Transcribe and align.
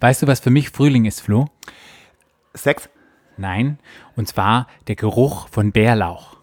Weißt 0.00 0.22
du, 0.22 0.26
was 0.26 0.40
für 0.40 0.50
mich 0.50 0.70
Frühling 0.70 1.04
ist, 1.04 1.20
Flo? 1.20 1.46
Sex 2.54 2.88
Nein. 3.36 3.78
Und 4.16 4.28
zwar 4.28 4.66
der 4.86 4.96
Geruch 4.96 5.48
von 5.48 5.72
Bärlauch. 5.72 6.36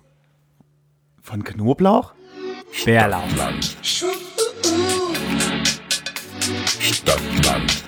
von 1.22 1.44
Knoblauch? 1.44 2.14
Bärlauch. 2.86 3.22
Stadtland. 6.82 7.84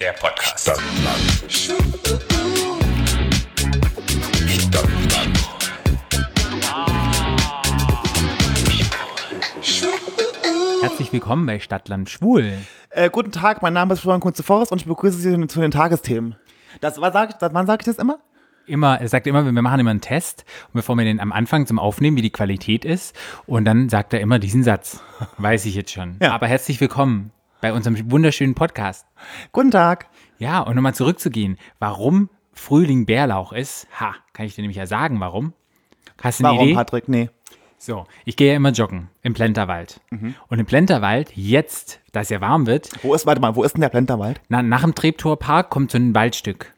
Der 0.00 0.12
Podcast. 0.12 0.60
Stadtland. 0.60 1.44
Stadtland. 1.48 2.29
Herzlich 11.10 11.22
willkommen 11.24 11.46
bei 11.46 11.58
Stadtland 11.58 12.08
Schwul. 12.08 12.52
Äh, 12.90 13.10
guten 13.10 13.32
Tag, 13.32 13.62
mein 13.62 13.72
Name 13.72 13.94
ist 13.94 13.98
Florian 13.98 14.20
Kunze 14.20 14.44
Forrest 14.44 14.70
und 14.70 14.80
ich 14.80 14.86
begrüße 14.86 15.18
Sie 15.18 15.46
zu 15.48 15.60
den 15.60 15.72
Tagesthemen. 15.72 16.36
Das, 16.80 17.00
was 17.00 17.12
sag 17.12 17.36
das, 17.40 17.52
wann 17.52 17.66
sage 17.66 17.80
ich 17.80 17.86
das 17.86 17.98
immer? 17.98 18.20
Immer, 18.66 19.00
er 19.00 19.08
sagt 19.08 19.26
immer, 19.26 19.44
wir 19.44 19.50
machen 19.60 19.80
immer 19.80 19.90
einen 19.90 20.00
Test 20.00 20.44
und 20.68 20.74
bevor 20.74 20.94
wir 20.94 21.04
den 21.04 21.18
am 21.18 21.32
Anfang 21.32 21.66
zum 21.66 21.80
Aufnehmen, 21.80 22.16
wie 22.16 22.22
die 22.22 22.30
Qualität 22.30 22.84
ist. 22.84 23.16
Und 23.46 23.64
dann 23.64 23.88
sagt 23.88 24.14
er 24.14 24.20
immer 24.20 24.38
diesen 24.38 24.62
Satz. 24.62 25.02
Weiß 25.38 25.66
ich 25.66 25.74
jetzt 25.74 25.90
schon. 25.90 26.16
Ja. 26.22 26.30
Aber 26.30 26.46
herzlich 26.46 26.80
willkommen 26.80 27.32
bei 27.60 27.72
unserem 27.72 28.08
wunderschönen 28.08 28.54
Podcast. 28.54 29.04
Guten 29.50 29.72
Tag. 29.72 30.06
Ja, 30.38 30.60
und 30.60 30.76
nochmal 30.76 30.94
zurückzugehen, 30.94 31.58
warum 31.80 32.30
Frühling 32.52 33.04
Bärlauch 33.04 33.52
ist, 33.52 33.88
ha, 33.98 34.14
kann 34.32 34.46
ich 34.46 34.54
dir 34.54 34.62
nämlich 34.62 34.76
ja 34.76 34.86
sagen, 34.86 35.18
warum. 35.18 35.54
Hast 36.22 36.38
du 36.38 36.44
eine 36.44 36.54
Warum, 36.54 36.68
Idee? 36.68 36.74
Patrick? 36.76 37.08
Nee. 37.08 37.30
So, 37.82 38.04
ich 38.26 38.36
gehe 38.36 38.50
ja 38.50 38.56
immer 38.56 38.72
joggen 38.72 39.08
im 39.22 39.32
Plenterwald. 39.32 40.02
Und 40.10 40.58
im 40.58 40.66
Plenterwald, 40.66 41.32
jetzt, 41.34 42.00
da 42.12 42.20
es 42.20 42.28
ja 42.28 42.42
warm 42.42 42.66
wird, 42.66 42.90
Wo 43.02 43.14
ist, 43.14 43.24
warte 43.24 43.40
mal, 43.40 43.56
wo 43.56 43.64
ist 43.64 43.72
denn 43.72 43.80
der 43.80 43.88
Plenterwald? 43.88 44.38
na, 44.50 44.62
nach 44.62 44.82
dem 44.82 44.94
Treptower 44.94 45.38
Park 45.38 45.70
kommt 45.70 45.90
so 45.90 45.96
ein 45.96 46.14
Waldstück. 46.14 46.74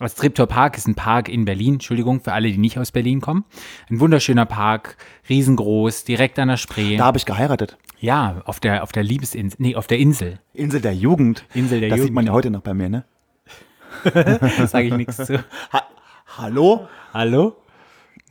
Das 0.00 0.16
Treptower 0.16 0.48
Park 0.48 0.76
ist 0.76 0.88
ein 0.88 0.96
Park 0.96 1.28
in 1.28 1.44
Berlin, 1.44 1.74
Entschuldigung, 1.74 2.20
für 2.20 2.32
alle, 2.32 2.50
die 2.50 2.58
nicht 2.58 2.76
aus 2.76 2.90
Berlin 2.90 3.20
kommen. 3.20 3.44
Ein 3.88 4.00
wunderschöner 4.00 4.44
Park, 4.44 4.96
riesengroß, 5.28 6.02
direkt 6.02 6.40
an 6.40 6.48
der 6.48 6.56
Das 6.56 6.66
Da 6.98 7.04
habe 7.04 7.18
ich 7.18 7.24
geheiratet. 7.24 7.78
Ja, 8.00 8.42
auf 8.44 8.58
der, 8.58 8.82
auf 8.82 8.90
der 8.90 9.04
Liebesinsel, 9.04 9.56
nee, 9.62 9.76
auf 9.76 9.86
der 9.86 10.00
Insel. 10.00 10.40
Insel 10.54 10.80
der 10.80 10.92
Jugend. 10.94 11.44
Insel 11.54 11.78
der 11.78 11.90
das 11.90 11.98
sieht 11.98 12.06
Jugend. 12.06 12.14
man 12.16 12.26
ja 12.26 12.32
heute 12.32 12.50
noch 12.50 12.62
bei 12.62 12.74
mir, 12.74 12.88
ne? 12.88 13.04
Da 14.12 14.66
sage 14.66 14.88
ich 14.88 14.94
nichts 14.94 15.18
zu. 15.18 15.38
Ha 15.72 15.82
Hallo? 16.36 16.88
Hallo? 17.14 17.54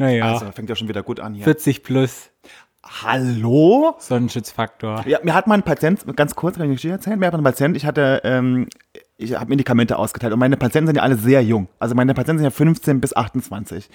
Naja, 0.02 0.34
Also, 0.34 0.52
fängt 0.52 0.70
ja 0.70 0.76
schon 0.76 0.88
wieder 0.88 1.04
gut 1.04 1.20
an 1.20 1.34
hier. 1.34 1.44
40 1.44 1.84
plus 1.84 2.32
Hallo? 2.84 3.96
Sonnenschutzfaktor. 4.00 5.04
Ja, 5.08 5.20
mir 5.24 5.36
hat 5.36 5.46
mein 5.46 5.62
Patient, 5.62 6.04
ganz 6.16 6.36
kurz, 6.36 6.58
kann 6.58 6.66
ich 6.66 6.78
Geschichte 6.78 6.94
erzählen? 6.96 7.20
Mir 7.20 7.28
hat 7.28 7.36
ein 7.36 7.44
Patient, 7.44 7.78
ich 7.78 7.86
hatte, 7.86 8.22
ähm, 8.24 8.68
ich 9.18 9.36
habe 9.36 9.50
Medikamente 9.50 10.00
ausgeteilt 10.00 10.34
und 10.34 10.40
meine 10.40 10.58
Patienten 10.58 10.88
sind 10.88 10.96
ja 10.96 11.04
alle 11.04 11.16
sehr 11.16 11.44
jung. 11.44 11.68
Also 11.78 11.94
meine 11.94 12.16
Patienten 12.16 12.40
sind 12.40 12.46
ja 12.46 12.50
15 12.52 13.00
bis 13.00 13.16
28. 13.16 13.88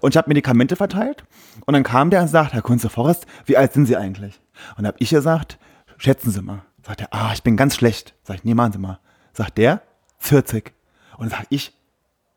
Und 0.00 0.14
ich 0.14 0.16
habe 0.16 0.28
Medikamente 0.28 0.74
verteilt 0.74 1.24
und 1.66 1.74
dann 1.74 1.82
kam 1.82 2.08
der 2.08 2.22
und 2.22 2.28
sagt, 2.28 2.54
Herr 2.54 2.62
Kunze 2.62 2.88
Forrest, 2.88 3.26
wie 3.44 3.58
alt 3.58 3.74
sind 3.74 3.84
Sie 3.84 3.96
eigentlich? 3.96 4.40
Und 4.78 4.86
habe 4.86 4.96
ich 5.00 5.10
gesagt, 5.10 5.58
schätzen 5.98 6.30
Sie 6.30 6.40
mal. 6.40 6.62
Sagt 6.82 7.02
er, 7.02 7.08
ah, 7.12 7.32
ich 7.34 7.42
bin 7.42 7.58
ganz 7.58 7.74
schlecht. 7.74 8.14
Sag 8.22 8.36
ich, 8.36 8.44
nee, 8.44 8.54
machen 8.54 8.72
Sie 8.72 8.78
mal. 8.78 9.00
Sagt 9.34 9.58
der, 9.58 9.82
40. 10.18 10.72
Und 11.18 11.30
dann 11.30 11.40
sag 11.40 11.46
ich, 11.50 11.74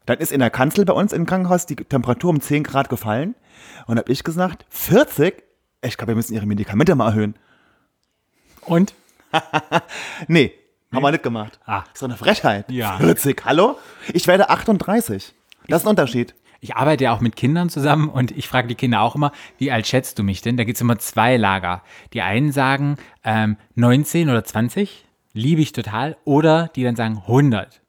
dann 0.05 0.17
ist 0.19 0.31
in 0.31 0.39
der 0.39 0.49
Kanzel 0.49 0.85
bei 0.85 0.93
uns 0.93 1.13
im 1.13 1.25
Krankenhaus 1.25 1.65
die 1.65 1.75
Temperatur 1.75 2.29
um 2.29 2.41
10 2.41 2.63
Grad 2.63 2.89
gefallen. 2.89 3.35
Und 3.87 3.97
habe 3.97 4.11
ich 4.11 4.23
gesagt, 4.23 4.65
40? 4.69 5.43
Ich 5.81 5.97
glaube, 5.97 6.11
wir 6.11 6.15
müssen 6.15 6.33
Ihre 6.33 6.45
Medikamente 6.45 6.95
mal 6.95 7.09
erhöhen. 7.09 7.35
Und? 8.61 8.93
Nee, 10.27 10.53
haben 10.93 11.01
wir 11.01 11.11
nicht 11.11 11.23
gemacht. 11.23 11.59
Ah. 11.65 11.83
Doch 11.95 12.03
eine 12.03 12.17
Frechheit. 12.17 12.69
Ja. 12.69 12.97
40, 12.97 13.45
hallo? 13.45 13.77
Ich 14.13 14.27
werde 14.27 14.49
38. 14.49 15.33
Das 15.67 15.81
ist 15.81 15.87
ein 15.87 15.89
Unterschied. 15.89 16.35
Ich 16.59 16.75
arbeite 16.75 17.05
ja 17.05 17.13
auch 17.13 17.19
mit 17.19 17.35
Kindern 17.35 17.69
zusammen 17.69 18.09
und 18.09 18.31
ich 18.31 18.47
frage 18.47 18.67
die 18.67 18.75
Kinder 18.75 19.02
auch 19.02 19.15
immer, 19.15 19.31
wie 19.58 19.71
alt 19.71 19.86
schätzt 19.87 20.17
du 20.19 20.23
mich 20.23 20.42
denn? 20.42 20.55
Da 20.55 20.63
gibt 20.63 20.77
es 20.77 20.81
immer 20.81 20.97
zwei 20.99 21.36
Lager. 21.36 21.81
Die 22.13 22.21
einen 22.21 22.52
sagen 22.52 22.97
ähm, 23.23 23.58
19 23.75 24.30
oder 24.30 24.43
20, 24.43 25.03
liebe 25.33 25.61
ich 25.61 25.73
total, 25.73 26.15
oder 26.23 26.69
die 26.75 26.83
dann 26.83 26.95
sagen 26.95 27.17
100. 27.17 27.81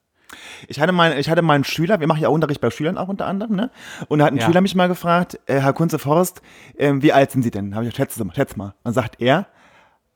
Ich 0.68 0.80
hatte, 0.80 0.92
mein, 0.92 1.18
ich 1.18 1.28
hatte 1.28 1.42
meinen 1.42 1.64
Schüler, 1.64 2.00
wir 2.00 2.06
machen 2.06 2.20
ja 2.22 2.28
Unterricht 2.28 2.60
bei 2.60 2.70
Schülern 2.70 2.98
auch 2.98 3.08
unter 3.08 3.26
anderem, 3.26 3.56
ne? 3.56 3.70
Und 4.08 4.18
da 4.18 4.26
hat 4.26 4.32
ein 4.32 4.38
Ja. 4.38 4.46
Schüler 4.46 4.60
mich 4.60 4.74
mal 4.74 4.88
gefragt, 4.88 5.38
äh, 5.46 5.60
Herr 5.60 5.72
Kunze 5.72 5.98
Forst, 5.98 6.42
ähm, 6.78 7.02
wie 7.02 7.12
alt 7.12 7.30
sind 7.30 7.42
Sie 7.42 7.50
denn? 7.50 7.74
Habe 7.74 7.84
ich 7.84 7.92
gesagt, 7.94 8.10
schätze 8.12 8.24
mal, 8.24 8.34
schätze 8.34 8.58
mal. 8.58 8.74
Dann 8.84 8.92
sagt 8.94 9.20
er, 9.20 9.46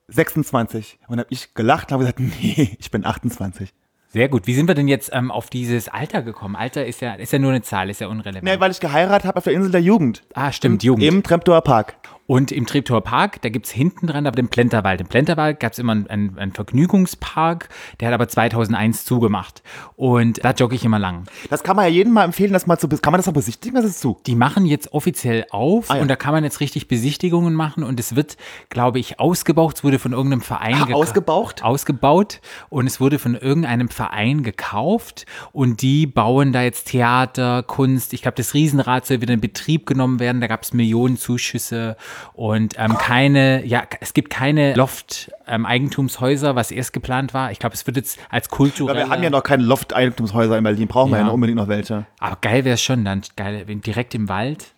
26. 0.08 0.98
Und 1.08 1.18
habe 1.18 1.28
ich 1.30 1.54
gelacht 1.54 1.88
und 1.88 1.92
habe 1.94 2.04
gesagt, 2.04 2.20
nee, 2.42 2.76
ich 2.78 2.90
bin 2.90 3.04
28. 3.04 3.72
Sehr 4.10 4.28
gut. 4.30 4.46
Wie 4.46 4.54
sind 4.54 4.66
wir 4.68 4.74
denn 4.74 4.88
jetzt 4.88 5.10
ähm, 5.12 5.30
auf 5.30 5.50
dieses 5.50 5.88
Alter 5.88 6.22
gekommen? 6.22 6.56
Alter 6.56 6.86
ist 6.86 7.02
ja, 7.02 7.14
ist 7.14 7.30
ja 7.32 7.38
nur 7.38 7.50
eine 7.50 7.60
Zahl, 7.60 7.90
ist 7.90 8.00
ja 8.00 8.08
unrelevant. 8.08 8.42
Nee, 8.44 8.58
weil 8.58 8.70
ich 8.70 8.80
geheiratet 8.80 9.26
habe 9.26 9.36
auf 9.36 9.44
der 9.44 9.52
Insel 9.52 9.70
der 9.70 9.82
Jugend. 9.82 10.22
ah, 10.32 10.50
stimmt, 10.50 10.82
Jugend. 10.82 11.04
Im 11.04 11.22
Treptower 11.22 11.60
Park. 11.60 11.96
Und 12.28 12.52
im 12.52 12.66
Treptower 12.66 13.00
Park, 13.00 13.40
da 13.40 13.48
gibt's 13.48 13.70
hinten 13.70 14.06
dran 14.06 14.26
aber 14.26 14.36
den 14.36 14.48
Plenterwald. 14.48 15.00
Im 15.00 15.06
Plenterwald 15.06 15.60
gab's 15.60 15.78
immer 15.78 15.92
einen, 15.92 16.36
einen, 16.38 16.52
Vergnügungspark, 16.52 17.70
der 18.00 18.08
hat 18.08 18.14
aber 18.14 18.28
2001 18.28 19.06
zugemacht. 19.06 19.62
Und 19.96 20.44
da 20.44 20.50
jogge 20.52 20.74
ich 20.74 20.84
immer 20.84 20.98
lang. 20.98 21.24
Das 21.48 21.62
kann 21.62 21.74
man 21.74 21.86
ja 21.86 21.90
jedem 21.90 22.12
mal 22.12 22.24
empfehlen, 22.24 22.52
das 22.52 22.66
mal 22.66 22.78
zu, 22.78 22.86
kann 22.86 23.12
man 23.12 23.18
das 23.18 23.24
mal 23.26 23.32
besichtigen? 23.32 23.76
Das 23.76 23.86
ist 23.86 24.00
zu. 24.00 24.20
Die 24.26 24.34
machen 24.34 24.66
jetzt 24.66 24.92
offiziell 24.92 25.46
auf 25.50 25.90
Ah, 25.90 25.96
ja. 25.96 26.02
und 26.02 26.08
da 26.08 26.16
kann 26.16 26.32
man 26.32 26.44
jetzt 26.44 26.60
richtig 26.60 26.86
Besichtigungen 26.86 27.54
machen 27.54 27.82
und 27.82 27.98
es 27.98 28.14
wird, 28.14 28.36
glaube 28.68 28.98
ich, 28.98 29.18
ausgebaut. 29.18 29.76
Es 29.78 29.84
wurde 29.84 29.98
von 29.98 30.12
irgendeinem 30.12 30.42
Verein 30.42 30.74
geka- 30.76 30.92
ausgebaucht? 30.92 31.64
Ausgebaut 31.64 32.42
und 32.68 32.86
es 32.86 33.00
wurde 33.00 33.18
von 33.18 33.36
irgendeinem 33.36 33.88
Verein 33.88 34.42
gekauft 34.42 35.24
und 35.52 35.80
die 35.80 36.06
bauen 36.06 36.52
da 36.52 36.60
jetzt 36.62 36.88
Theater, 36.88 37.62
Kunst. 37.62 38.12
Ich 38.12 38.20
glaube, 38.20 38.36
das 38.36 38.52
Riesenrad 38.52 39.06
soll 39.06 39.22
wieder 39.22 39.32
in 39.32 39.40
Betrieb 39.40 39.86
genommen 39.86 40.20
werden. 40.20 40.42
Da 40.42 40.46
gab 40.46 40.62
es 40.62 40.74
Millionen 40.74 41.16
Zuschüsse 41.16 41.96
und 42.34 42.74
ähm, 42.78 42.96
keine, 42.98 43.64
ja, 43.64 43.82
es 44.00 44.14
gibt 44.14 44.30
keine 44.30 44.74
Loft-Eigentumshäuser, 44.74 46.56
was 46.56 46.70
erst 46.70 46.92
geplant 46.92 47.34
war. 47.34 47.50
Ich 47.52 47.58
glaube, 47.58 47.74
es 47.74 47.86
wird 47.86 47.96
jetzt 47.96 48.18
als 48.30 48.48
kulturell. 48.48 48.96
wir 48.96 49.08
haben 49.08 49.22
ja 49.22 49.30
noch 49.30 49.42
keine 49.42 49.62
Loft-Eigentumshäuser 49.64 50.56
in 50.58 50.64
Berlin, 50.64 50.88
brauchen 50.88 51.10
wir 51.10 51.16
Ja. 51.18 51.22
ja 51.22 51.26
noch 51.26 51.34
unbedingt 51.34 51.58
noch 51.58 51.68
welche. 51.68 52.06
Aber 52.18 52.36
geil 52.40 52.64
wäre 52.64 52.74
es 52.74 52.82
schon 52.82 53.04
dann, 53.04 53.22
geil, 53.36 53.64
wenn 53.66 53.80
direkt 53.80 54.14
im 54.14 54.28
Wald. 54.28 54.74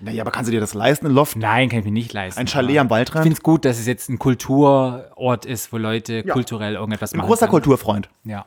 Naja, 0.00 0.22
aber 0.22 0.30
kannst 0.30 0.48
du 0.48 0.52
dir 0.52 0.60
das 0.60 0.74
leisten, 0.74 1.06
ein 1.06 1.12
Loft? 1.12 1.36
Nein, 1.36 1.68
kann 1.68 1.80
ich 1.80 1.84
mir 1.84 1.90
nicht 1.90 2.12
leisten. 2.12 2.38
Ein 2.38 2.46
Chalet 2.46 2.78
aber 2.78 2.80
am 2.82 2.90
Waldrand? 2.90 3.24
Ich 3.24 3.28
finde 3.28 3.36
es 3.38 3.42
gut, 3.42 3.64
dass 3.64 3.78
es 3.78 3.86
jetzt 3.86 4.08
ein 4.08 4.18
Kulturort 4.18 5.44
ist, 5.44 5.72
wo 5.72 5.76
Leute 5.76 6.22
kulturell 6.22 6.74
irgendetwas 6.74 7.12
Ein 7.12 7.18
machen. 7.18 7.28
großer 7.28 7.46
können. 7.46 7.62
Kulturfreund. 7.62 8.08
Ja. 8.24 8.46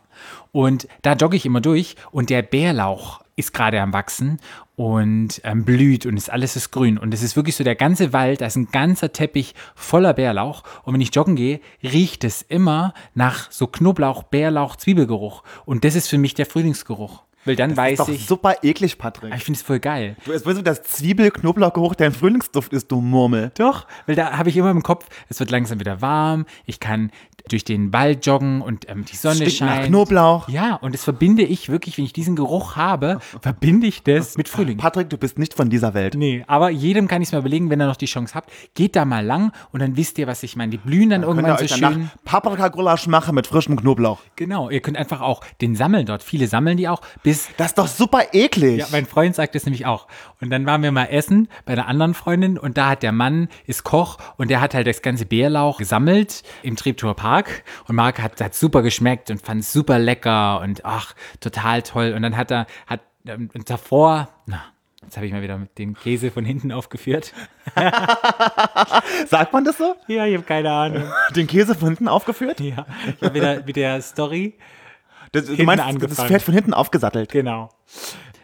Und 0.51 0.87
da 1.01 1.13
jogge 1.13 1.35
ich 1.35 1.45
immer 1.45 1.61
durch 1.61 1.95
und 2.11 2.29
der 2.29 2.41
Bärlauch 2.41 3.21
ist 3.35 3.53
gerade 3.53 3.81
am 3.81 3.91
Wachsen 3.93 4.39
und 4.75 5.41
ähm, 5.43 5.65
blüht 5.65 6.05
und 6.05 6.17
ist 6.17 6.31
alles 6.31 6.55
ist 6.55 6.71
grün. 6.71 6.97
Und 6.97 7.13
es 7.13 7.23
ist 7.23 7.35
wirklich 7.35 7.55
so 7.55 7.63
der 7.63 7.75
ganze 7.75 8.13
Wald, 8.13 8.41
da 8.41 8.45
ist 8.45 8.55
ein 8.55 8.69
ganzer 8.71 9.11
Teppich 9.11 9.55
voller 9.75 10.13
Bärlauch. 10.13 10.63
Und 10.83 10.93
wenn 10.93 11.01
ich 11.01 11.13
joggen 11.13 11.35
gehe, 11.35 11.59
riecht 11.83 12.23
es 12.23 12.41
immer 12.41 12.93
nach 13.13 13.51
so 13.51 13.67
Knoblauch, 13.67 14.23
Bärlauch, 14.23 14.75
Zwiebelgeruch. 14.75 15.43
Und 15.65 15.83
das 15.83 15.95
ist 15.95 16.07
für 16.07 16.17
mich 16.17 16.33
der 16.33 16.45
Frühlingsgeruch. 16.45 17.23
Weil 17.45 17.55
dann 17.55 17.75
weiß 17.75 17.93
Ist 17.93 17.99
doch 17.99 18.09
ich, 18.09 18.25
super 18.25 18.55
eklig, 18.61 18.97
Patrick. 18.97 19.33
Ah, 19.33 19.35
ich 19.35 19.43
finde 19.43 19.57
es 19.57 19.63
voll 19.63 19.79
geil. 19.79 20.15
Du 20.25 20.31
es 20.31 20.45
wird 20.45 20.65
das 20.65 20.83
Zwiebel-Knoblauchgeruch, 20.83 21.95
der 21.95 22.07
ein 22.07 22.13
Frühlingsduft 22.13 22.71
ist, 22.73 22.91
du 22.91 23.01
Murmel. 23.01 23.51
Doch, 23.57 23.87
weil 24.05 24.15
da 24.15 24.37
habe 24.37 24.49
ich 24.49 24.57
immer 24.57 24.71
im 24.71 24.83
Kopf, 24.83 25.07
es 25.29 25.39
wird 25.39 25.49
langsam 25.49 25.79
wieder 25.79 26.01
warm, 26.01 26.45
ich 26.65 26.79
kann 26.79 27.11
durch 27.49 27.63
den 27.63 27.93
Wald 27.93 28.25
joggen 28.25 28.61
und 28.61 28.89
ähm, 28.89 29.05
die 29.05 29.15
Sonne 29.15 29.35
Stinkt 29.35 29.61
nach 29.61 29.75
scheint. 29.75 29.87
Knoblauch. 29.87 30.49
Ja, 30.49 30.75
und 30.75 30.93
das 30.93 31.03
verbinde 31.03 31.43
ich 31.43 31.69
wirklich, 31.69 31.97
wenn 31.97 32.05
ich 32.05 32.13
diesen 32.13 32.35
Geruch 32.35 32.75
habe, 32.75 33.19
verbinde 33.41 33.87
ich 33.87 34.03
das 34.03 34.37
mit 34.37 34.49
Frühling. 34.49 34.77
Patrick, 34.77 35.09
du 35.09 35.17
bist 35.17 35.39
nicht 35.39 35.53
von 35.53 35.69
dieser 35.69 35.93
Welt. 35.93 36.15
Nee, 36.15 36.43
aber 36.47 36.69
jedem 36.69 37.07
kann 37.07 37.21
ich 37.21 37.29
es 37.29 37.31
mal 37.31 37.39
überlegen, 37.39 37.69
wenn 37.69 37.81
ihr 37.81 37.87
noch 37.87 37.95
die 37.95 38.05
Chance 38.05 38.35
habt, 38.35 38.51
geht 38.75 38.95
da 38.95 39.05
mal 39.05 39.25
lang 39.25 39.51
und 39.71 39.81
dann 39.81 39.97
wisst 39.97 40.17
ihr, 40.17 40.27
was 40.27 40.43
ich 40.43 40.55
meine. 40.55 40.71
Die 40.71 40.77
blühen 40.77 41.09
dann 41.09 41.21
ihr 41.21 41.27
irgendwann 41.27 41.57
so 41.57 41.67
schön. 41.67 42.09
Paprika-Gulasch 42.25 43.07
machen 43.07 43.35
mit 43.35 43.47
frischem 43.47 43.75
Knoblauch. 43.75 44.19
Genau, 44.35 44.69
ihr 44.69 44.81
könnt 44.81 44.97
einfach 44.97 45.21
auch 45.21 45.43
den 45.61 45.75
sammeln 45.75 46.05
dort. 46.05 46.23
Viele 46.23 46.47
sammeln 46.47 46.77
die 46.77 46.87
auch, 46.87 47.01
bis 47.23 47.47
Das 47.57 47.67
ist 47.67 47.77
doch 47.77 47.87
super 47.87 48.33
eklig. 48.33 48.79
Ja, 48.79 48.87
mein 48.91 49.05
Freund 49.05 49.35
sagt 49.35 49.55
das 49.55 49.65
nämlich 49.65 49.85
auch. 49.85 50.07
Und 50.39 50.49
dann 50.49 50.65
waren 50.65 50.83
wir 50.83 50.91
mal 50.91 51.05
essen 51.05 51.47
bei 51.65 51.73
einer 51.73 51.87
anderen 51.87 52.13
Freundin 52.13 52.57
und 52.57 52.77
da 52.77 52.89
hat 52.89 53.03
der 53.03 53.11
Mann, 53.11 53.49
ist 53.65 53.83
Koch 53.83 54.17
und 54.37 54.49
der 54.49 54.61
hat 54.61 54.73
halt 54.73 54.87
das 54.87 55.01
ganze 55.01 55.25
Bärlauch 55.25 55.77
gesammelt 55.77 56.43
im 56.63 56.75
Treptower 56.75 57.15
Park 57.15 57.30
und 57.87 57.95
Marc 57.95 58.21
hat, 58.21 58.39
hat 58.41 58.55
super 58.55 58.81
geschmeckt 58.81 59.29
und 59.29 59.41
fand 59.41 59.61
es 59.61 59.73
super 59.73 59.99
lecker 59.99 60.61
und 60.61 60.85
ach, 60.85 61.15
total 61.39 61.81
toll. 61.81 62.13
Und 62.13 62.21
dann 62.21 62.37
hat 62.37 62.51
er, 62.51 62.67
hat 62.87 63.01
ähm, 63.25 63.49
und 63.53 63.69
davor, 63.69 64.29
na, 64.45 64.63
jetzt 65.03 65.17
habe 65.17 65.25
ich 65.25 65.31
mal 65.31 65.41
wieder 65.41 65.57
mit 65.57 65.77
den 65.77 65.93
Käse 65.95 66.31
von 66.31 66.45
hinten 66.45 66.71
aufgeführt. 66.71 67.33
Sagt 69.27 69.53
man 69.53 69.63
das 69.63 69.77
so? 69.77 69.95
Ja, 70.07 70.25
ich 70.25 70.35
habe 70.35 70.45
keine 70.45 70.71
Ahnung. 70.71 71.03
Den 71.35 71.47
Käse 71.47 71.75
von 71.75 71.89
hinten 71.89 72.07
aufgeführt? 72.07 72.59
Ja, 72.59 72.85
ich 73.07 73.23
habe 73.23 73.33
wieder 73.33 73.63
mit 73.63 73.75
der 73.75 74.01
Story. 74.01 74.55
Das, 75.31 75.45
du 75.45 75.63
meinst, 75.63 75.83
das 75.83 75.89
angefangen. 75.89 76.27
Pferd 76.27 76.41
von 76.41 76.53
hinten 76.53 76.73
aufgesattelt. 76.73 77.31
Genau. 77.31 77.69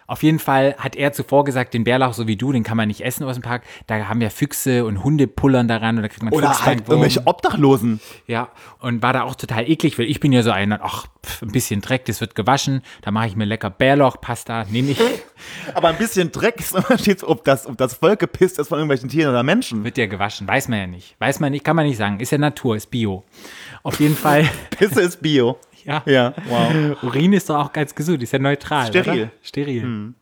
Auf 0.08 0.24
jeden 0.24 0.40
Fall 0.40 0.76
hat 0.78 0.96
er 0.96 1.12
zuvor 1.12 1.44
gesagt, 1.44 1.74
den 1.74 1.84
Bärlauch 1.84 2.14
so 2.14 2.28
wie 2.28 2.38
du, 2.38 2.54
den 2.54 2.64
kann 2.64 2.78
man 2.78 2.88
nicht 2.88 3.02
essen 3.02 3.26
aus 3.26 3.36
dem 3.36 3.44
Park. 3.44 3.64
Da 3.88 4.08
haben 4.08 4.22
ja 4.22 4.30
Füchse 4.30 4.86
und 4.86 5.04
Hunde 5.04 5.28
pullern 5.28 5.68
daran 5.68 5.98
und 5.98 6.04
da 6.04 6.08
kriegt 6.08 6.24
man 6.24 6.34
Oder 6.34 6.66
halt 6.66 6.88
irgendwelche 6.88 7.28
Obdachlosen. 7.28 8.00
Ja, 8.26 8.50
und 8.80 9.02
war 9.02 9.12
da 9.12 9.24
auch 9.24 9.36
total 9.36 9.70
eklig, 9.70 10.00
weil 10.00 10.06
ich 10.06 10.22
bin 10.22 10.32
ja 10.32 10.44
so 10.44 10.52
einer, 10.52 10.80
ach, 10.82 11.08
pf, 11.26 11.42
ein 11.42 11.52
bisschen 11.52 11.82
Dreck, 11.82 12.06
das 12.06 12.22
wird 12.22 12.36
gewaschen. 12.36 12.82
Da 13.02 13.12
mache 13.12 13.28
ich 13.28 13.36
mir 13.36 13.44
lecker 13.44 13.70
Bärlauchpasta, 13.70 14.66
nehme 14.70 14.92
ich. 14.92 15.00
Aber 15.74 15.90
ein 15.90 15.98
bisschen 15.98 16.32
Dreck 16.32 16.60
ist 16.60 16.74
ein 16.74 16.84
Unterschied, 16.84 17.24
ob 17.24 17.44
das, 17.44 17.68
ob 17.68 17.78
das 17.78 17.96
Volk 17.96 18.20
gepisst 18.20 18.60
ist 18.60 18.70
von 18.70 18.78
irgendwelchen 18.78 19.10
Tieren 19.10 19.32
oder 19.32 19.44
Menschen. 19.44 19.84
Wird 19.84 19.98
ja 19.98 20.06
gewaschen, 20.06 20.48
weiß 20.48 20.70
man 20.70 20.80
ja 20.80 20.88
nicht. 20.88 21.16
Weiß 21.20 21.42
man 21.42 21.52
nicht, 21.52 21.66
kann 21.66 21.76
man 21.76 21.86
nicht 21.86 21.98
sagen. 21.98 22.22
Ist 22.22 22.32
ja 22.32 22.38
Natur, 22.38 22.78
ist 22.78 22.90
Bio. 22.90 23.26
Auf 23.84 24.00
jeden 24.00 24.16
Fall, 24.16 24.48
Pisse 24.70 25.02
ist 25.02 25.22
Bio. 25.22 25.58
Ja. 25.88 26.04
Ja, 26.06 26.34
wow. 26.50 27.02
Urin 27.04 27.32
ist 27.32 27.50
doch 27.50 27.56
auch 27.56 27.74
ganz 27.74 27.96
gesund, 27.96 28.22
ist 28.22 28.34
ja 28.34 28.40
neutral. 28.40 28.88
Steril. 28.88 29.22
Oder? 29.22 29.32
Steril. 29.42 30.14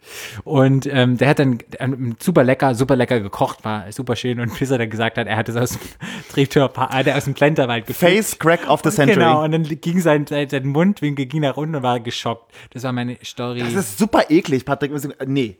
Und 0.43 0.85
ähm, 0.85 1.17
der 1.17 1.29
hat 1.29 1.39
dann 1.39 1.57
ähm, 1.79 2.15
super 2.19 2.43
lecker, 2.43 2.75
super 2.75 2.95
lecker 2.95 3.19
gekocht, 3.19 3.65
war 3.65 3.91
super 3.91 4.15
schön. 4.15 4.39
Und 4.39 4.57
bis 4.59 4.69
er 4.69 4.77
dann 4.77 4.89
gesagt 4.89 5.17
hat, 5.17 5.25
er 5.25 5.35
hat 5.35 5.49
es 5.49 5.55
aus 5.55 5.71
dem 5.71 5.79
Treptower, 6.31 6.89
äh, 6.93 7.03
der 7.03 7.17
aus 7.17 7.23
dem 7.25 7.33
Plenterwald 7.33 7.87
gefilmt. 7.87 8.15
Face 8.15 8.37
Crack 8.37 8.69
of 8.69 8.81
the 8.83 8.91
Century. 8.91 9.15
Genau, 9.15 9.43
und 9.43 9.51
dann 9.51 9.63
ging 9.63 9.99
sein, 9.99 10.27
sein, 10.27 10.47
sein 10.47 10.67
Mundwinkel 10.67 11.25
ging 11.25 11.41
nach 11.41 11.57
unten 11.57 11.75
und 11.75 11.83
war 11.83 11.99
geschockt. 11.99 12.53
Das 12.71 12.83
war 12.83 12.91
meine 12.91 13.17
Story. 13.23 13.59
Das 13.59 13.73
ist 13.73 13.97
super 13.97 14.25
eklig, 14.29 14.65
Patrick. 14.65 14.91
Nee. 15.25 15.57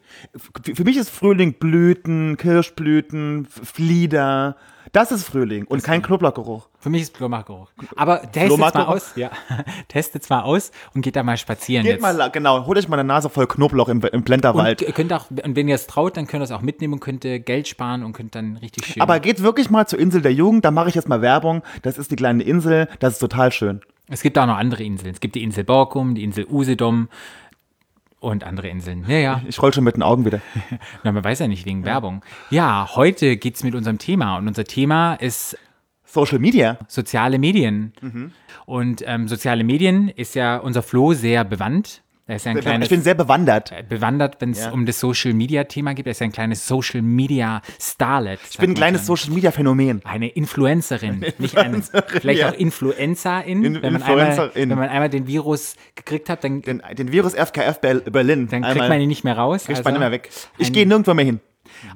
Für 0.76 0.84
mich 0.84 0.98
ist 0.98 1.10
Frühling 1.10 1.54
Blüten, 1.54 2.38
Kirschblüten, 2.38 3.48
Flieder. 3.48 4.56
Das 4.92 5.12
ist 5.12 5.26
Frühling 5.26 5.66
und 5.66 5.84
kein 5.84 6.02
Knoblauchgeruch. 6.02 6.70
Für 6.86 6.92
mich 6.92 7.02
ist 7.02 7.18
Flohmarktgeruch. 7.18 7.72
Aber 7.96 8.22
Flohmarktgeruch? 8.32 8.88
mal 8.88 8.94
aus. 8.94 9.14
Ja. 9.16 9.32
testet's 9.88 10.30
mal 10.30 10.44
aus 10.44 10.70
und 10.94 11.02
geht 11.02 11.16
da 11.16 11.24
mal 11.24 11.36
spazieren 11.36 11.84
Geht 11.84 11.94
jetzt. 11.94 12.02
mal, 12.04 12.30
genau, 12.30 12.64
holt 12.68 12.78
euch 12.78 12.88
mal 12.88 13.00
eine 13.00 13.08
Nase 13.08 13.28
voll 13.32 13.48
Knoblauch 13.48 13.90
im, 13.90 14.02
im 14.04 14.22
Blenderwald. 14.22 14.84
und 14.84 14.88
ihr 14.88 14.94
könnt 14.94 15.12
auch, 15.12 15.26
und 15.32 15.56
wenn 15.56 15.68
ihr 15.68 15.74
es 15.74 15.88
traut, 15.88 16.16
dann 16.16 16.28
könnt 16.28 16.42
ihr 16.42 16.44
es 16.44 16.52
auch 16.52 16.62
mitnehmen 16.62 16.94
und 16.94 17.00
könnt 17.00 17.26
ihr 17.26 17.40
Geld 17.40 17.68
sparen 17.68 18.04
und 18.04 18.14
könnt 18.14 18.36
dann 18.36 18.58
richtig 18.58 18.86
schön. 18.86 19.02
Aber 19.02 19.20
geht 19.20 19.42
wirklich 19.42 19.72
mal 19.72 19.88
zur 19.88 19.98
Insel 19.98 20.22
der 20.22 20.32
Jugend, 20.32 20.64
da 20.64 20.70
mache 20.70 20.90
ich 20.90 20.94
jetzt 20.94 21.10
mal 21.10 21.24
Werbung. 21.24 21.64
Das 21.82 21.98
ist 21.98 22.12
die 22.12 22.18
kleine 22.18 22.44
Insel, 22.44 22.88
das 23.00 23.14
ist 23.14 23.20
total 23.20 23.52
schön. 23.52 23.82
es 24.08 24.22
gibt 24.22 24.38
auch 24.38 24.46
noch 24.46 24.58
andere 24.58 24.84
Inseln. 24.84 25.12
Es 25.12 25.22
gibt 25.22 25.34
die 25.34 25.42
Insel 25.42 25.64
Borkum, 25.64 26.14
die 26.14 26.24
Insel 26.24 26.46
Usedom 26.48 27.10
und 28.20 28.44
andere 28.44 28.68
Inseln. 28.68 29.06
Ja, 29.08 29.18
ja. 29.18 29.42
Ich 29.48 29.60
roll 29.60 29.74
schon 29.74 29.84
mit 29.84 29.96
den 29.96 30.04
Augen 30.04 30.24
wieder. 30.24 30.40
Na, 31.04 31.12
man 31.12 31.24
weiß 31.24 31.40
ja 31.40 31.48
nicht 31.48 31.66
wegen 31.66 31.84
Werbung. 31.84 32.24
Ja, 32.52 32.90
heute 32.96 33.38
geht's 33.38 33.64
mit 33.64 33.74
unserem 33.74 33.98
Thema 33.98 34.38
und 34.38 34.48
unser 34.48 34.66
Thema 34.66 35.16
ist 35.16 35.58
Social 36.16 36.40
Media. 36.40 36.80
soziale 36.88 37.38
Medien. 37.38 37.94
Mhm. 38.02 38.32
Und 38.66 39.04
ähm, 39.06 39.28
soziale 39.28 39.64
Medien 39.64 40.10
ist 40.10 40.34
ja 40.34 40.58
unser 40.58 40.82
Flo 40.82 41.14
sehr 41.14 41.44
bewandt. 41.44 42.02
Ja 42.28 42.38
ein 42.44 42.60
kleines 42.60 42.88
Ich 42.88 42.90
bin 42.90 43.04
sehr 43.04 43.14
bewandert. 43.14 43.72
bewandert, 43.88 44.38
wenn 44.40 44.50
es 44.50 44.66
Ja. 44.66 44.72
um 44.72 44.88
das 44.88 45.00
Social 45.00 45.34
Media 45.36 45.66
Thema 45.66 45.94
geht. 45.94 46.08
Er 46.08 46.12
ist 46.14 46.22
ja 46.22 46.26
ein 46.26 46.32
kleines 46.32 46.66
Social 46.68 47.04
Media 47.04 47.62
Starlet. 47.80 48.40
Ich 48.50 48.58
bin 48.58 48.72
ein 48.72 48.74
kleines 48.74 49.06
Social 49.06 49.30
Media 49.32 49.52
Phänomen. 49.52 50.02
Eine 50.06 50.30
Influencerin, 50.30 51.24
nicht 51.38 51.56
eine, 51.56 51.84
vielleicht 52.08 52.40
ja. 52.40 52.50
auch 52.50 52.54
Influencerin. 52.54 53.64
In- 53.64 53.82
wenn, 53.84 53.94
man 53.94 54.02
einmal, 54.02 54.52
wenn 54.56 54.70
man 54.70 54.90
einmal 54.90 55.10
den 55.10 55.28
Virus 55.28 55.76
gekriegt 55.94 56.30
hat, 56.30 56.44
dann, 56.44 56.64
Den, 56.64 56.82
den 56.98 57.12
Virus 57.12 57.36
FKF 57.36 57.80
Ber- 57.80 58.00
Berlin. 58.10 58.48
dann 58.50 58.64
kriegt 58.64 58.74
Einmal 58.74 58.90
man 58.90 59.02
ihn 59.02 59.08
nicht 59.10 59.24
mehr 59.24 59.38
raus. 59.38 59.66
kriegt 59.66 59.78
Also, 59.78 59.88
man 59.88 59.96
immer 60.02 60.10
weg. 60.12 60.32
Ich 60.58 60.74
gehe 60.74 60.88
nirgendwo 60.88 61.14
mehr 61.14 61.26
hin. 61.26 61.40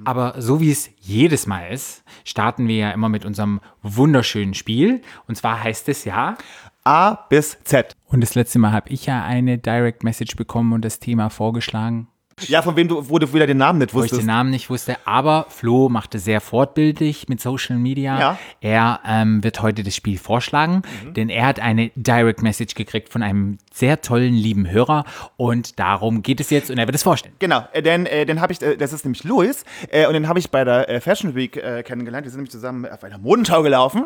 Aber 0.06 0.42
so 0.42 0.60
wie 0.62 0.72
es 0.72 0.90
jedes 1.00 1.48
Mal 1.48 1.68
ist, 1.72 2.04
starten 2.26 2.68
wir 2.68 2.76
ja 2.76 2.92
immer 2.92 3.10
mit 3.10 3.26
unserem 3.26 3.60
wunderschönen 3.82 4.54
Spiel. 4.54 5.02
Und 5.28 5.36
zwar 5.36 5.64
heißt 5.64 5.90
es 5.90 6.06
ja, 6.06 6.38
A 6.84 7.16
bis 7.30 7.58
Z. 7.64 7.96
und 8.06 8.22
das 8.22 8.36
letzte 8.36 8.58
Mal 8.60 8.72
habe 8.72 8.90
ich 8.90 9.06
ja 9.06 9.24
eine 9.24 9.58
Direct 9.58 10.04
Message 10.04 10.36
bekommen 10.36 10.74
und 10.74 10.84
das 10.86 11.00
Thema 11.00 11.30
vorgeschlagen. 11.30 12.08
Ja, 12.48 12.62
von 12.62 12.78
wem 12.78 12.88
du, 12.88 13.10
wo 13.10 13.20
du 13.20 13.34
wieder 13.34 13.48
den 13.48 13.58
Namen 13.58 13.80
nicht 13.80 13.94
wo 13.94 13.98
ich 14.00 14.04
wusstest. 14.04 14.22
den 14.22 14.28
Namen 14.28 14.50
nicht 14.50 14.70
wusste. 14.70 14.96
Aber 15.06 15.48
Flo 15.50 15.90
machte 15.90 16.20
sehr 16.20 16.40
fortbildlich 16.40 17.28
mit 17.28 17.42
Social 17.42 17.78
Media. 17.78 18.18
Ja. 18.18 18.40
Er 18.62 19.02
ähm, 19.06 19.44
wird 19.44 19.62
heute 19.62 19.84
das 19.84 19.94
Spiel 19.94 20.18
vorschlagen, 20.18 20.84
Mhm. 21.04 21.14
denn 21.16 21.28
er 21.30 21.46
hat 21.48 21.60
eine 21.60 21.92
Direct 21.96 22.42
Message 22.42 22.76
gekriegt 22.76 23.10
von 23.10 23.24
einem 23.24 23.58
sehr 23.80 24.02
tollen, 24.02 24.34
lieben 24.34 24.70
Hörer. 24.70 25.06
Und 25.38 25.80
darum 25.80 26.22
geht 26.22 26.40
es 26.40 26.50
jetzt 26.50 26.70
und 26.70 26.78
er 26.78 26.86
wird 26.86 26.96
es 26.96 27.04
vorstellen. 27.04 27.36
Genau, 27.40 27.66
äh, 27.72 27.82
denn 27.82 28.06
äh, 28.06 28.26
den 28.26 28.42
habe 28.42 28.54
ich, 28.54 28.62
äh, 28.62 28.78
das 28.78 28.94
ist 28.94 29.06
nämlich 29.06 29.24
Louis, 29.24 29.64
äh, 29.90 30.06
und 30.06 30.14
den 30.14 30.28
habe 30.28 30.40
ich 30.40 30.52
bei 30.52 30.64
der 30.64 30.90
äh, 30.90 31.02
Fashion 31.02 31.34
Week 31.36 31.58
äh, 31.58 31.84
kennengelernt. 31.84 32.26
Wir 32.26 32.32
sind 32.32 32.40
nämlich 32.40 32.52
zusammen 32.52 32.86
auf 32.86 33.04
einer 33.04 33.18
Modenschau 33.18 33.64
gelaufen. 33.64 34.06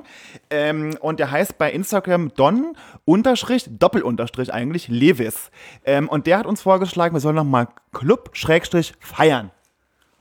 Ähm, 0.49 0.95
und 1.01 1.19
der 1.19 1.31
heißt 1.31 1.57
bei 1.57 1.71
Instagram 1.71 2.33
Don 2.35 2.77
Unterstrich, 3.05 3.65
Doppelunterstrich 3.67 4.53
eigentlich, 4.53 4.87
Levis. 4.87 5.51
Ähm, 5.83 6.07
und 6.07 6.27
der 6.27 6.37
hat 6.37 6.45
uns 6.45 6.61
vorgeschlagen, 6.61 7.15
wir 7.15 7.19
sollen 7.19 7.35
nochmal 7.35 7.67
Club 7.91 8.29
Schrägstrich 8.33 8.93
feiern. 8.99 9.51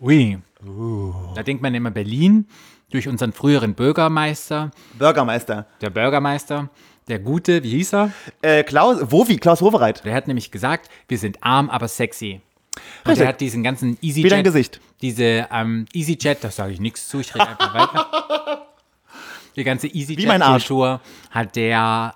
Ui. 0.01 0.39
Da 1.35 1.43
denkt 1.43 1.63
man 1.63 1.75
immer 1.75 1.91
Berlin 1.91 2.47
durch 2.91 3.09
unseren 3.09 3.33
früheren 3.33 3.75
Bürgermeister, 3.75 4.71
Bürgermeister. 4.99 5.67
der 5.81 5.91
Bürgermeister, 5.91 6.69
der 7.09 7.19
Gute, 7.19 7.63
wie 7.63 7.71
hieß 7.71 7.95
er? 7.95 8.13
Äh, 8.43 8.63
Klaus, 8.65 8.99
Wovi, 9.11 9.37
Klaus 9.37 9.63
Wowereit. 9.63 10.05
Der 10.05 10.15
hat 10.15 10.29
nämlich 10.29 10.51
gesagt, 10.51 10.89
wir 11.09 11.19
sind 11.19 11.43
arm, 11.43 11.69
aber 11.71 11.89
sexy. 11.89 12.41
Und 12.75 12.81
Richtig. 13.11 13.19
der 13.19 13.29
hat 13.29 13.41
diesen 13.41 13.63
ganzen 13.63 13.99
EasyJet. 14.01 14.25
Wie 14.25 14.29
dein 14.29 14.45
Gesicht. 14.45 14.81
Diese 15.03 15.47
ähm, 15.53 15.87
EasyJet, 15.93 16.43
das 16.43 16.57
sage 16.57 16.73
ich 16.73 16.81
nichts 16.81 17.09
zu, 17.09 17.21
ich 17.21 17.35
rede 17.35 17.49
einfach 17.49 17.75
weiter. 17.75 18.67
Die 19.57 19.65
ganze. 19.65 19.89
EasyJet-Kultur 19.89 21.01
hat 21.31 21.57
der 21.57 22.15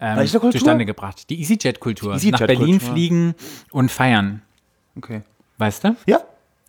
ähm, 0.00 0.26
zustande 0.26 0.84
gebracht. 0.84 1.28
Die 1.30 1.40
EasyJet-Kultur. 1.40 2.16
Die 2.16 2.30
Nach. 2.30 2.40
Berlin 2.40 2.80
fliegen 2.80 3.34
und 3.70 3.90
feiern. 3.90 4.42
Okay. 4.96 5.22
Weißt 5.58 5.84
du? 5.84 5.96
Ja. 6.06 6.20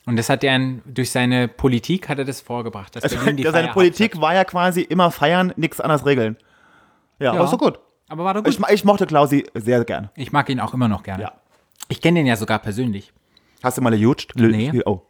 Und 0.05 0.17
das 0.17 0.29
hat 0.29 0.43
er 0.43 0.59
durch 0.85 1.11
seine 1.11 1.47
Politik 1.47 2.09
hat 2.09 2.17
er 2.17 2.25
das 2.25 2.41
vorgebracht. 2.41 2.95
Dass 2.95 3.03
Also, 3.03 3.17
Berlin 3.17 3.37
die 3.37 3.43
seine 3.43 3.69
Politik 3.69 4.19
war 4.19 4.33
ja 4.33 4.43
quasi 4.43 4.81
immer 4.81 5.11
feiern, 5.11 5.53
nichts 5.55 5.79
anderes 5.79 6.05
regeln. 6.05 6.37
Ja, 7.19 7.33
Ja. 7.33 7.39
aber 7.39 7.47
so 7.47 7.57
gut. 7.57 7.79
Aber 8.09 8.23
war 8.23 8.33
doch 8.33 8.43
gut. 8.43 8.53
Ich, 8.53 8.69
ich 8.73 8.83
mochte 8.83 9.05
Klausi 9.05 9.45
sehr 9.53 9.83
gerne. 9.85 10.09
Ich 10.15 10.31
mag 10.31 10.49
ihn 10.49 10.59
auch 10.59 10.73
immer 10.73 10.87
noch 10.87 11.03
gerne. 11.03 11.23
Ja. 11.23 11.31
Ich 11.89 12.01
kenne 12.01 12.19
den 12.19 12.27
ja 12.27 12.35
sogar 12.35 12.59
persönlich. 12.59 13.11
Hast 13.63 13.77
du 13.77 13.81
mal 13.81 13.89
gejutscht? 13.91 14.33
Nee. 14.35 14.81
Oh. 14.85 15.01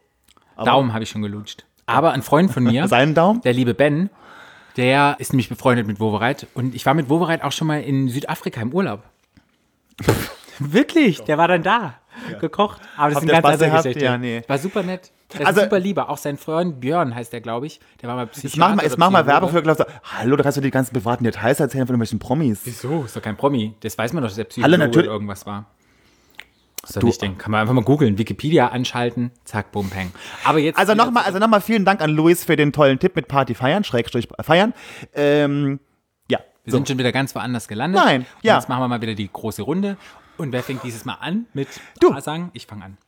Daumen 0.56 0.92
habe 0.92 1.02
ich 1.02 1.10
schon 1.10 1.22
gelutscht. 1.22 1.64
Aber 1.86 2.12
ein 2.12 2.22
Freund 2.22 2.50
von 2.50 2.62
mir, 2.64 2.86
Seinen 2.88 3.14
Daumen? 3.14 3.40
der 3.42 3.52
liebe 3.52 3.74
Ben, 3.74 4.10
der 4.76 5.16
ist 5.18 5.32
nämlich 5.32 5.48
befreundet 5.48 5.86
mit 5.86 6.00
Wovereit. 6.00 6.46
Und 6.54 6.74
ich 6.74 6.86
war 6.86 6.94
mit 6.94 7.08
Wovereit 7.10 7.42
auch 7.42 7.52
schon 7.52 7.66
mal 7.66 7.80
in 7.82 8.08
Südafrika 8.08 8.60
im 8.60 8.72
Urlaub. 8.72 9.02
Wirklich, 10.58 11.22
der 11.22 11.38
war 11.38 11.48
dann 11.48 11.62
da. 11.62 11.94
Gekocht. 12.40 12.80
Aber 12.96 13.08
das 13.08 13.16
Habt 13.16 13.24
ist 13.26 13.32
eine 13.32 13.42
ganz 13.42 13.62
andere? 13.62 13.76
Geschichte. 13.82 14.04
Ja, 14.04 14.16
nee. 14.18 14.42
War 14.46 14.58
super 14.58 14.82
nett. 14.82 15.10
Der 15.38 15.46
Also- 15.46 15.60
ist 15.60 15.64
super 15.66 15.78
lieber. 15.78 16.08
Auch 16.10 16.16
sein 16.18 16.36
Freund 16.36 16.80
Björn 16.80 17.14
heißt 17.14 17.32
der, 17.32 17.40
glaube 17.40 17.66
ich. 17.66 17.80
Der 18.02 18.08
war 18.08 18.16
mal 18.16 18.26
Psychiater. 18.26 18.48
Jetzt 18.48 18.56
mach 18.58 18.74
mal, 18.74 18.82
jetzt 18.84 18.98
mach 18.98 19.10
mal. 19.10 19.26
Werbung 19.26 19.50
für 19.50 19.62
Klaus. 19.62 19.78
Hallo, 20.18 20.36
da 20.36 20.42
kannst 20.42 20.58
du 20.58 20.62
die 20.62 20.70
ganzen 20.70 20.92
privaten 20.92 21.24
Details 21.24 21.60
erzählen 21.60 21.86
von 21.86 21.94
irgendwelchen 21.94 22.18
Promis. 22.18 22.60
Wieso? 22.64 23.04
Ist 23.04 23.16
doch 23.16 23.22
kein 23.22 23.36
Promi. 23.36 23.74
Das 23.80 23.96
weiß 23.98 24.12
man 24.12 24.22
doch, 24.22 24.28
dass 24.30 24.36
der 24.36 24.44
Psychologe 24.44 24.72
Hallo, 24.80 24.86
natürlich- 24.86 25.10
irgendwas 25.10 25.46
war. 25.46 25.66
Ist 26.86 26.96
doch 26.96 27.02
nicht 27.02 27.22
Ding. 27.22 27.38
Kann 27.38 27.50
man 27.50 27.62
einfach 27.62 27.72
mal 27.72 27.82
googeln, 27.82 28.18
Wikipedia 28.18 28.68
anschalten, 28.68 29.30
zack, 29.44 29.72
bum, 29.72 29.88
peng. 29.88 30.12
Aber 30.44 30.58
jetzt. 30.58 30.78
Also 30.78 30.94
nochmal, 30.94 31.24
also 31.24 31.38
noch 31.38 31.48
mal 31.48 31.60
vielen 31.62 31.86
Dank 31.86 32.02
an 32.02 32.10
Luis 32.10 32.44
für 32.44 32.56
den 32.56 32.72
tollen 32.72 32.98
Tipp 32.98 33.16
mit 33.16 33.26
Party 33.26 33.54
feiern, 33.54 33.84
Schrägstrich 33.84 34.28
feiern. 34.42 34.74
Ähm, 35.14 35.80
ja. 36.30 36.40
Wir 36.64 36.70
so. 36.72 36.76
sind 36.76 36.88
schon 36.88 36.98
wieder 36.98 37.10
ganz 37.10 37.34
woanders 37.34 37.68
gelandet. 37.68 38.02
Nein, 38.04 38.20
Und 38.20 38.26
ja. 38.42 38.56
Jetzt 38.56 38.68
machen 38.68 38.82
wir 38.82 38.88
mal 38.88 39.00
wieder 39.00 39.14
die 39.14 39.30
große 39.32 39.62
Runde. 39.62 39.96
Und 40.36 40.52
wer 40.52 40.62
fängt 40.62 40.82
dieses 40.84 41.04
Mal 41.06 41.14
an 41.20 41.46
mit 41.54 41.68
Du. 42.00 42.12
A 42.12 42.20
sagen? 42.20 42.50
Ich 42.52 42.66
fange 42.66 42.84
an. 42.84 42.98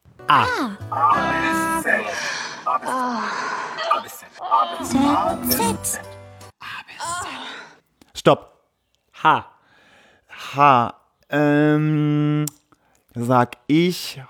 Stopp. 8.14 8.52
H. 9.22 9.46
H. 10.28 10.94
Ähm, 11.30 12.44
sag 13.14 13.56
ich 13.68 14.20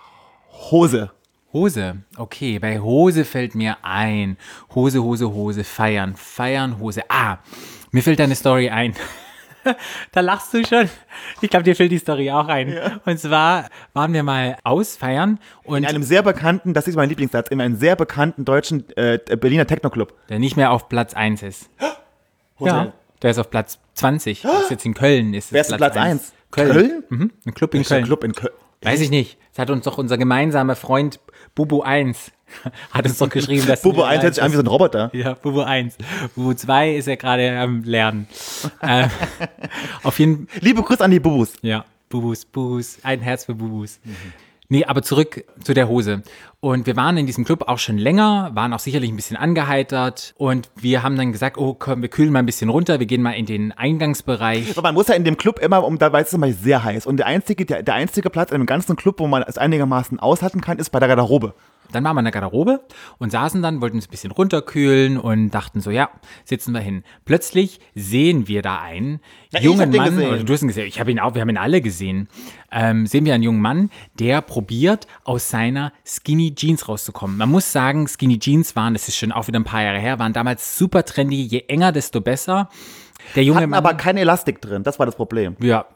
Hose. 0.71 1.11
Hose. 1.53 2.03
Okay, 2.17 2.59
bei 2.59 2.79
Hose 2.81 3.25
fällt 3.25 3.55
mir 3.55 3.79
ein. 3.83 4.37
Hose, 4.75 5.03
Hose, 5.03 5.33
Hose, 5.33 5.65
feiern, 5.65 6.15
feiern, 6.15 6.79
Hose. 6.79 7.03
Ah, 7.09 7.39
mir 7.91 8.03
fällt 8.03 8.21
eine 8.21 8.35
Story 8.35 8.69
ein. 8.69 8.95
da 10.13 10.21
lachst 10.21 10.55
du 10.55 10.65
schon. 10.65 10.89
Ich 11.41 11.51
glaube, 11.51 11.65
dir 11.65 11.77
fällt 11.77 11.93
die 11.93 11.99
Story 11.99 12.31
auch 12.31 12.49
ein. 12.49 12.79
Und 13.05 13.19
zwar 13.19 13.69
waren 13.93 14.13
wir 14.13 14.23
mal 14.23 14.57
ausfeiern 14.65 15.39
und 15.65 15.79
In 15.79 15.87
einem 15.87 16.03
sehr 16.03 16.23
bekannten, 16.23 16.75
das 16.75 16.89
ist 16.89 16.97
mein 16.97 17.09
Lieblingssatz, 17.09 17.49
in 17.49 17.61
einem 17.61 17.77
sehr 17.77 17.97
bekannten 17.97 18.45
deutschen 18.45 18.85
äh, 18.97 19.19
Berliner 19.19 19.67
Techno-Club. 19.67 20.15
der 20.29 20.39
nicht 20.39 20.57
mehr 20.57 20.71
auf 20.71 20.89
Platz 20.89 21.15
1 21.15 21.43
ist. 21.43 21.71
Ja, 22.59 22.95
der 23.21 23.33
ist 23.33 23.39
auf 23.39 23.51
Platz 23.51 23.79
20. 23.95 24.41
Das 24.41 24.61
ist 24.63 24.71
jetzt 24.71 24.87
in 24.87 24.95
Köln. 24.95 25.35
Ist 25.35 25.53
Wer 25.53 25.61
ist 25.61 25.71
denn 25.71 25.77
Platz 25.77 25.95
1. 25.95 26.07
1? 26.07 26.33
Köln. 26.51 26.73
Köln? 26.73 27.05
Mhm. 27.11 27.33
Ein 27.45 27.53
Club 27.53 27.75
in 27.75 27.83
Köln. 27.83 28.05
Club 28.05 28.25
in 28.25 28.33
Köln. 28.33 28.55
Weiß 28.81 29.01
ich 29.01 29.11
nicht. 29.11 29.37
Das 29.53 29.59
hat 29.59 29.71
uns 29.71 29.85
doch 29.85 29.99
unser 29.99 30.17
gemeinsamer 30.17 30.75
Freund 30.75 31.21
Bubu 31.55 31.83
1 31.83 32.33
hat 32.91 33.05
uns 33.05 33.19
doch 33.19 33.29
geschrieben, 33.29 33.67
dass 33.67 33.83
Bubo 33.83 34.03
1 34.03 34.23
hört 34.23 34.35
sich 34.35 34.43
an 34.43 34.53
wie 34.53 34.57
so 34.57 34.63
ein 34.63 34.67
Roboter. 34.67 35.11
Ja, 35.17 35.35
Bubu 35.35 35.61
1. 35.61 35.97
Bubu 36.35 36.55
2 36.55 36.95
ist 36.97 37.07
ja 37.07 37.17
gerade 37.17 37.59
am 37.59 37.83
Lernen. 37.85 38.29
äh, 38.81 39.09
auf 40.03 40.19
jeden 40.19 40.49
Liebe 40.61 40.83
Grüße 40.83 41.05
an 41.05 41.11
die 41.11 41.21
Bubus. 41.21 41.55
ja, 41.63 41.85
Bubus, 42.09 42.45
Bubus, 42.45 42.99
ein 43.03 43.21
Herz 43.21 43.45
für 43.47 43.55
Bubus. 43.55 43.99
Nee, 44.69 44.85
aber 44.85 45.03
zurück 45.03 45.45
zu 45.63 45.75
der 45.75 45.89
Hose. 45.89 46.23
Und 46.61 46.87
wir 46.87 46.97
waren 46.97 47.17
in 47.17 47.27
diesem 47.27 47.45
Club 47.45 47.69
auch 47.69 47.79
schon 47.79 47.99
länger, 47.99 48.51
waren 48.55 48.73
auch 48.73 48.81
sicherlich 48.81 49.11
ein 49.11 49.17
bisschen 49.17 49.37
angeheitert. 49.37 50.35
Und 50.37 50.71
wir 50.75 51.05
haben 51.05 51.17
dann 51.17 51.31
gesagt, 51.31 51.59
oh 51.59 51.75
komm, 51.75 52.03
wir 52.03 52.09
kühlen 52.09 52.33
mal 52.33 52.41
ein 52.41 52.47
bisschen 52.47 52.69
runter, 52.69 52.99
wir 52.99 53.07
gehen 53.07 53.23
mal 53.23 53.33
in 53.33 53.47
den 53.47 53.71
Eingangsbereich. 53.73 54.71
Aber 54.73 54.83
man 54.83 54.95
muss 54.95 55.07
ja 55.07 55.15
in 55.15 55.23
dem 55.23 55.37
Club 55.37 55.61
immer, 55.61 55.85
um, 55.85 55.99
da 55.99 56.13
weiß 56.13 56.29
es 56.29 56.33
immer 56.33 56.51
sehr 56.53 56.83
heiß. 56.83 57.07
Und 57.07 57.19
der 57.19 57.27
einzige, 57.27 57.65
der, 57.65 57.85
der 57.85 57.95
einzige 57.95 58.31
Platz 58.31 58.51
in 58.51 58.59
dem 58.59 58.67
ganzen 58.67 58.97
Club, 58.97 59.21
wo 59.21 59.29
man 59.29 59.45
es 59.45 59.59
einigermaßen 59.59 60.19
aushalten 60.19 60.61
kann, 60.61 60.79
ist 60.79 60.91
bei 60.91 60.99
der 60.99 61.09
Garderobe. 61.09 61.55
Dann 61.93 62.05
waren 62.05 62.15
wir 62.15 62.21
in 62.21 62.25
der 62.25 62.33
Garderobe 62.33 62.81
und 63.19 63.31
saßen 63.31 63.63
dann, 63.63 63.81
wollten 63.81 63.97
uns 63.97 64.07
ein 64.07 64.11
bisschen 64.11 64.31
runterkühlen 64.33 65.19
und 65.19 65.51
dachten 65.51 65.81
so, 65.81 65.91
ja, 65.91 66.11
sitzen 66.45 66.73
wir 66.73 66.81
hin. 66.81 67.05
Plötzlich 67.25 67.81
sehen 67.95 68.49
wir 68.49 68.63
da 68.63 68.81
einen 68.81 69.21
Ja, 69.51 69.61
jungen 69.61 69.91
Mann, 69.91 70.17
oder 70.19 70.43
du 70.43 70.53
hast 70.53 70.63
ihn 70.63 70.69
gesehen, 70.69 70.87
ich 70.87 71.01
habe 71.01 71.11
ihn 71.11 71.21
auch, 71.21 71.35
wir 71.35 71.41
haben 71.43 71.49
ihn 71.49 71.59
alle 71.59 71.81
gesehen, 71.81 72.29
ähm, 72.71 73.07
sehen 73.07 73.25
wir 73.25 73.35
einen 73.35 73.43
jungen 73.43 73.61
Mann, 73.61 73.91
der 74.19 74.43
probiert, 74.43 75.07
aus 75.25 75.51
seiner 75.51 75.93
Skinny 76.05 76.55
Jeans 76.55 76.89
rauszukommen. 76.89 77.37
Man 77.37 77.51
muss 77.51 77.73
sagen, 77.73 78.07
Skinny 78.09 78.39
Jeans 78.39 78.77
waren, 78.77 78.95
das 78.95 79.09
ist 79.09 79.17
schon 79.17 79.33
auch 79.33 79.47
wieder 79.47 79.59
ein 79.59 79.65
paar 79.65 79.83
Jahre 79.83 79.99
her, 79.99 80.19
waren 80.19 80.33
damals 80.33 80.77
super 80.77 81.05
trendy, 81.05 81.43
je 81.43 81.65
enger, 81.69 81.93
desto 81.93 82.21
besser. 82.21 82.69
Der 83.35 83.45
junge 83.45 83.61
Hatten 83.61 83.71
Mann, 83.71 83.79
aber 83.79 83.95
kein 83.95 84.17
Elastik 84.17 84.61
drin, 84.61 84.83
das 84.83 84.99
war 84.99 85.07
das 85.07 85.17
Problem. 85.17 85.57
ja, 85.61 85.87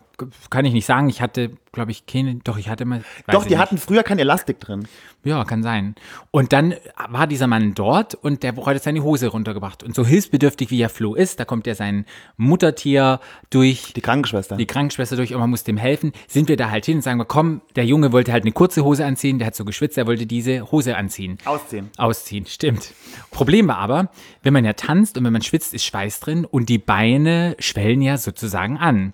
kann 0.50 0.64
ich 0.64 0.72
nicht 0.72 0.86
sagen, 0.86 1.08
ich 1.08 1.20
hatte, 1.22 1.50
glaube 1.72 1.90
ich, 1.90 2.06
keine, 2.06 2.36
doch, 2.36 2.58
ich 2.58 2.68
hatte 2.68 2.84
mal, 2.84 3.02
Doch, 3.30 3.44
die 3.46 3.58
hatten 3.58 3.78
früher 3.78 4.02
kein 4.02 4.18
Elastik 4.18 4.60
drin. 4.60 4.86
Ja, 5.22 5.44
kann 5.44 5.62
sein. 5.62 5.94
Und 6.30 6.52
dann 6.54 6.74
war 7.10 7.26
dieser 7.26 7.46
Mann 7.46 7.74
dort 7.74 8.14
und 8.14 8.42
der 8.42 8.56
hat 8.56 8.72
jetzt 8.74 8.84
seine 8.84 9.02
Hose 9.02 9.28
runtergebracht. 9.28 9.82
Und 9.82 9.94
so 9.94 10.04
hilfsbedürftig 10.06 10.70
wie 10.70 10.78
ja 10.78 10.88
Flo 10.88 11.14
ist, 11.14 11.38
da 11.38 11.44
kommt 11.44 11.66
ja 11.66 11.74
sein 11.74 12.06
Muttertier 12.38 13.20
durch, 13.50 13.92
Die 13.92 14.00
Krankenschwester. 14.00 14.56
die 14.56 14.66
Krankenschwester 14.66 15.16
durch 15.16 15.34
und 15.34 15.40
man 15.40 15.50
muss 15.50 15.62
dem 15.62 15.76
helfen. 15.76 16.12
Sind 16.26 16.48
wir 16.48 16.56
da 16.56 16.70
halt 16.70 16.86
hin 16.86 16.96
und 16.96 17.02
sagen 17.02 17.18
wir, 17.18 17.26
komm, 17.26 17.60
der 17.76 17.84
Junge 17.84 18.12
wollte 18.12 18.32
halt 18.32 18.44
eine 18.44 18.52
kurze 18.52 18.82
Hose 18.82 19.04
anziehen, 19.04 19.38
der 19.38 19.46
hat 19.48 19.54
so 19.54 19.64
geschwitzt, 19.66 19.98
er 19.98 20.06
wollte 20.06 20.26
diese 20.26 20.72
Hose 20.72 20.96
anziehen. 20.96 21.38
Ausziehen. 21.44 21.90
Ausziehen, 21.98 22.46
stimmt. 22.46 22.92
Problem 23.30 23.68
war 23.68 23.76
aber, 23.78 24.10
wenn 24.42 24.54
man 24.54 24.64
ja 24.64 24.72
tanzt 24.72 25.18
und 25.18 25.24
wenn 25.24 25.32
man 25.34 25.42
schwitzt, 25.42 25.74
ist 25.74 25.84
Schweiß 25.84 26.20
drin 26.20 26.44
und 26.46 26.68
die 26.70 26.78
Beine 26.78 27.56
schwellen 27.58 28.00
ja 28.00 28.16
sozusagen 28.16 28.78
an. 28.78 29.12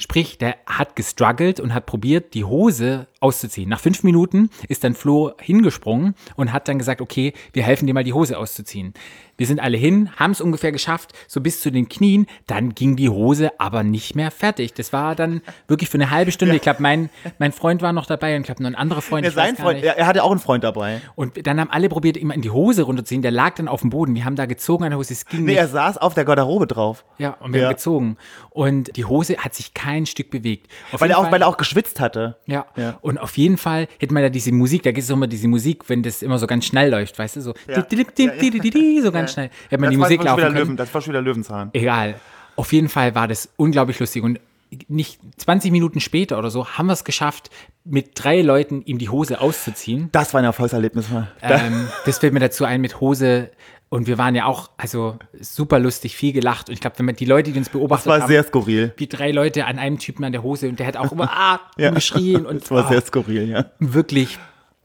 Sprich, 0.00 0.38
der 0.38 0.56
hat 0.64 0.94
gestruggelt 0.94 1.58
und 1.58 1.74
hat 1.74 1.86
probiert, 1.86 2.34
die 2.34 2.44
Hose 2.44 3.08
auszuziehen. 3.20 3.68
Nach 3.68 3.80
fünf 3.80 4.02
Minuten 4.02 4.50
ist 4.68 4.84
dann 4.84 4.94
Flo 4.94 5.32
hingesprungen 5.40 6.14
und 6.36 6.52
hat 6.52 6.68
dann 6.68 6.78
gesagt, 6.78 7.00
okay, 7.00 7.32
wir 7.52 7.62
helfen 7.62 7.86
dir 7.86 7.94
mal 7.94 8.04
die 8.04 8.12
Hose 8.12 8.38
auszuziehen. 8.38 8.94
Wir 9.36 9.46
sind 9.46 9.60
alle 9.60 9.76
hin, 9.76 10.10
haben 10.16 10.32
es 10.32 10.40
ungefähr 10.40 10.72
geschafft, 10.72 11.12
so 11.28 11.40
bis 11.40 11.60
zu 11.60 11.70
den 11.70 11.88
Knien. 11.88 12.26
Dann 12.48 12.74
ging 12.74 12.96
die 12.96 13.08
Hose 13.08 13.52
aber 13.60 13.84
nicht 13.84 14.16
mehr 14.16 14.32
fertig. 14.32 14.74
Das 14.74 14.92
war 14.92 15.14
dann 15.14 15.42
wirklich 15.68 15.88
für 15.88 15.96
eine 15.96 16.10
halbe 16.10 16.32
Stunde. 16.32 16.56
Ich 16.56 16.62
glaube, 16.62 16.82
mein, 16.82 17.08
mein 17.38 17.52
Freund 17.52 17.80
war 17.80 17.92
noch 17.92 18.06
dabei 18.06 18.34
und 18.34 18.40
ich 18.42 18.46
glaube, 18.46 18.62
noch 18.64 18.70
ein 18.70 18.74
anderer 18.74 19.00
Freund. 19.00 19.24
Ja, 19.24 19.30
sein 19.30 19.56
Freund, 19.56 19.82
er, 19.84 20.06
hatte 20.08 20.24
auch 20.24 20.32
einen 20.32 20.40
Freund 20.40 20.64
dabei. 20.64 21.00
Und 21.14 21.46
dann 21.46 21.60
haben 21.60 21.70
alle 21.70 21.88
probiert, 21.88 22.16
ihm 22.16 22.32
in 22.32 22.42
die 22.42 22.50
Hose 22.50 22.82
runterzuziehen. 22.82 23.22
Der 23.22 23.30
lag 23.30 23.54
dann 23.54 23.68
auf 23.68 23.82
dem 23.82 23.90
Boden. 23.90 24.14
Wir 24.16 24.24
haben 24.24 24.34
da 24.34 24.46
gezogen 24.46 24.82
an 24.84 24.90
der 24.90 24.98
Hose. 24.98 25.12
Es 25.12 25.24
ging 25.26 25.40
Nee, 25.44 25.52
nicht. 25.52 25.58
er 25.58 25.68
saß 25.68 25.98
auf 25.98 26.14
der 26.14 26.24
Garderobe 26.24 26.66
drauf. 26.66 27.04
Ja, 27.18 27.34
und 27.40 27.52
wir 27.52 27.60
Ja. 27.60 27.66
haben 27.68 27.74
gezogen. 27.74 28.16
Und 28.50 28.96
die 28.96 29.04
Hose 29.04 29.36
hat 29.38 29.54
sich 29.54 29.72
kein 29.72 30.06
Stück 30.06 30.30
bewegt. 30.30 30.66
Auf 30.92 31.00
Weil 31.00 31.10
er, 31.10 31.18
auch, 31.18 31.22
Fall- 31.24 31.32
weil 31.32 31.42
er 31.42 31.48
auch 31.48 31.56
geschwitzt 31.58 32.00
hatte. 32.00 32.38
ja. 32.46 32.66
Ja. 32.76 32.98
Und 33.08 33.18
auf 33.18 33.36
jeden 33.38 33.56
Fall 33.56 33.88
hätte 33.98 34.12
man 34.14 34.22
da 34.22 34.28
diese 34.28 34.52
Musik, 34.52 34.82
da 34.82 34.92
gibt 34.92 35.02
es 35.04 35.10
immer 35.10 35.26
diese 35.26 35.48
Musik, 35.48 35.88
wenn 35.88 36.02
das 36.02 36.22
immer 36.22 36.38
so 36.38 36.46
ganz 36.46 36.66
schnell 36.66 36.90
läuft, 36.90 37.18
weißt 37.18 37.36
du, 37.36 37.40
so, 37.40 37.54
Ja. 37.66 37.82
di- 37.82 37.96
di- 37.96 38.04
di- 38.04 38.50
di- 38.50 38.60
di- 38.60 38.70
di- 38.70 39.00
so 39.00 39.10
ganz 39.18 39.32
schnell. 39.32 39.50
Hätte 39.68 39.80
man 39.80 39.90
die 39.90 39.96
das, 39.96 40.00
war, 40.02 40.06
Musik 40.08 40.22
laufen 40.24 40.42
können. 40.42 40.56
Löwen, 40.56 40.76
das 40.76 40.92
war 40.92 41.00
schon 41.00 41.12
wieder 41.12 41.22
Löwenzahn. 41.22 41.70
Egal. 41.72 42.20
Auf 42.56 42.72
jeden 42.72 42.88
Fall 42.88 43.14
war 43.14 43.26
das 43.26 43.48
unglaublich 43.56 43.98
lustig 43.98 44.22
und 44.22 44.40
nicht 44.88 45.18
20 45.38 45.72
Minuten 45.72 45.98
später 46.00 46.38
oder 46.38 46.50
so 46.50 46.66
haben 46.66 46.86
wir 46.88 46.92
es 46.92 47.04
geschafft, 47.04 47.48
mit 47.84 48.10
drei 48.14 48.42
Leuten 48.42 48.82
ihm 48.84 48.98
die 48.98 49.08
Hose 49.08 49.40
auszuziehen. 49.40 50.10
Das 50.12 50.34
war 50.34 50.40
ein 50.42 50.44
Erfolgserlebnis. 50.44 51.06
Ähm, 51.40 51.88
das 52.04 52.18
fällt 52.18 52.34
mir 52.34 52.40
dazu 52.40 52.66
ein 52.66 52.82
mit 52.82 53.00
Hose. 53.00 53.50
Und 53.90 54.06
wir 54.06 54.18
waren 54.18 54.34
ja 54.34 54.44
auch, 54.44 54.70
also 54.76 55.18
super 55.40 55.78
lustig, 55.78 56.14
viel 56.16 56.32
gelacht. 56.34 56.68
Und 56.68 56.74
ich 56.74 56.80
glaube, 56.80 56.98
wenn 56.98 57.06
man 57.06 57.16
die 57.16 57.24
Leute, 57.24 57.52
die 57.52 57.58
uns 57.58 57.70
beobachtet 57.70 58.06
Das 58.06 58.12
war 58.12 58.20
haben, 58.20 58.28
sehr 58.28 58.44
skurril. 58.44 58.92
wie 58.98 59.06
drei 59.06 59.30
Leute 59.30 59.64
an 59.64 59.78
einem 59.78 59.98
Typen 59.98 60.24
an 60.24 60.32
der 60.32 60.42
Hose 60.42 60.68
und 60.68 60.78
der 60.78 60.86
hat 60.86 60.96
auch 60.98 61.10
immer 61.10 61.30
ah, 61.32 61.60
Ja. 61.78 61.90
geschrien 61.90 62.44
und 62.44 62.62
Das 62.62 62.70
war 62.70 62.84
ah, 62.84 62.88
sehr 62.88 63.00
skurril, 63.00 63.48
ja. 63.48 63.64
wirklich 63.78 64.38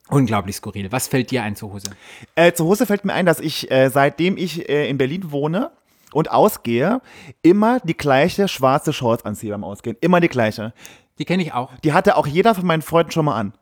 unglaublich 0.09 0.55
skurril. 0.55 0.91
Was 0.91 1.07
fällt 1.09 1.31
dir 1.31 1.43
ein 1.43 1.55
zur 1.57 1.73
Hose? 1.73 1.89
Äh, 2.35 2.53
zur 2.53 2.65
Hose 2.67 2.85
fällt 2.85 3.03
mir 3.03 3.13
ein, 3.13 3.25
dass 3.25 3.39
ich, 3.41 3.69
äh, 3.71 3.89
seitdem 3.89 4.37
ich 4.37 4.69
äh, 4.69 4.89
in 4.89 4.97
Berlin 4.97 5.31
wohne 5.31 5.71
und 6.13 6.31
ausgehe, 6.31 7.01
immer 7.41 7.79
die 7.81 7.97
gleiche 7.97 8.47
schwarze 8.47 8.93
Shorts 8.93 9.25
anziehe 9.25 9.51
beim 9.51 9.63
Ausgehen. 9.65 9.97
Immer 9.99 10.21
die 10.21 10.29
gleiche. 10.29 10.73
Die 11.19 11.25
kenne 11.25 11.43
ich 11.43 11.53
auch. 11.53 11.71
Die 11.83 11.91
hatte 11.93 12.15
auch 12.15 12.25
jeder 12.27 12.55
von 12.55 12.65
meinen 12.65 12.81
Freunden 12.81 13.11
schon 13.11 13.25
mal 13.25 13.35
an. 13.37 13.53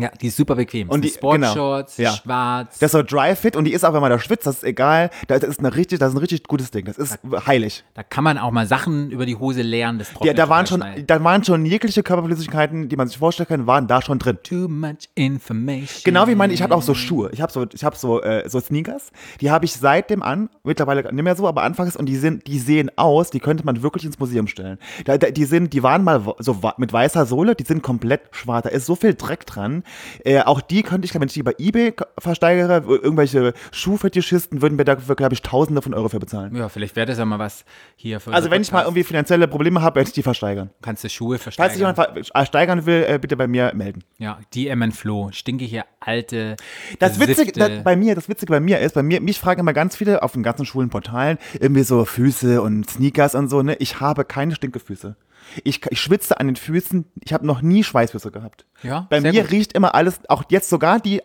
Ja, 0.00 0.10
die 0.20 0.28
ist 0.28 0.36
super 0.36 0.54
bequem. 0.54 0.88
Und 0.88 1.04
die 1.04 1.08
genau. 1.10 1.48
Sportshorts, 1.48 1.96
Ja. 1.96 2.12
schwarz. 2.12 2.78
Das 2.78 2.88
ist 2.88 2.92
so 2.92 3.02
dry 3.02 3.34
fit 3.34 3.56
und 3.56 3.64
die 3.64 3.72
ist 3.72 3.84
auch, 3.84 3.92
wenn 3.92 4.00
man 4.00 4.10
da 4.10 4.18
schwitzt, 4.18 4.46
das 4.46 4.58
ist 4.58 4.64
egal. 4.64 5.10
Das 5.26 5.42
ist, 5.42 5.58
eine 5.58 5.74
richtig, 5.74 5.98
das 5.98 6.10
ist 6.10 6.14
ein 6.14 6.18
richtig 6.18 6.44
gutes 6.44 6.70
Ding. 6.70 6.84
Das 6.84 6.96
ist 6.98 7.18
heilig. 7.46 7.84
da 7.94 8.02
kann 8.04 8.22
man 8.22 8.38
auch 8.38 8.52
mal 8.52 8.66
Sachen 8.66 9.10
über 9.10 9.26
die 9.26 9.34
Hose 9.36 9.62
lernen. 9.62 9.98
Das 9.98 10.10
Ja, 10.22 10.32
da 10.34 10.48
waren 10.48 10.66
schon, 10.66 10.84
da 11.06 11.24
waren 11.24 11.42
schon 11.42 11.66
jegliche 11.66 12.02
Körperflüssigkeiten, 12.04 12.88
die 12.88 12.96
man 12.96 13.08
sich 13.08 13.18
vorstellen 13.18 13.48
kann, 13.48 13.66
waren 13.66 13.88
da 13.88 14.00
schon 14.00 14.18
drin. 14.18 14.38
Too 14.42 14.68
much 14.68 15.08
information. 15.16 16.02
Genau 16.04 16.28
wie 16.28 16.34
meine, 16.34 16.52
ich 16.52 16.62
habe 16.62 16.74
auch 16.74 16.82
so 16.82 16.94
Schuhe. 16.94 17.30
Ich 17.32 17.40
habe 17.40 17.50
so, 17.50 17.66
ich 17.72 17.84
habe 17.84 17.96
so, 17.96 18.22
äh, 18.22 18.48
so 18.48 18.60
Sneakers. 18.60 19.10
Die 19.40 19.50
habe 19.50 19.64
ich 19.64 19.72
seitdem 19.72 20.22
an, 20.22 20.48
mittlerweile 20.62 21.12
nicht 21.12 21.24
mehr 21.24 21.34
so, 21.36 21.48
aber 21.48 21.62
anfangs 21.62 21.96
und 21.96 22.06
die 22.06 22.16
sind, 22.16 22.46
die 22.46 22.58
sehen 22.58 22.90
aus, 22.96 23.30
die 23.30 23.40
könnte 23.40 23.64
man 23.64 23.82
wirklich 23.82 24.04
ins 24.04 24.18
Museum 24.18 24.46
stellen. 24.46 24.78
Da, 25.04 25.18
da, 25.18 25.30
die 25.30 25.44
sind, 25.44 25.72
die 25.72 25.82
waren 25.82 26.04
mal 26.04 26.22
so 26.38 26.60
mit 26.76 26.92
weißer 26.92 27.26
Sohle, 27.26 27.54
die 27.54 27.64
sind 27.64 27.82
komplett 27.82 28.20
schwarz. 28.30 28.64
Da 28.64 28.70
ist 28.70 28.86
so 28.86 28.94
viel 28.94 29.14
Dreck 29.14 29.44
dran. 29.46 29.82
Äh, 30.24 30.40
auch 30.40 30.60
die 30.60 30.82
könnte 30.82 31.06
ich, 31.06 31.14
wenn 31.14 31.22
ich 31.22 31.32
die 31.34 31.42
bei 31.42 31.54
eBay 31.58 31.94
versteigere, 32.18 32.82
irgendwelche 32.86 33.52
Schuhfetischisten 33.72 34.62
würden 34.62 34.76
mir 34.76 34.84
dafür, 34.84 35.16
glaube 35.16 35.34
ich, 35.34 35.42
Tausende 35.42 35.82
von 35.82 35.94
Euro 35.94 36.08
für 36.08 36.18
bezahlen. 36.18 36.54
Ja, 36.54 36.68
vielleicht 36.68 36.94
wäre 36.96 37.06
das 37.06 37.18
ja 37.18 37.24
mal 37.24 37.38
was 37.38 37.64
hier 37.96 38.20
für 38.20 38.32
Also 38.32 38.50
wenn 38.50 38.62
ich 38.62 38.70
mal 38.72 38.82
irgendwie 38.82 39.04
finanzielle 39.04 39.48
Probleme 39.48 39.80
habe, 39.82 39.96
werde 39.96 40.08
ich 40.08 40.14
die 40.14 40.22
versteigern. 40.22 40.70
Kannst 40.82 41.04
du 41.04 41.08
Schuhe 41.08 41.38
Falls 41.38 41.42
versteigern. 41.42 41.70
sich 41.72 41.80
jemand 41.80 41.96
ver- 41.96 42.36
ersteigern 42.38 42.86
will, 42.86 43.04
äh, 43.08 43.18
bitte 43.18 43.36
bei 43.36 43.46
mir 43.46 43.72
melden. 43.74 44.04
Ja, 44.18 44.38
die 44.54 44.68
Emmen 44.68 44.92
Flo. 44.92 45.30
Stinke 45.32 45.64
hier 45.64 45.84
alte. 46.00 46.56
Das 46.98 47.18
Witzige 47.20 47.52
das, 47.52 47.82
bei 47.84 47.96
mir, 47.96 48.14
das 48.14 48.28
Witzige 48.28 48.52
bei 48.52 48.60
mir 48.60 48.78
ist, 48.80 48.94
bei 48.94 49.02
mir, 49.02 49.20
mich 49.20 49.38
fragen 49.38 49.60
immer 49.60 49.72
ganz 49.72 49.96
viele 49.96 50.22
auf 50.22 50.32
den 50.32 50.42
ganzen 50.42 50.66
schwulen 50.66 50.90
Portalen, 50.90 51.38
irgendwie 51.60 51.82
so 51.82 52.04
Füße 52.04 52.60
und 52.62 52.88
Sneakers 52.90 53.34
und 53.34 53.48
so, 53.48 53.62
ne? 53.62 53.76
Ich 53.76 54.00
habe 54.00 54.24
keine 54.24 54.54
Stinkefüße. 54.54 55.16
Ich, 55.64 55.80
ich 55.90 56.00
schwitze 56.00 56.38
an 56.38 56.46
den 56.46 56.56
Füßen, 56.56 57.04
ich 57.24 57.32
habe 57.32 57.46
noch 57.46 57.62
nie 57.62 57.84
Schweißfüße 57.84 58.30
gehabt. 58.30 58.64
Ja, 58.82 59.06
Bei 59.10 59.20
mir 59.20 59.42
gut. 59.42 59.50
riecht 59.50 59.72
immer 59.72 59.94
alles, 59.94 60.20
auch 60.28 60.44
jetzt 60.48 60.68
sogar 60.68 61.00
die 61.00 61.22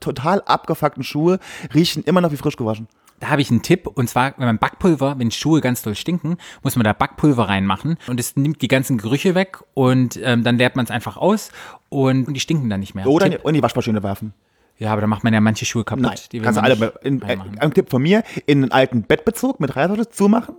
total 0.00 0.40
abgefuckten 0.42 1.02
Schuhe, 1.02 1.38
riechen 1.74 2.04
immer 2.04 2.20
noch 2.20 2.32
wie 2.32 2.36
frisch 2.36 2.56
gewaschen. 2.56 2.88
Da 3.18 3.28
habe 3.28 3.42
ich 3.42 3.50
einen 3.50 3.60
Tipp 3.60 3.86
und 3.86 4.08
zwar, 4.08 4.32
wenn 4.38 4.46
man 4.46 4.58
Backpulver, 4.58 5.18
wenn 5.18 5.30
Schuhe 5.30 5.60
ganz 5.60 5.82
doll 5.82 5.94
stinken, 5.94 6.38
muss 6.62 6.76
man 6.76 6.84
da 6.84 6.94
Backpulver 6.94 7.48
reinmachen 7.48 7.98
und 8.06 8.18
es 8.18 8.34
nimmt 8.36 8.62
die 8.62 8.68
ganzen 8.68 8.96
Gerüche 8.96 9.34
weg 9.34 9.58
und 9.74 10.18
ähm, 10.22 10.42
dann 10.42 10.56
leert 10.56 10.74
man 10.74 10.86
es 10.86 10.90
einfach 10.90 11.18
aus 11.18 11.50
und 11.90 12.32
die 12.32 12.40
stinken 12.40 12.70
dann 12.70 12.80
nicht 12.80 12.94
mehr. 12.94 13.06
Oder 13.06 13.26
in, 13.26 13.32
Tipp. 13.32 13.46
in 13.46 13.54
die 13.54 13.62
Waschmaschine 13.62 14.02
werfen. 14.02 14.32
Ja, 14.78 14.92
aber 14.92 15.02
da 15.02 15.06
macht 15.06 15.22
man 15.22 15.34
ja 15.34 15.42
manche 15.42 15.66
Schuhe 15.66 15.84
kaputt. 15.84 16.02
Nein, 16.02 16.18
die 16.32 16.40
kannst 16.40 16.56
du 16.56 16.62
man 16.62 16.72
alle, 16.72 16.94
in, 17.02 17.20
äh, 17.20 17.36
ein 17.58 17.74
Tipp 17.74 17.90
von 17.90 18.00
mir, 18.00 18.22
in 18.46 18.62
einen 18.62 18.72
alten 18.72 19.02
Bettbezug 19.02 19.60
mit 19.60 19.76
Reißverschluss 19.76 20.08
zumachen, 20.10 20.54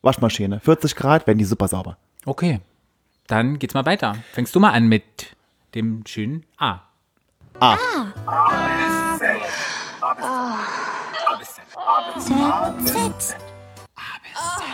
Waschmaschine, 0.00 0.60
40 0.60 0.96
Grad, 0.96 1.26
werden 1.26 1.36
die 1.36 1.44
super 1.44 1.68
sauber. 1.68 1.98
Okay, 2.26 2.58
dann 3.28 3.60
geht's 3.60 3.72
mal 3.74 3.86
weiter. 3.86 4.16
Fängst 4.32 4.52
du 4.56 4.58
mal 4.58 4.72
an 4.72 4.88
mit 4.88 5.36
dem 5.76 6.04
schönen 6.06 6.44
A. 6.58 6.80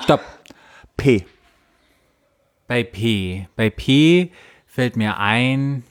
Stopp. 0.02 0.22
P. 0.96 1.26
Bei 2.66 2.84
P. 2.84 3.46
Bei 3.54 3.68
P 3.68 4.32
fällt 4.66 4.96
mir 4.96 5.18
ein. 5.18 5.84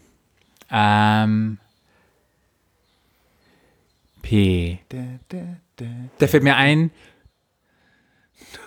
Ähm, 0.71 1.59
P. 4.23 4.79
Da 6.17 6.27
fällt 6.27 6.41
mir 6.41 6.55
ein. 6.55 6.89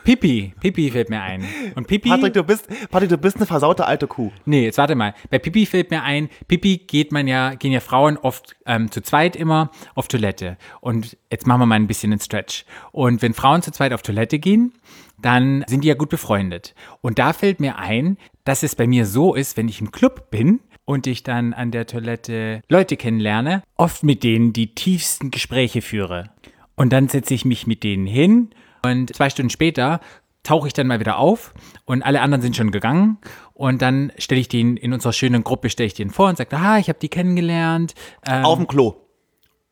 Pipi. 0.04 0.54
Pipi 0.60 0.90
fällt 0.90 1.10
mir 1.10 1.22
ein. 1.22 1.44
Und 1.74 1.86
Pipi. 1.86 2.08
Patrick, 2.08 2.34
du 2.34 2.42
bist, 2.42 2.68
Patrick, 2.90 3.08
du 3.08 3.18
bist 3.18 3.36
eine 3.36 3.46
versaute 3.46 3.86
alte 3.86 4.06
Kuh. 4.06 4.30
Nee, 4.44 4.64
jetzt 4.64 4.78
warte 4.78 4.94
mal. 4.94 5.14
Bei 5.30 5.38
Pipi 5.38 5.66
fällt 5.66 5.90
mir 5.90 6.02
ein, 6.02 6.28
Pipi 6.48 6.78
geht 6.78 7.12
man 7.12 7.26
ja, 7.26 7.54
gehen 7.54 7.72
ja 7.72 7.80
Frauen 7.80 8.16
oft 8.16 8.56
ähm, 8.66 8.90
zu 8.90 9.00
zweit 9.02 9.36
immer 9.36 9.70
auf 9.94 10.08
Toilette. 10.08 10.56
Und 10.80 11.16
jetzt 11.30 11.46
machen 11.46 11.60
wir 11.60 11.66
mal 11.66 11.76
ein 11.76 11.86
bisschen 11.86 12.12
einen 12.12 12.20
Stretch. 12.20 12.64
Und 12.92 13.22
wenn 13.22 13.34
Frauen 13.34 13.62
zu 13.62 13.70
zweit 13.70 13.92
auf 13.92 14.02
Toilette 14.02 14.38
gehen, 14.38 14.72
dann 15.20 15.64
sind 15.66 15.84
die 15.84 15.88
ja 15.88 15.94
gut 15.94 16.10
befreundet. 16.10 16.74
Und 17.00 17.18
da 17.18 17.32
fällt 17.32 17.60
mir 17.60 17.78
ein, 17.78 18.18
dass 18.44 18.62
es 18.62 18.74
bei 18.74 18.86
mir 18.86 19.06
so 19.06 19.34
ist, 19.34 19.56
wenn 19.56 19.68
ich 19.68 19.80
im 19.80 19.90
Club 19.90 20.30
bin 20.30 20.60
und 20.84 21.06
ich 21.06 21.22
dann 21.22 21.54
an 21.54 21.70
der 21.70 21.86
Toilette 21.86 22.62
Leute 22.68 22.96
kennenlerne, 22.96 23.62
oft 23.76 24.02
mit 24.02 24.22
denen 24.22 24.52
die 24.52 24.74
tiefsten 24.74 25.30
Gespräche 25.30 25.80
führe. 25.80 26.30
Und 26.76 26.92
dann 26.92 27.08
setze 27.08 27.34
ich 27.34 27.44
mich 27.44 27.66
mit 27.66 27.84
denen 27.84 28.06
hin 28.06 28.50
und 28.84 29.14
zwei 29.14 29.30
Stunden 29.30 29.50
später 29.50 30.00
tauche 30.42 30.66
ich 30.66 30.74
dann 30.74 30.86
mal 30.86 31.00
wieder 31.00 31.18
auf 31.18 31.54
und 31.86 32.02
alle 32.02 32.20
anderen 32.20 32.42
sind 32.42 32.54
schon 32.54 32.70
gegangen 32.70 33.18
und 33.54 33.80
dann 33.80 34.12
stelle 34.18 34.40
ich 34.40 34.48
den 34.48 34.76
in 34.76 34.92
unserer 34.92 35.12
schönen 35.12 35.42
Gruppe, 35.42 35.70
stelle 35.70 35.86
ich 35.86 35.94
den 35.94 36.10
vor 36.10 36.28
und 36.28 36.36
sage, 36.36 36.56
ah, 36.56 36.78
ich 36.78 36.88
habe 36.88 36.98
die 36.98 37.08
kennengelernt. 37.08 37.94
Ähm, 38.26 38.44
Auf 38.44 38.58
dem 38.58 38.66
Klo. 38.66 38.94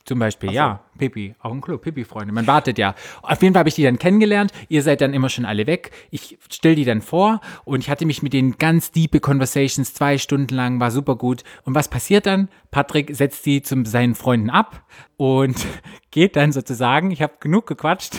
zum 0.04 0.18
Beispiel, 0.18 0.50
ja, 0.52 0.80
Pippi, 0.98 1.34
auch 1.40 1.52
ein 1.52 1.60
Club, 1.60 1.82
Pippi-Freunde. 1.82 2.32
Man 2.32 2.46
wartet 2.46 2.78
ja. 2.78 2.94
Auf 3.22 3.42
jeden 3.42 3.54
Fall 3.54 3.60
habe 3.60 3.68
ich 3.68 3.74
die 3.74 3.82
dann 3.82 3.98
kennengelernt. 3.98 4.52
Ihr 4.68 4.82
seid 4.82 5.00
dann 5.00 5.14
immer 5.14 5.28
schon 5.28 5.44
alle 5.44 5.66
weg. 5.66 5.90
Ich 6.10 6.38
stelle 6.50 6.74
die 6.74 6.84
dann 6.84 7.00
vor 7.00 7.40
und 7.64 7.80
ich 7.80 7.90
hatte 7.90 8.06
mich 8.06 8.22
mit 8.22 8.32
denen 8.32 8.58
ganz 8.58 8.90
diepe 8.90 9.20
Conversations, 9.20 9.94
zwei 9.94 10.18
Stunden 10.18 10.54
lang, 10.54 10.80
war 10.80 10.90
super 10.90 11.16
gut. 11.16 11.44
Und 11.64 11.74
was 11.74 11.88
passiert 11.88 12.26
dann? 12.26 12.48
Patrick 12.70 13.14
setzt 13.14 13.44
die 13.46 13.62
zu 13.62 13.84
seinen 13.84 14.14
Freunden 14.14 14.50
ab 14.50 14.84
und 15.16 15.56
geht 16.10 16.36
dann 16.36 16.52
sozusagen, 16.52 17.10
ich 17.10 17.22
habe 17.22 17.34
genug 17.40 17.66
gequatscht 17.66 18.14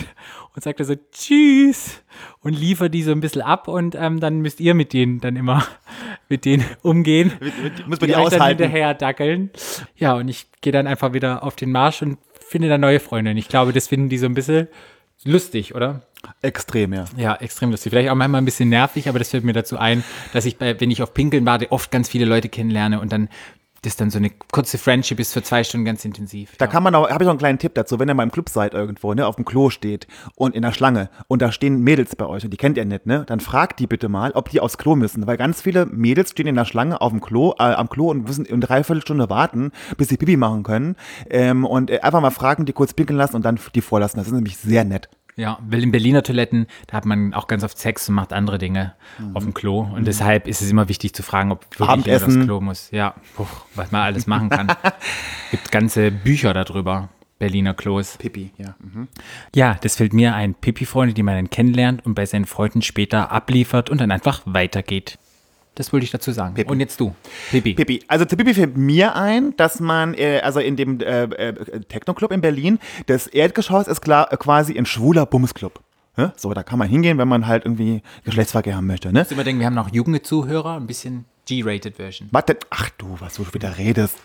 und 0.54 0.62
sagt 0.62 0.84
so 0.84 0.94
Tschüss 1.12 2.02
und 2.40 2.52
liefert 2.52 2.94
die 2.94 3.02
so 3.02 3.12
ein 3.12 3.20
bisschen 3.20 3.42
ab 3.42 3.68
und 3.68 3.94
ähm, 3.94 4.20
dann 4.20 4.40
müsst 4.40 4.60
ihr 4.60 4.74
mit 4.74 4.92
denen 4.92 5.20
dann 5.20 5.36
immer 5.36 5.66
mit 6.28 6.44
denen 6.44 6.64
umgehen. 6.82 7.32
Muss 7.86 8.00
man 8.00 8.08
die 8.08 8.14
dann 8.14 8.22
aushalten. 8.22 8.62
hinterher 8.62 8.94
dackeln. 8.94 9.50
Ja, 9.96 10.14
und 10.14 10.28
ich 10.28 10.46
gehe 10.60 10.72
dann 10.72 10.86
einfach 10.86 11.12
wieder 11.12 11.42
auf 11.42 11.56
den 11.56 11.72
Marsch 11.72 12.02
und 12.02 12.18
finde 12.48 12.68
da 12.68 12.78
neue 12.78 13.00
Freunde. 13.00 13.30
Und 13.32 13.36
ich 13.36 13.48
glaube, 13.48 13.72
das 13.72 13.88
finden 13.88 14.08
die 14.08 14.18
so 14.18 14.26
ein 14.26 14.34
bisschen 14.34 14.68
lustig, 15.24 15.74
oder? 15.74 16.02
Extrem, 16.42 16.92
ja. 16.92 17.04
Ja, 17.16 17.34
extrem 17.36 17.70
lustig. 17.70 17.90
Vielleicht 17.90 18.10
auch 18.10 18.14
manchmal 18.14 18.40
ein 18.40 18.44
bisschen 18.44 18.68
nervig, 18.68 19.08
aber 19.08 19.18
das 19.18 19.30
fällt 19.30 19.44
mir 19.44 19.52
dazu 19.52 19.78
ein, 19.78 20.04
dass 20.32 20.44
ich, 20.46 20.56
bei, 20.56 20.78
wenn 20.80 20.90
ich 20.90 21.02
auf 21.02 21.14
Pinkeln 21.14 21.44
warte, 21.46 21.70
oft 21.72 21.90
ganz 21.90 22.08
viele 22.08 22.24
Leute 22.24 22.48
kennenlerne 22.48 23.00
und 23.00 23.12
dann 23.12 23.28
das 23.84 23.96
dann 23.96 24.10
so 24.10 24.18
eine 24.18 24.30
kurze 24.52 24.78
Friendship 24.78 25.20
ist 25.20 25.32
für 25.32 25.42
zwei 25.42 25.64
Stunden 25.64 25.84
ganz 25.84 26.04
intensiv. 26.04 26.56
Da 26.58 26.64
ja. 26.66 26.70
kann 26.70 26.82
man 26.82 26.94
auch, 26.94 27.08
habe 27.08 27.24
ich 27.24 27.26
noch 27.26 27.32
einen 27.32 27.38
kleinen 27.38 27.58
Tipp 27.58 27.74
dazu, 27.74 27.98
wenn 27.98 28.08
ihr 28.08 28.14
mal 28.14 28.22
im 28.22 28.32
Club 28.32 28.48
seid 28.48 28.74
irgendwo, 28.74 29.14
ne, 29.14 29.26
auf 29.26 29.36
dem 29.36 29.44
Klo 29.44 29.70
steht 29.70 30.06
und 30.36 30.54
in 30.54 30.62
der 30.62 30.72
Schlange 30.72 31.10
und 31.28 31.42
da 31.42 31.52
stehen 31.52 31.80
Mädels 31.80 32.16
bei 32.16 32.26
euch 32.26 32.44
und 32.44 32.50
die 32.50 32.56
kennt 32.56 32.76
ihr 32.76 32.84
nicht, 32.84 33.06
ne, 33.06 33.24
dann 33.26 33.40
fragt 33.40 33.80
die 33.80 33.86
bitte 33.86 34.08
mal, 34.08 34.32
ob 34.32 34.48
die 34.50 34.60
aufs 34.60 34.78
Klo 34.78 34.96
müssen, 34.96 35.26
weil 35.26 35.36
ganz 35.36 35.62
viele 35.62 35.86
Mädels 35.86 36.30
stehen 36.30 36.46
in 36.46 36.54
der 36.54 36.64
Schlange 36.64 37.00
auf 37.00 37.10
dem 37.10 37.20
Klo, 37.20 37.52
äh, 37.58 37.62
am 37.62 37.88
Klo 37.88 38.10
und 38.10 38.26
müssen 38.26 38.46
eine 38.46 38.60
Dreiviertelstunde 38.60 39.28
warten, 39.30 39.72
bis 39.96 40.08
sie 40.08 40.16
Pipi 40.16 40.36
machen 40.36 40.62
können 40.62 40.96
ähm, 41.30 41.64
und 41.64 41.90
äh, 41.90 42.00
einfach 42.00 42.20
mal 42.20 42.30
fragen, 42.30 42.64
die 42.64 42.72
kurz 42.72 42.94
pinkeln 42.94 43.16
lassen 43.16 43.36
und 43.36 43.44
dann 43.44 43.58
die 43.74 43.80
vorlassen. 43.80 44.18
Das 44.18 44.26
ist 44.26 44.32
nämlich 44.32 44.56
sehr 44.56 44.84
nett. 44.84 45.08
Ja, 45.36 45.58
weil 45.68 45.82
in 45.82 45.90
Berliner 45.90 46.22
Toiletten, 46.22 46.66
da 46.86 46.96
hat 46.96 47.06
man 47.06 47.34
auch 47.34 47.48
ganz 47.48 47.64
oft 47.64 47.76
Sex 47.76 48.08
und 48.08 48.14
macht 48.14 48.32
andere 48.32 48.58
Dinge 48.58 48.94
auf 49.32 49.42
dem 49.42 49.52
Klo. 49.52 49.80
Und 49.80 50.06
deshalb 50.06 50.46
ist 50.46 50.62
es 50.62 50.70
immer 50.70 50.88
wichtig 50.88 51.12
zu 51.12 51.22
fragen, 51.22 51.50
ob 51.50 51.66
wirklich 51.78 52.06
jemand 52.06 52.24
aufs 52.24 52.44
Klo 52.44 52.60
muss. 52.60 52.90
Ja, 52.92 53.14
puh, 53.34 53.46
was 53.74 53.90
man 53.90 54.02
alles 54.02 54.26
machen 54.26 54.48
kann. 54.48 54.68
Gibt 55.50 55.72
ganze 55.72 56.10
Bücher 56.10 56.54
darüber. 56.54 57.08
Berliner 57.38 57.74
Klos. 57.74 58.16
Pipi, 58.16 58.52
ja. 58.58 58.76
Mhm. 58.78 59.08
Ja, 59.54 59.76
das 59.80 59.96
fällt 59.96 60.12
mir 60.12 60.34
ein. 60.34 60.54
Pipi-Freunde, 60.54 61.14
die 61.14 61.22
man 61.22 61.34
dann 61.34 61.50
kennenlernt 61.50 62.06
und 62.06 62.14
bei 62.14 62.26
seinen 62.26 62.44
Freunden 62.44 62.80
später 62.80 63.32
abliefert 63.32 63.90
und 63.90 64.00
dann 64.00 64.12
einfach 64.12 64.42
weitergeht. 64.44 65.18
Das 65.74 65.92
wollte 65.92 66.04
ich 66.04 66.10
dazu 66.10 66.30
sagen. 66.32 66.54
Und 66.68 66.80
jetzt 66.80 67.00
du, 67.00 67.14
Pipi. 67.50 67.74
Pipi. 67.74 68.02
Also 68.06 68.24
zu 68.24 68.36
Pipi 68.36 68.54
fällt 68.54 68.76
mir 68.76 69.16
ein, 69.16 69.56
dass 69.56 69.80
man, 69.80 70.14
äh, 70.14 70.40
also 70.42 70.60
in 70.60 70.76
dem 70.76 71.00
äh, 71.00 71.24
äh, 71.24 71.80
Techno-Club 71.80 72.30
in 72.30 72.40
Berlin, 72.40 72.78
das 73.06 73.26
Erdgeschoss 73.26 73.88
ist 73.88 74.00
klar, 74.00 74.32
äh, 74.32 74.36
quasi 74.36 74.78
ein 74.78 74.86
schwuler 74.86 75.26
Bumsclub. 75.26 75.80
So, 76.36 76.54
da 76.54 76.62
kann 76.62 76.78
man 76.78 76.88
hingehen, 76.88 77.18
wenn 77.18 77.26
man 77.26 77.48
halt 77.48 77.64
irgendwie 77.64 78.00
Geschlechtsverkehr 78.22 78.76
haben 78.76 78.86
möchte. 78.86 79.12
Ne? 79.12 79.26
Immer 79.28 79.42
denken, 79.42 79.58
wir 79.58 79.66
haben 79.66 79.74
noch 79.74 79.92
junge 79.92 80.22
Zuhörer, 80.22 80.76
ein 80.76 80.86
bisschen 80.86 81.24
G-rated 81.46 81.96
Version. 81.96 82.28
Was? 82.30 82.44
Ach 82.70 82.90
du, 82.98 83.16
was 83.18 83.34
du 83.34 83.44
wieder 83.52 83.76
redest. 83.78 84.16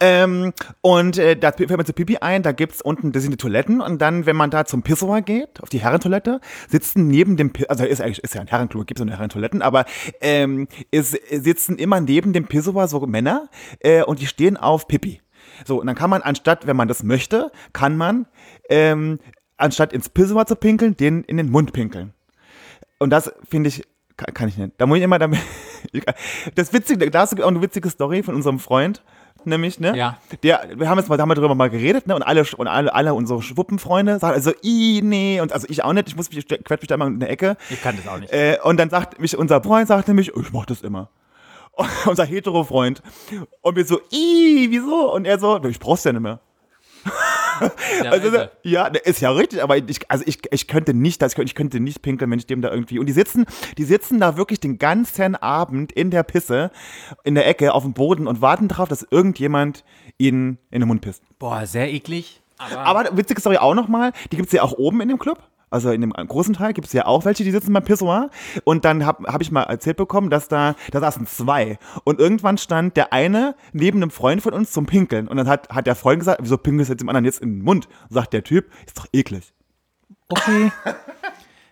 Ähm, 0.00 0.52
und 0.80 1.18
äh, 1.18 1.36
da 1.36 1.52
fällt 1.52 1.70
man 1.70 1.86
zu 1.86 1.92
Pipi 1.92 2.18
ein, 2.18 2.42
da 2.42 2.52
gibt's 2.52 2.82
unten, 2.82 3.12
das 3.12 3.22
sind 3.22 3.32
die 3.32 3.36
Toiletten 3.36 3.80
und 3.80 4.00
dann, 4.00 4.26
wenn 4.26 4.36
man 4.36 4.50
da 4.50 4.64
zum 4.64 4.82
Pissoir 4.82 5.22
geht, 5.22 5.62
auf 5.62 5.68
die 5.68 5.80
Herrentoilette, 5.80 6.40
sitzen 6.68 7.06
neben 7.08 7.36
dem, 7.36 7.52
also 7.68 7.84
ist 7.84 8.00
eigentlich, 8.00 8.22
ist 8.24 8.34
ja 8.34 8.40
ein 8.40 8.46
Herrenklo, 8.46 8.84
gibt 8.84 8.98
so 8.98 9.04
eine 9.04 9.12
Herrentoiletten, 9.12 9.62
aber 9.62 9.84
ähm, 10.20 10.68
ist, 10.90 11.16
sitzen 11.30 11.76
immer 11.78 12.00
neben 12.00 12.32
dem 12.32 12.46
Pissoir 12.46 12.88
so 12.88 13.00
Männer 13.06 13.48
äh, 13.80 14.02
und 14.02 14.20
die 14.20 14.26
stehen 14.26 14.56
auf 14.56 14.88
Pipi. 14.88 15.20
So, 15.64 15.80
und 15.80 15.86
dann 15.86 15.96
kann 15.96 16.10
man 16.10 16.22
anstatt, 16.22 16.66
wenn 16.66 16.76
man 16.76 16.88
das 16.88 17.02
möchte, 17.02 17.50
kann 17.72 17.96
man, 17.96 18.26
ähm, 18.68 19.20
anstatt 19.56 19.92
ins 19.92 20.08
Pissoir 20.08 20.46
zu 20.46 20.56
pinkeln, 20.56 20.96
den 20.96 21.22
in 21.24 21.36
den 21.36 21.50
Mund 21.50 21.72
pinkeln. 21.72 22.12
Und 22.98 23.10
das 23.10 23.32
finde 23.48 23.68
ich, 23.68 23.82
kann, 24.16 24.34
kann 24.34 24.48
ich 24.48 24.56
nicht. 24.56 24.72
Da 24.78 24.86
muss 24.86 24.98
ich 24.98 25.04
immer 25.04 25.18
damit. 25.18 25.40
Das 26.54 26.72
Witzige, 26.72 27.10
da 27.10 27.20
hast 27.20 27.36
du 27.36 27.42
auch 27.42 27.48
eine 27.48 27.62
witzige 27.62 27.90
Story 27.90 28.22
von 28.22 28.34
unserem 28.34 28.58
Freund, 28.58 29.02
nämlich, 29.44 29.80
ne? 29.80 29.96
Ja. 29.96 30.18
Der, 30.42 30.68
wir 30.76 30.88
haben 30.88 30.98
jetzt 30.98 31.08
mal, 31.08 31.16
da 31.16 31.22
haben 31.22 31.30
wir 31.30 31.34
drüber 31.34 31.54
mal 31.54 31.70
geredet, 31.70 32.06
ne? 32.06 32.14
Und 32.14 32.22
alle, 32.22 32.44
und 32.56 32.66
alle, 32.66 32.94
alle 32.94 33.14
unsere 33.14 33.42
Schwuppenfreunde 33.42 34.18
sagen 34.18 34.34
also, 34.34 34.52
i, 34.62 35.00
nee, 35.02 35.40
und 35.40 35.52
also 35.52 35.66
ich 35.70 35.84
auch 35.84 35.92
nicht, 35.92 36.08
ich 36.08 36.16
muss 36.16 36.30
mich, 36.30 36.46
quetsche 36.46 36.82
mich 36.82 36.88
da 36.88 36.94
immer 36.96 37.06
in 37.06 37.20
der 37.20 37.30
Ecke. 37.30 37.56
Ich 37.70 37.82
kann 37.82 37.96
das 37.96 38.06
auch 38.08 38.18
nicht. 38.18 38.32
Äh, 38.32 38.58
und 38.62 38.78
dann 38.78 38.90
sagt 38.90 39.20
mich, 39.20 39.36
unser 39.36 39.62
Freund 39.62 39.88
sagt 39.88 40.08
nämlich, 40.08 40.34
ich 40.34 40.52
mach 40.52 40.66
das 40.66 40.82
immer. 40.82 41.10
Und 41.72 41.88
unser 42.06 42.24
hetero-Freund. 42.24 43.02
Und 43.60 43.76
wir 43.76 43.84
so, 43.84 44.00
i, 44.12 44.68
wieso? 44.70 45.12
Und 45.12 45.26
er 45.26 45.38
so, 45.38 45.62
ich 45.64 45.78
brauch's 45.78 46.04
ja 46.04 46.12
nicht 46.12 46.22
mehr. 46.22 46.40
Ja, 48.02 48.10
Also, 48.10 48.28
also, 48.28 48.50
ja, 48.62 48.90
ne, 48.90 48.98
ist 48.98 49.20
ja 49.20 49.30
richtig, 49.30 49.62
aber 49.62 49.76
ich, 49.76 50.10
also 50.10 50.24
ich, 50.26 50.40
ich 50.50 50.68
könnte 50.68 50.94
nicht, 50.94 51.22
das, 51.22 51.36
ich 51.38 51.54
könnte 51.54 51.80
nicht 51.80 52.02
pinkeln, 52.02 52.30
wenn 52.30 52.38
ich 52.38 52.46
dem 52.46 52.62
da 52.62 52.70
irgendwie. 52.70 52.98
Und 52.98 53.06
die 53.06 53.12
sitzen, 53.12 53.46
die 53.78 53.84
sitzen 53.84 54.20
da 54.20 54.36
wirklich 54.36 54.60
den 54.60 54.78
ganzen 54.78 55.34
Abend 55.36 55.92
in 55.92 56.10
der 56.10 56.22
Pisse, 56.22 56.70
in 57.24 57.34
der 57.34 57.46
Ecke, 57.46 57.74
auf 57.74 57.82
dem 57.82 57.94
Boden 57.94 58.26
und 58.26 58.40
warten 58.40 58.68
darauf, 58.68 58.88
dass 58.88 59.06
irgendjemand 59.10 59.84
ihnen 60.18 60.58
in 60.70 60.80
den 60.80 60.88
Mund 60.88 61.00
pisst. 61.00 61.22
boah, 61.38 61.66
sehr 61.66 61.92
eklig. 61.92 62.42
Aber, 62.58 62.78
Aber 62.78 63.16
witzige 63.16 63.40
Story 63.40 63.58
auch 63.58 63.74
nochmal, 63.74 64.12
die 64.32 64.36
gibt's 64.36 64.52
ja 64.52 64.62
auch 64.62 64.72
oben 64.72 65.00
in 65.00 65.08
dem 65.08 65.18
Club. 65.18 65.42
Also 65.76 65.90
in 65.90 66.00
dem 66.00 66.12
großen 66.14 66.54
Teil 66.54 66.72
gibt's 66.72 66.94
ja 66.94 67.04
auch 67.04 67.26
welche, 67.26 67.44
die 67.44 67.50
sitzen 67.50 67.70
beim 67.70 67.84
Pissoir. 67.84 68.30
Und 68.64 68.86
dann 68.86 69.04
habe 69.04 69.30
hab 69.30 69.42
ich 69.42 69.50
mal 69.50 69.64
erzählt 69.64 69.98
bekommen, 69.98 70.30
dass 70.30 70.48
da, 70.48 70.74
da 70.90 71.00
saßen 71.00 71.26
zwei. 71.26 71.78
Und 72.04 72.18
irgendwann 72.18 72.56
stand 72.56 72.96
der 72.96 73.12
eine 73.12 73.54
neben 73.74 73.98
einem 73.98 74.10
Freund 74.10 74.40
von 74.40 74.54
uns 74.54 74.72
zum 74.72 74.86
Pinkeln. 74.86 75.28
Und 75.28 75.36
dann 75.36 75.48
hat, 75.48 75.68
hat 75.68 75.86
der 75.86 75.94
Freund 75.94 76.20
gesagt, 76.20 76.40
wieso 76.42 76.56
pinkelst 76.56 76.88
du 76.88 76.92
jetzt 76.94 77.00
dem 77.02 77.10
anderen 77.10 77.26
jetzt 77.26 77.42
in 77.42 77.58
den 77.58 77.62
Mund? 77.62 77.88
Sagt 78.08 78.32
der 78.32 78.42
Typ, 78.42 78.70
ist 78.86 78.96
doch 78.96 79.06
eklig. 79.12 79.52
okay. 80.30 80.72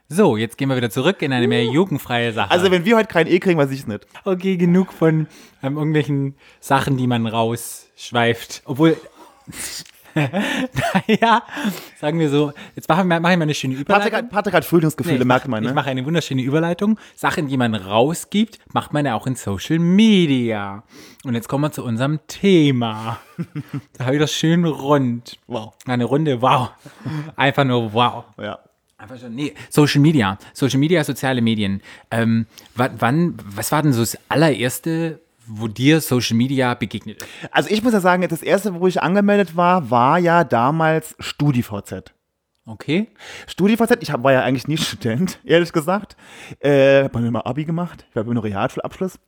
So, 0.07 0.37
jetzt 0.37 0.59
gehen 0.59 0.69
wir 0.69 0.77
wieder 0.77 0.91
zurück 0.91 1.23
in 1.23 1.33
eine 1.33 1.49
mehr 1.49 1.65
jugendfreie 1.65 2.35
Sache. 2.35 2.51
Also 2.51 2.71
wenn 2.71 2.85
wir 2.85 2.99
heute 2.99 3.09
kein 3.09 3.27
E 3.27 3.41
kriegen, 3.41 3.59
weiß 3.59 3.71
ich 3.71 3.87
nicht. 3.87 4.07
okay, 4.27 4.59
genug 4.59 4.93
von 4.93 5.27
ähm, 5.63 5.79
irgendwelchen 5.79 6.37
Sachen, 6.61 6.99
die 6.99 7.07
man 7.07 7.27
rausschweift. 7.27 8.63
Obwohl, 8.67 8.99
naja, 10.15 11.43
sagen 12.01 12.19
wir 12.19 12.29
so, 12.31 12.53
jetzt 12.77 12.89
machen 12.89 13.09
wir, 13.09 13.21
machen 13.21 13.39
wir 13.39 13.43
eine 13.43 13.55
schöne 13.55 13.75
Überleitung. 13.75 13.95
Patrick 14.11 14.15
hat, 14.15 14.31
Patrick 14.31 14.55
hat 14.55 14.65
Frühlingsgefühle, 14.65 15.19
Nee, 15.19 15.25
merkt 15.25 15.49
man, 15.49 15.63
Ich 15.63 15.69
ne? 15.71 15.75
mache 15.75 15.91
eine 15.91 16.05
wunderschöne 16.05 16.43
Überleitung. 16.43 16.99
Sachen, 17.17 17.49
die 17.49 17.57
man 17.57 17.75
rausgibt, 17.75 18.59
macht 18.73 18.93
man 18.93 19.07
ja 19.07 19.15
auch 19.15 19.27
in 19.27 19.35
Social 19.37 19.79
Media. 19.79 20.83
Und 21.25 21.35
jetzt 21.35 21.49
kommen 21.49 21.65
wir 21.65 21.73
zu 21.73 21.85
unserem 21.85 22.21
Thema. 22.27 23.19
da 23.99 24.05
habe 24.07 24.17
ich 24.17 24.21
das 24.21 24.33
schön 24.33 24.65
rund. 24.65 25.39
Wow. 25.47 25.75
Eine 25.87 26.05
Runde, 26.05 26.41
wow. 26.43 26.71
Einfach 27.37 27.65
nur 27.65 27.93
wow. 27.93 28.25
Ja. 28.39 28.59
Einfach 28.97 29.19
schon, 29.19 29.35
nee, 29.35 29.53
Social 29.71 30.01
Media. 30.01 30.39
Social 30.53 30.79
Media, 30.79 31.03
soziale 31.05 31.43
Medien. 31.43 31.83
Ähm, 32.11 32.47
wa- 32.77 32.91
wann, 32.99 33.37
was 33.45 33.73
war 33.73 33.83
denn 33.83 33.93
so 33.93 34.01
das 34.01 34.17
allererste, 34.29 35.21
wo 35.47 35.69
dir 35.69 36.01
Social 36.01 36.37
Media 36.37 36.75
begegnet 36.75 37.23
ist? 37.23 37.29
Also 37.51 37.71
ich 37.71 37.83
muss 37.83 37.93
ja 37.93 38.01
sagen, 38.01 38.27
das 38.29 38.43
erste, 38.43 38.81
wo 38.81 38.87
ich 38.87 39.03
angemeldet 39.03 39.57
war, 39.57 39.91
war 39.91 40.19
ja 40.19 40.45
damals 40.45 41.15
StudiVZ. 41.19 42.15
Okay. 42.67 43.09
StudiVZ, 43.47 43.97
ich 44.01 44.11
hab, 44.11 44.23
war 44.23 44.33
ja 44.33 44.43
eigentlich 44.43 44.69
nie 44.69 44.77
Student, 44.79 45.39
ehrlich 45.45 45.73
gesagt. 45.73 46.17
Äh, 46.61 47.05
hab 47.05 47.15
mir 47.15 47.31
mal 47.31 47.41
Abi 47.41 47.65
gemacht, 47.65 48.07
ich 48.11 48.17
habe 48.17 48.33
nur 48.33 48.45
Realschulabschluss. 48.45 49.19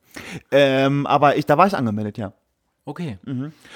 Ähm, 0.50 1.06
aber 1.06 1.36
ich, 1.36 1.46
da 1.46 1.58
war 1.58 1.66
ich 1.66 1.76
angemeldet, 1.76 2.18
ja. 2.18 2.32
Okay. 2.88 3.18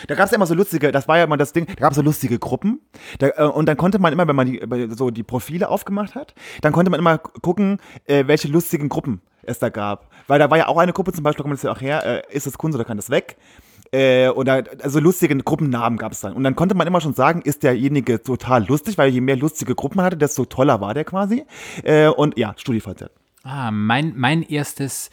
Da 0.07 0.15
gab 0.15 0.27
es 0.27 0.31
ja 0.31 0.37
immer 0.37 0.47
so 0.47 0.55
lustige, 0.55 0.93
das 0.93 1.09
war 1.09 1.19
ja 1.19 1.25
immer 1.25 1.37
das 1.37 1.53
Ding, 1.53 1.67
da 1.67 1.75
gab 1.75 1.91
es 1.91 1.97
so 1.97 2.03
lustige 2.03 2.39
Gruppen. 2.39 2.81
Da, 3.19 3.31
äh, 3.37 3.43
und 3.43 3.67
dann 3.67 3.77
konnte 3.77 3.99
man 3.99 4.13
immer, 4.13 4.29
wenn 4.29 4.37
man 4.37 4.47
die, 4.47 4.61
so 4.97 5.11
die 5.11 5.25
Profile 5.25 5.69
aufgemacht 5.69 6.15
hat, 6.15 6.33
dann 6.61 6.73
konnte 6.73 6.93
man 6.93 7.01
immer 7.01 7.19
gucken, 7.19 7.79
äh, 8.05 8.29
welche 8.29 8.47
lustigen 8.47 8.89
Gruppen 8.89 9.21
es 9.43 9.59
da 9.59 9.69
gab. 9.69 10.11
Weil 10.27 10.39
da 10.39 10.51
war 10.51 10.59
ja 10.59 10.69
auch 10.69 10.79
eine 10.79 10.93
Gruppe, 10.93 11.13
zum 11.13 11.23
Beispiel, 11.23 11.43
kommt 11.43 11.55
das 11.55 11.63
ja 11.63 11.73
auch 11.73 11.81
her, 11.81 12.05
äh, 12.31 12.35
ist 12.35 12.47
das 12.47 12.59
Kunst 12.59 12.77
oder 12.77 12.85
kann 12.85 12.97
das 12.97 13.11
weg? 13.11 13.37
Äh, 13.93 14.29
oder 14.29 14.65
also 14.83 15.01
lustige 15.01 15.37
Gruppennamen 15.37 15.99
gab 15.99 16.13
es 16.13 16.21
dann. 16.21 16.35
Und 16.35 16.45
dann 16.45 16.55
konnte 16.55 16.77
man 16.77 16.87
immer 16.87 17.01
schon 17.01 17.15
sagen, 17.15 17.43
ist 17.43 17.63
derjenige 17.65 18.23
total 18.23 18.67
lustig, 18.67 18.99
weil 18.99 19.11
je 19.11 19.21
mehr 19.21 19.37
lustige 19.37 19.75
Gruppen 19.75 19.97
man 19.97 20.07
hatte, 20.07 20.17
desto 20.17 20.45
toller 20.45 20.81
war 20.81 20.95
der 20.95 21.05
quasi. 21.05 21.45
Äh, 21.83 22.09
und 22.09 22.39
ja, 22.39 22.55
StudiVZ. 22.57 23.11
Ah, 23.43 23.71
mein, 23.71 24.13
mein 24.17 24.43
erstes 24.43 25.11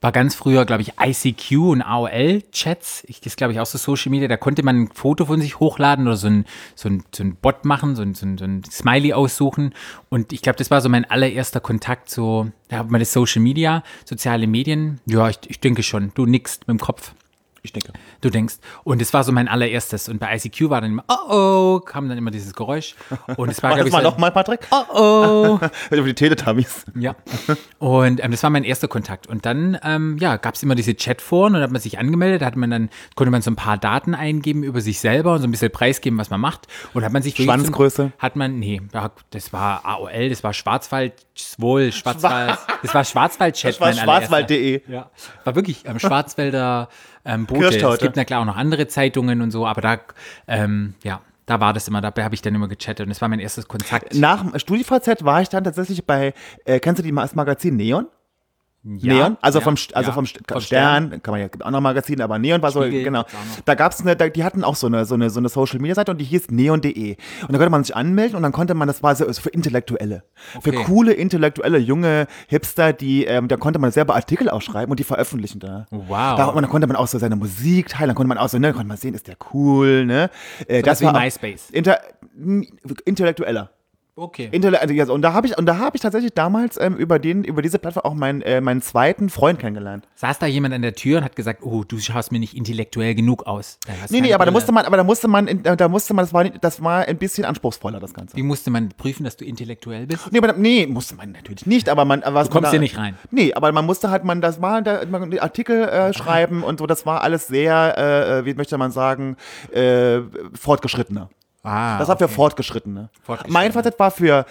war 0.00 0.12
ganz 0.12 0.34
früher, 0.34 0.64
glaube 0.64 0.82
ich, 0.82 0.92
ICQ 1.00 1.52
und 1.70 1.82
AOL-Chats. 1.82 3.04
Ich, 3.08 3.20
das 3.20 3.36
glaube 3.36 3.52
ich 3.52 3.60
auch 3.60 3.66
so 3.66 3.78
Social 3.78 4.10
Media. 4.10 4.28
Da 4.28 4.36
konnte 4.36 4.62
man 4.62 4.82
ein 4.82 4.88
Foto 4.92 5.26
von 5.26 5.40
sich 5.40 5.58
hochladen 5.58 6.06
oder 6.06 6.16
so 6.16 6.28
ein, 6.28 6.44
so 6.76 6.88
ein, 6.88 7.02
so 7.14 7.24
ein 7.24 7.34
Bot 7.36 7.64
machen, 7.64 7.96
so 7.96 8.02
ein, 8.02 8.14
so 8.14 8.24
ein, 8.24 8.38
so 8.38 8.44
ein 8.44 8.62
Smiley 8.64 9.12
aussuchen. 9.12 9.74
Und 10.08 10.32
ich 10.32 10.42
glaube, 10.42 10.56
das 10.56 10.70
war 10.70 10.80
so 10.80 10.88
mein 10.88 11.04
allererster 11.04 11.60
Kontakt, 11.60 12.16
hat 12.16 12.90
man 12.90 13.00
das 13.00 13.12
Social 13.12 13.42
Media, 13.42 13.82
soziale 14.04 14.46
Medien. 14.46 15.00
Ja, 15.06 15.28
ich, 15.28 15.38
ich 15.48 15.60
denke 15.60 15.82
schon. 15.82 16.12
Du 16.14 16.26
nickst 16.26 16.68
mit 16.68 16.78
dem 16.78 16.80
Kopf. 16.80 17.12
Ich 17.62 17.72
denke. 17.72 17.92
Du 18.20 18.30
denkst. 18.30 18.56
Und 18.84 19.02
es 19.02 19.12
war 19.12 19.24
so 19.24 19.32
mein 19.32 19.48
allererstes. 19.48 20.08
Und 20.08 20.18
bei 20.20 20.34
ICQ 20.34 20.70
war 20.70 20.80
dann 20.80 20.92
immer, 20.92 21.04
oh 21.08 21.14
oh, 21.30 21.80
kam 21.80 22.08
dann 22.08 22.16
immer 22.18 22.30
dieses 22.30 22.54
Geräusch. 22.54 22.94
Und 23.36 23.50
es 23.50 23.62
war, 23.62 23.70
glaube 23.74 23.80
das 23.80 23.86
ich, 23.88 23.92
mal 23.92 24.02
so, 24.02 24.10
nochmal, 24.10 24.30
Patrick. 24.32 24.60
oh 24.70 25.58
oh. 25.60 25.60
Über 25.90 26.06
die 26.06 26.14
Teletubbies. 26.14 26.84
Ja. 26.94 27.16
Und 27.78 28.22
ähm, 28.22 28.30
das 28.30 28.42
war 28.42 28.50
mein 28.50 28.64
erster 28.64 28.88
Kontakt. 28.88 29.26
Und 29.26 29.44
dann, 29.46 29.78
ähm, 29.82 30.16
ja, 30.20 30.36
gab 30.36 30.54
es 30.54 30.62
immer 30.62 30.74
diese 30.74 30.94
Chatforen 30.94 31.54
und 31.54 31.62
hat 31.62 31.70
man 31.70 31.80
sich 31.80 31.98
angemeldet, 31.98 32.42
da 32.42 32.46
hat 32.46 32.56
man 32.56 32.70
dann, 32.70 32.90
konnte 33.14 33.30
man 33.30 33.42
so 33.42 33.50
ein 33.50 33.56
paar 33.56 33.76
Daten 33.78 34.14
eingeben 34.14 34.62
über 34.62 34.80
sich 34.80 35.00
selber 35.00 35.34
und 35.34 35.40
so 35.40 35.48
ein 35.48 35.50
bisschen 35.50 35.70
preisgeben, 35.70 36.18
was 36.18 36.30
man 36.30 36.40
macht. 36.40 36.66
Und 36.94 37.04
hat 37.04 37.12
man 37.12 37.22
sich 37.22 37.36
Schwanzgröße? 37.36 37.96
Zum, 37.96 38.12
hat 38.18 38.36
man, 38.36 38.58
nee, 38.58 38.80
da- 38.92 39.12
das 39.30 39.52
war 39.52 39.84
AOL, 39.84 40.28
das 40.30 40.42
war 40.44 40.52
Schwarzwald, 40.54 41.12
Schwohl, 41.40 41.92
Schwarzwald, 41.92 42.58
das 42.82 42.94
war 42.94 43.04
Schwarzwald-Chat. 43.04 43.74
Das 43.74 43.80
war 43.80 43.92
schwarzwald.de. 43.92 44.82
Ja, 44.88 45.08
war 45.44 45.54
wirklich 45.54 45.84
ähm, 45.86 45.98
Schwarzwälder 46.00 46.88
ähm. 47.24 47.46
Kirschtorte. 47.46 47.94
Es 47.94 48.00
gibt 48.00 48.16
na 48.16 48.24
klar 48.24 48.40
auch 48.40 48.44
noch 48.44 48.56
andere 48.56 48.88
Zeitungen 48.88 49.40
und 49.40 49.52
so, 49.52 49.66
aber 49.66 49.80
da, 49.80 49.98
ähm, 50.48 50.94
ja, 51.04 51.20
da 51.46 51.60
war 51.60 51.72
das 51.72 51.86
immer, 51.86 52.00
dabei 52.00 52.24
habe 52.24 52.34
ich 52.34 52.42
dann 52.42 52.54
immer 52.54 52.68
gechattet 52.68 53.06
und 53.06 53.10
das 53.10 53.20
war 53.20 53.28
mein 53.28 53.38
erstes 53.38 53.68
Kontakt. 53.68 54.14
Nach 54.14 54.42
dem 54.42 54.58
StudiVZ 54.58 55.24
war 55.24 55.40
ich 55.40 55.48
dann 55.48 55.62
tatsächlich 55.64 56.04
bei, 56.04 56.34
äh, 56.64 56.80
kennst 56.80 56.98
du 56.98 57.02
die, 57.02 57.14
das 57.14 57.34
Magazin 57.34 57.76
Neon? 57.76 58.06
Ja, 58.96 59.14
Neon, 59.14 59.36
also 59.42 59.58
ja, 59.58 59.64
vom, 59.64 59.74
also 59.92 60.08
ja, 60.10 60.14
vom, 60.14 60.26
St 60.26 60.40
vom 60.48 60.60
Stern, 60.60 61.22
kann 61.22 61.32
man 61.32 61.40
ja, 61.40 61.48
auch 61.60 61.70
noch 61.70 61.80
Magazine, 61.80 62.24
aber 62.24 62.38
Neon 62.38 62.62
war 62.62 62.70
so, 62.70 62.82
Spiegel 62.82 63.04
genau. 63.04 63.20
auch. 63.20 63.26
Da 63.64 63.74
gab's 63.74 64.00
eine, 64.00 64.16
da, 64.16 64.28
die 64.28 64.44
hatten 64.44 64.64
auch 64.64 64.76
so 64.76 64.86
eine, 64.86 65.04
so 65.04 65.14
eine, 65.14 65.30
so 65.30 65.38
eine 65.40 65.48
Social 65.48 65.78
Media 65.78 65.94
Seite 65.94 66.10
und 66.12 66.18
die 66.18 66.24
hieß 66.24 66.50
neon.de. 66.50 67.16
Und 67.42 67.52
da 67.52 67.58
konnte 67.58 67.70
man 67.70 67.84
sich 67.84 67.94
anmelden 67.94 68.36
und 68.36 68.42
dann 68.42 68.52
konnte 68.52 68.74
man, 68.74 68.88
das 68.88 69.02
war 69.02 69.14
so 69.14 69.30
für 69.32 69.50
Intellektuelle. 69.50 70.22
Für 70.62 70.70
Okay. 70.70 70.84
coole, 70.84 71.12
intellektuelle, 71.12 71.78
junge 71.78 72.26
Hipster, 72.46 72.92
die, 72.92 73.24
ähm, 73.24 73.48
da 73.48 73.56
konnte 73.56 73.78
man 73.78 73.90
selber 73.90 74.14
Artikel 74.14 74.48
aufschreiben 74.50 74.90
und 74.90 74.98
die 75.00 75.04
veröffentlichen 75.04 75.60
da. 75.60 75.86
Wow. 75.90 76.36
Da, 76.36 76.46
und 76.46 76.62
dann 76.62 76.70
konnte 76.70 76.86
man 76.86 76.96
auch 76.96 77.06
so 77.08 77.18
seine 77.18 77.36
Musik 77.36 77.88
teilen, 77.88 78.08
dann 78.08 78.16
konnte 78.16 78.28
man 78.28 78.38
auch 78.38 78.48
so, 78.48 78.58
ne, 78.58 78.72
konnte 78.72 78.86
man 78.88 78.96
sehen, 78.96 79.14
ist 79.14 79.26
der 79.28 79.36
cool, 79.52 80.04
ne. 80.06 80.30
Äh, 80.66 80.82
das 80.82 81.00
wie 81.00 81.06
war 81.06 81.14
auch- 81.14 81.20
MySpace. 81.20 81.70
Inter, 81.70 81.98
intellektueller. 83.04 83.70
Okay. 84.18 84.48
Intelle 84.52 84.80
also, 84.80 84.92
ja, 84.92 85.08
und 85.08 85.22
da 85.22 85.32
habe 85.32 85.46
ich 85.46 85.56
und 85.56 85.66
da 85.66 85.78
habe 85.78 85.96
ich 85.96 86.02
tatsächlich 86.02 86.32
damals 86.34 86.78
ähm, 86.80 86.96
über 86.96 87.18
den 87.18 87.44
über 87.44 87.62
diese 87.62 87.78
Plattform 87.78 88.04
auch 88.04 88.14
meinen 88.14 88.42
äh, 88.42 88.60
meinen 88.60 88.82
zweiten 88.82 89.28
Freund 89.30 89.58
kennengelernt. 89.58 90.08
Saß 90.16 90.38
da 90.40 90.46
jemand 90.46 90.74
an 90.74 90.82
der 90.82 90.94
Tür 90.94 91.18
und 91.18 91.24
hat 91.24 91.36
gesagt, 91.36 91.62
oh, 91.62 91.84
du 91.84 91.98
schaust 91.98 92.32
mir 92.32 92.38
nicht 92.40 92.56
intellektuell 92.56 93.14
genug 93.14 93.46
aus. 93.46 93.78
Nee, 94.10 94.20
nee, 94.20 94.34
aber 94.34 94.44
da 94.44 94.50
musste 94.50 94.72
man 94.72 94.84
aber 94.84 94.96
da 94.96 95.04
musste 95.04 95.28
man 95.28 95.46
in- 95.46 95.62
da 95.62 95.88
musste 95.88 96.14
man 96.14 96.24
das 96.24 96.32
war 96.32 96.44
das 96.44 96.82
war 96.82 97.06
ein 97.06 97.16
bisschen 97.18 97.44
anspruchsvoller 97.44 98.00
das 98.00 98.12
ganze. 98.12 98.36
Wie 98.36 98.42
musste 98.42 98.70
man 98.70 98.88
prüfen, 98.96 99.24
dass 99.24 99.36
du 99.36 99.44
intellektuell 99.44 100.06
bist? 100.06 100.32
Nee, 100.32 100.38
aber, 100.38 100.52
nee, 100.54 100.86
musste 100.86 101.14
man 101.14 101.32
natürlich 101.32 101.66
nicht, 101.66 101.88
aber 101.88 102.04
man 102.04 102.22
aber 102.22 102.40
was 102.40 102.48
Du 102.48 102.54
kommst 102.54 102.70
hier 102.70 102.80
nicht 102.80 102.98
rein. 102.98 103.16
Nee, 103.30 103.52
aber 103.54 103.70
man 103.72 103.86
musste 103.86 104.10
halt 104.10 104.24
man 104.24 104.40
das 104.40 104.60
war 104.60 104.82
da 104.82 105.04
man, 105.06 105.30
die 105.30 105.40
Artikel 105.40 105.82
äh, 105.88 106.12
schreiben 106.12 106.62
und 106.64 106.78
so, 106.80 106.86
das 106.86 107.06
war 107.06 107.22
alles 107.22 107.46
sehr 107.46 107.96
äh, 108.40 108.44
wie 108.44 108.54
möchte 108.54 108.76
man 108.78 108.90
sagen, 108.90 109.36
äh, 109.72 110.20
fortgeschrittener. 110.54 111.30
Ah, 111.68 111.98
Das 111.98 112.08
war 112.08 112.16
für 112.18 112.28
Fortgeschrittene. 112.28 113.10
Fortgeschrittene. 113.22 113.52
Mein 113.52 113.72
Fazit 113.72 113.98
war 113.98 114.10
für 114.10 114.46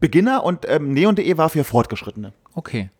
Beginner 0.00 0.42
und 0.44 0.64
ähm, 0.68 0.92
neon.de 0.92 1.36
war 1.36 1.48
für 1.50 1.64
Fortgeschrittene. 1.64 2.32
okay. 2.54 2.90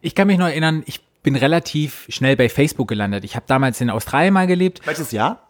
Ich 0.00 0.14
kann 0.14 0.28
mich 0.28 0.38
noch 0.38 0.46
erinnern, 0.46 0.84
ich 0.86 1.00
bin 1.24 1.34
relativ 1.34 2.06
schnell 2.08 2.36
bei 2.36 2.48
Facebook 2.48 2.86
gelandet. 2.86 3.24
Ich 3.24 3.34
habe 3.34 3.44
damals 3.48 3.80
in 3.80 3.90
Australien 3.90 4.32
mal 4.32 4.46
gelebt, 4.46 4.86
Welches 4.86 5.10
Jahr? 5.10 5.42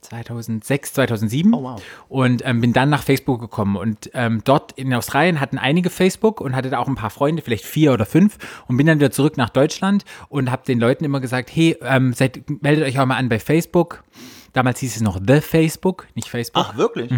2006, 0.00 0.94
2007 0.94 1.52
Oh, 1.52 1.62
wow. 1.62 1.82
und 2.08 2.42
ähm, 2.46 2.60
bin 2.62 2.72
dann 2.72 2.88
nach 2.88 3.02
Facebook 3.02 3.40
gekommen 3.40 3.76
und 3.76 4.10
ähm, 4.14 4.40
dort 4.44 4.72
in 4.72 4.94
Australien 4.94 5.40
hatten 5.40 5.58
einige 5.58 5.90
Facebook 5.90 6.40
und 6.40 6.56
hatte 6.56 6.70
da 6.70 6.78
auch 6.78 6.88
ein 6.88 6.94
paar 6.94 7.10
Freunde, 7.10 7.42
vielleicht 7.42 7.64
vier 7.66 7.92
oder 7.92 8.06
fünf 8.06 8.38
und 8.66 8.76
bin 8.78 8.86
dann 8.86 8.98
wieder 8.98 9.10
zurück 9.10 9.36
nach 9.36 9.50
Deutschland 9.50 10.04
und 10.30 10.50
habe 10.50 10.62
den 10.66 10.80
Leuten 10.80 11.04
immer 11.04 11.20
gesagt, 11.20 11.50
hey, 11.54 11.76
ähm, 11.82 12.12
seid, 12.14 12.40
meldet 12.62 12.86
euch 12.86 12.98
auch 12.98 13.04
mal 13.06 13.16
an 13.16 13.28
bei 13.28 13.38
Facebook. 13.38 14.02
Damals 14.52 14.80
hieß 14.80 14.96
es 14.96 15.02
noch 15.02 15.20
The 15.24 15.40
Facebook, 15.40 16.06
nicht 16.14 16.28
Facebook. 16.28 16.64
Ach, 16.68 16.76
wirklich? 16.76 17.10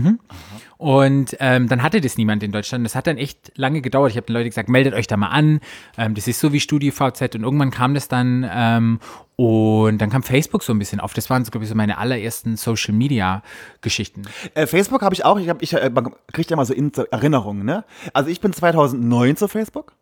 Und 0.77 1.37
ähm, 1.41 1.69
dann 1.69 1.83
hatte 1.83 2.01
das 2.01 2.17
niemand 2.17 2.43
in 2.43 2.53
Deutschland. 2.53 2.85
Das 2.85 2.95
hat 2.95 3.07
dann 3.07 3.17
echt 3.17 3.53
lange 3.57 3.81
gedauert. 3.81 4.11
Ich 4.11 4.17
habe 4.17 4.27
den 4.27 4.35
Leuten 4.35 4.49
gesagt, 4.51 4.69
meldet 4.69 4.95
euch 4.95 5.07
da 5.07 5.17
mal 5.17 5.29
an. 5.29 5.61
Ähm, 5.97 6.15
das 6.15 6.27
ist 6.29 6.41
so 6.41 6.53
wie 6.53 6.61
StudiVZ. 6.61 7.35
Und 7.37 7.43
irgendwann 7.43 7.71
kam 7.71 7.95
das 7.95 8.09
dann 8.09 8.49
ähm, 8.53 8.99
und 9.37 9.99
dann 9.99 10.11
kam 10.11 10.23
Facebook 10.23 10.63
so 10.63 10.73
ein 10.73 10.79
bisschen 10.79 11.01
auf. 11.01 11.15
Das 11.15 11.31
waren, 11.31 11.45
so, 11.45 11.51
glaube 11.51 11.65
ich, 11.65 11.69
so 11.71 11.75
meine 11.77 11.99
allerersten 11.99 12.57
Social-Media-Geschichten. 12.57 14.23
Äh, 14.55 14.67
Facebook 14.67 15.03
habe 15.03 15.15
ich 15.15 15.25
auch, 15.25 15.39
ich, 15.39 15.49
hab, 15.49 15.63
ich 15.63 15.73
äh, 15.75 15.91
man 15.91 16.13
kriegt 16.33 16.51
ja 16.51 16.57
mal 16.57 16.65
so 16.67 16.75
In- 16.75 16.93
Erinnerungen, 17.11 17.65
ne? 17.65 17.85
Also 18.13 18.31
ich 18.31 18.41
bin 18.41 18.53
2009 18.53 19.37
zu 19.37 19.49
Facebook. 19.49 19.95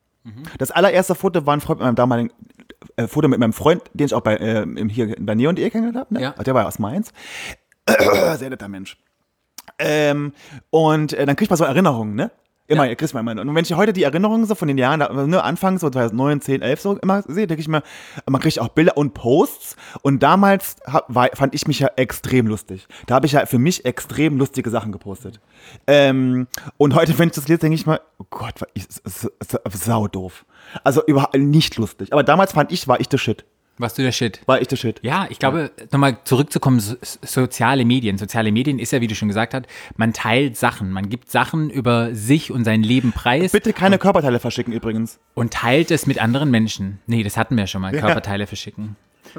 Das 0.59 0.71
allererste 0.71 1.15
Foto 1.15 1.47
war 1.47 1.55
ein 1.57 1.63
Freund 1.63 1.81
mit 1.81 1.87
meinem 1.87 1.95
damaligen 1.95 2.31
äh, 2.97 3.07
Foto 3.07 3.29
mit 3.29 3.39
meinem 3.41 3.53
Freund, 3.53 3.83
den 3.95 4.07
ich 4.07 4.15
auch 4.15 4.21
bei 4.23 4.37
äh, 4.37 4.67
hier 4.89 5.15
bei 5.19 5.35
Neon.de 5.35 5.69
kennengelernt 5.71 6.07
habe, 6.11 6.15
ne? 6.15 6.23
Ja. 6.23 6.43
Der 6.43 6.55
war 6.55 6.63
ja 6.63 6.69
aus 6.69 6.79
Mainz. 6.79 7.13
Sehr 8.39 8.51
netter 8.51 8.69
Mensch. 8.69 8.97
Ähm, 9.79 10.33
und 10.71 11.13
äh, 11.13 11.27
dann 11.27 11.37
kriegt 11.37 11.51
man 11.51 11.57
so 11.57 11.65
Erinnerungen, 11.65 12.15
ne? 12.15 12.31
Immer, 12.67 12.85
Ja. 12.87 12.95
kriegst 12.95 13.15
man 13.15 13.27
immer. 13.27 13.41
Und 13.41 13.53
wenn 13.57 13.65
ich 13.65 13.73
heute 13.75 13.93
die 13.93 14.05
Erinnerungen 14.05 14.47
so 14.47 14.55
von 14.55 14.69
den 14.69 14.79
Jahren, 14.79 15.01
da, 15.01 15.13
ne, 15.27 15.43
Anfang 15.43 15.79
so 15.81 15.91
2009, 15.91 16.41
10, 16.41 16.63
11 16.63 16.81
so 16.81 16.97
immer 16.99 17.23
sehe, 17.27 17.49
denke 17.49 17.61
ich 17.61 17.67
mir, 17.67 17.83
man 18.29 18.41
kriegt 18.41 18.61
auch 18.61 18.69
Bilder 18.69 18.97
und 18.97 19.13
Posts. 19.13 19.75
Und 20.03 20.23
damals 20.23 20.77
hab, 20.87 21.13
war, 21.13 21.29
fand 21.35 21.53
ich 21.57 21.67
mich 21.67 21.81
ja 21.81 21.89
extrem 21.97 22.47
lustig. 22.47 22.87
Da 23.09 23.17
habe 23.17 23.27
ich 23.27 23.33
ja 23.33 23.45
für 23.47 23.59
mich 23.59 23.85
extrem 23.87 24.39
lustige 24.39 24.71
Sachen 24.71 24.93
gepostet. 24.93 25.41
Ähm, 25.89 26.47
und 26.77 26.95
heute, 26.95 27.19
wenn 27.19 27.29
ich 27.31 27.35
das 27.35 27.49
lese, 27.49 27.59
denke 27.59 27.75
ich 27.75 27.87
mal, 27.87 28.01
oh 28.19 28.25
Gott, 28.31 28.55
ich, 28.75 28.89
s- 28.89 29.03
s- 29.05 29.29
s- 29.41 29.85
sau 29.85 30.07
doof. 30.07 30.45
Also 30.85 31.05
überhaupt 31.07 31.35
nicht 31.37 31.77
lustig. 31.77 32.13
Aber 32.13 32.23
damals 32.23 32.53
fand 32.53 32.73
ich, 32.73 32.87
war 32.89 33.01
ich 33.01 33.09
der 33.09 33.19
Shit. 33.19 33.45
Warst 33.79 33.97
du 33.97 34.03
der 34.03 34.13
Shit? 34.13 34.41
War 34.45 34.61
ich 34.61 34.69
der 34.69 34.77
Shit. 34.77 35.01
Ja, 35.03 35.27
ich 35.31 35.39
glaube, 35.39 35.71
nochmal 35.91 36.19
zurückzukommen, 36.25 36.81
so, 36.81 36.97
so- 37.01 37.19
soziale 37.23 37.87
Medien. 37.87 38.19
Soziale 38.19 38.53
Medien 38.53 38.79
ist 38.79 38.93
ja, 38.93 39.01
wie 39.01 39.07
du 39.07 39.15
schon 39.15 39.29
gesagt 39.29 39.55
hast, 39.55 39.65
man 39.97 40.13
teilt 40.13 40.59
Sachen. 40.59 40.91
Man 40.93 41.09
gibt 41.09 41.31
Sachen 41.31 41.71
über 41.71 42.15
sich 42.15 42.51
und 42.53 42.65
sein 42.65 42.83
Leben 42.83 43.13
preis 43.13 43.53
Bitte 43.53 43.73
keine 43.73 43.97
Körperteile 43.97 44.39
verschicken 44.39 44.75
übrigens. 44.75 45.19
und 45.33 45.55
teilt 45.55 45.91
es 45.91 46.07
mit 46.07 46.21
anderen 46.23 46.51
Menschen. 46.51 46.99
Nee, 47.07 47.23
das 47.23 47.39
hatten 47.39 47.57
wir 47.57 47.67
schon 47.67 47.81
mal, 47.81 47.93
Körperteile 47.93 48.47
verschicken. 48.47 48.97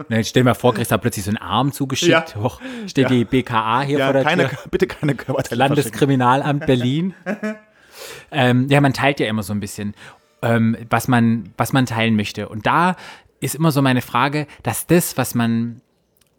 Jetzt 0.09 0.29
stell 0.29 0.41
dir 0.43 0.49
mal 0.49 0.53
vor, 0.55 0.73
kriegst 0.73 0.91
du 0.91 0.97
plötzlich 0.97 1.25
so 1.25 1.29
einen 1.31 1.37
Arm 1.37 1.71
zugeschickt. 1.71 2.09
Ja. 2.35 2.41
Hoch, 2.41 2.61
steht 2.87 3.09
die 3.11 3.25
BKA 3.25 3.81
hier 3.81 3.99
Ja, 3.99 4.05
vor 4.05 4.13
der 4.13 4.23
keine, 4.23 4.47
Tür. 4.49 4.57
bitte 4.71 4.87
keine 4.87 5.13
Körperteile 5.15 5.43
verschicken. 5.43 5.59
Landeskriminalamt 5.75 6.65
Berlin. 6.65 7.13
ähm, 8.31 8.67
ja, 8.69 8.81
man 8.81 8.93
teilt 8.93 9.19
ja 9.19 9.27
immer 9.27 9.43
so 9.43 9.53
ein 9.53 9.59
bisschen, 9.59 9.93
ähm, 10.41 10.77
was, 10.89 11.07
man, 11.07 11.53
was 11.57 11.73
man 11.73 11.85
teilen 11.85 12.15
möchte. 12.15 12.49
Und 12.49 12.65
da 12.65 12.95
ist 13.39 13.55
immer 13.55 13.71
so 13.71 13.81
meine 13.81 14.01
Frage, 14.01 14.47
dass 14.63 14.87
das, 14.87 15.17
was 15.17 15.35
man. 15.35 15.81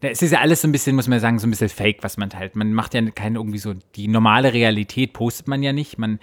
Es 0.04 0.20
ist 0.20 0.32
ja 0.32 0.40
alles 0.40 0.62
so 0.62 0.66
ein 0.66 0.72
bisschen, 0.72 0.96
muss 0.96 1.06
man 1.06 1.20
sagen, 1.20 1.38
so 1.38 1.46
ein 1.46 1.50
bisschen 1.50 1.68
fake, 1.68 1.98
was 2.02 2.16
man 2.16 2.28
teilt. 2.28 2.56
Man 2.56 2.72
macht 2.72 2.92
ja 2.92 3.08
keine 3.12 3.38
irgendwie 3.38 3.58
so, 3.58 3.72
die 3.94 4.08
normale 4.08 4.52
Realität 4.52 5.12
postet 5.12 5.46
man 5.46 5.62
ja 5.62 5.72
nicht. 5.72 5.96
Man, 5.96 6.18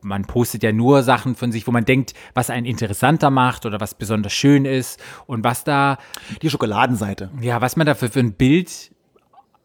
man 0.00 0.24
postet 0.24 0.64
ja 0.64 0.72
nur 0.72 1.04
Sachen 1.04 1.36
von 1.36 1.52
sich, 1.52 1.68
wo 1.68 1.70
man 1.70 1.84
denkt, 1.84 2.14
was 2.34 2.50
einen 2.50 2.66
interessanter 2.66 3.30
macht 3.30 3.64
oder 3.64 3.80
was 3.80 3.94
besonders 3.94 4.32
schön 4.32 4.64
ist 4.64 5.00
und 5.28 5.44
was 5.44 5.62
da, 5.62 5.98
Die 6.42 6.50
Schokoladenseite. 6.50 7.30
ja, 7.40 7.60
was 7.60 7.76
man 7.76 7.86
dafür 7.86 8.08
für 8.10 8.18
ein 8.18 8.32
Bild 8.32 8.90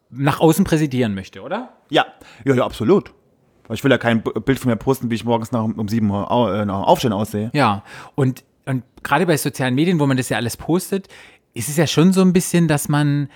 nach 0.08 0.38
außen 0.38 0.64
präsentieren 0.64 1.14
möchte, 1.14 1.42
oder? 1.42 1.72
Ja, 1.90 2.06
ja, 2.44 2.54
ja, 2.54 2.64
absolut. 2.64 3.12
Ich 3.70 3.84
will 3.84 3.90
ja 3.90 3.98
kein 3.98 4.22
Bild 4.22 4.58
von 4.58 4.70
mir 4.70 4.76
posten, 4.76 5.10
wie 5.10 5.14
ich 5.14 5.24
morgens 5.24 5.52
nach, 5.52 5.62
um 5.62 5.88
7 5.88 6.08
Uhr 6.10 6.30
au, 6.30 6.50
äh, 6.50 6.64
nach 6.64 6.82
Aufstehen 6.82 7.12
aussehe. 7.12 7.50
Ja, 7.54 7.84
und, 8.14 8.44
und 8.66 8.82
gerade 9.02 9.26
bei 9.26 9.36
sozialen 9.36 9.74
Medien, 9.74 10.00
wo 10.00 10.06
man 10.06 10.16
das 10.16 10.28
ja 10.28 10.36
alles 10.36 10.56
postet, 10.56 11.08
ist 11.54 11.68
es 11.68 11.76
ja 11.76 11.86
schon 11.86 12.12
so 12.12 12.22
ein 12.22 12.32
bisschen, 12.32 12.68
dass 12.68 12.88
man, 12.88 13.28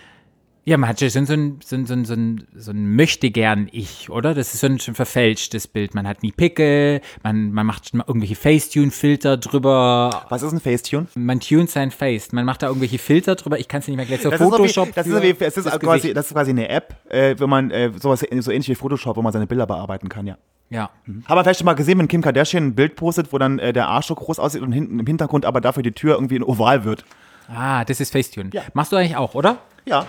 ja, 0.69 0.77
man 0.77 0.91
hat 0.91 1.01
ja 1.01 1.09
schon 1.09 1.27
so 1.27 1.33
ein, 1.33 1.61
so 1.65 1.77
ein, 1.77 1.87
so 1.87 1.95
ein, 1.95 2.05
so 2.05 2.15
ein, 2.15 2.45
so 2.57 2.73
ein 2.73 2.97
Möchtegern-Ich, 2.97 4.11
oder? 4.11 4.35
Das 4.35 4.53
ist 4.53 4.61
so 4.61 4.67
ein 4.67 4.81
schon 4.81 4.97
verfälschtes 4.97 5.69
Bild. 5.69 5.95
Man 5.95 6.09
hat 6.09 6.25
nie 6.25 6.33
Pickel, 6.33 7.01
man, 7.23 7.53
man 7.53 7.67
macht 7.67 7.95
irgendwelche 7.95 8.35
Facetune-Filter 8.35 9.37
drüber, 9.37 10.25
Was 10.29 10.43
ist 10.43 10.53
ein 10.53 10.59
Facetune? 10.61 11.07
man 11.15 11.39
tunet 11.39 11.71
sein 11.71 11.93
Face, 11.93 12.33
man 12.33 12.45
macht 12.45 12.63
da 12.63 12.67
irgendwelche 12.67 12.99
Filter 12.99 13.37
drüber. 13.37 13.61
Ich 13.61 13.69
kann 13.69 13.79
es 13.79 13.87
nicht 13.87 13.97
mehr 13.97 14.07
gleich 14.07 14.23
so 14.23 14.31
Das 14.31 14.41
ist, 14.41 14.45
Photoshop. 14.45 14.89
wie, 14.89 14.93
das, 14.93 15.07
ist 15.07 15.23
wie, 15.23 15.29
ist 15.45 15.57
das 15.57 15.79
quasi, 15.79 16.01
Gesicht. 16.01 16.17
das 16.17 16.27
ist 16.27 16.33
quasi 16.33 16.51
eine 16.51 16.69
App, 16.69 16.97
äh, 17.11 17.37
wo 17.39 17.47
man 17.47 17.71
äh, 17.71 17.93
sowas 18.01 18.27
so 18.41 18.51
ähnlich 18.51 18.69
wie 18.69 18.75
Photoshop, 18.75 19.17
wo 19.17 19.23
man 19.23 19.33
seine 19.33 19.47
Bilder 19.47 19.69
bearbeiten 19.69 20.09
kann, 20.09 20.27
ja. 20.27 20.37
Ja. 20.69 20.91
Haben 21.07 21.23
wir 21.29 21.45
vielleicht 21.45 21.61
schon 21.61 21.67
mal 21.67 21.75
gesehen, 21.75 21.97
wenn 22.01 22.09
Kim 22.09 22.23
Kardashian 22.23 22.65
ein 22.67 22.75
Bild 22.75 22.97
postet, 22.97 23.33
wo 23.33 23.39
dann 23.39 23.61
äh, 23.61 23.73
der 23.73 23.87
Arsch 23.87 24.07
so 24.07 24.17
groß 24.17 24.41
aussieht 24.41 24.63
und 24.63 24.73
hinten 24.73 24.99
im 24.99 25.07
Hintergrund 25.07 25.45
aber 25.45 25.61
dafür 25.61 25.85
die 25.85 25.93
Tür 25.93 26.15
irgendwie 26.17 26.41
ein 26.41 26.43
Oval 26.43 26.83
wird. 26.85 27.05
Ah, 27.49 27.85
das 27.85 28.01
ist 28.01 28.11
Facetune. 28.11 28.51
Ja. 28.53 28.63
Machst 28.75 28.91
du 28.91 28.97
eigentlich 28.97 29.15
auch, 29.17 29.35
oder? 29.37 29.59
Ja. 29.85 30.07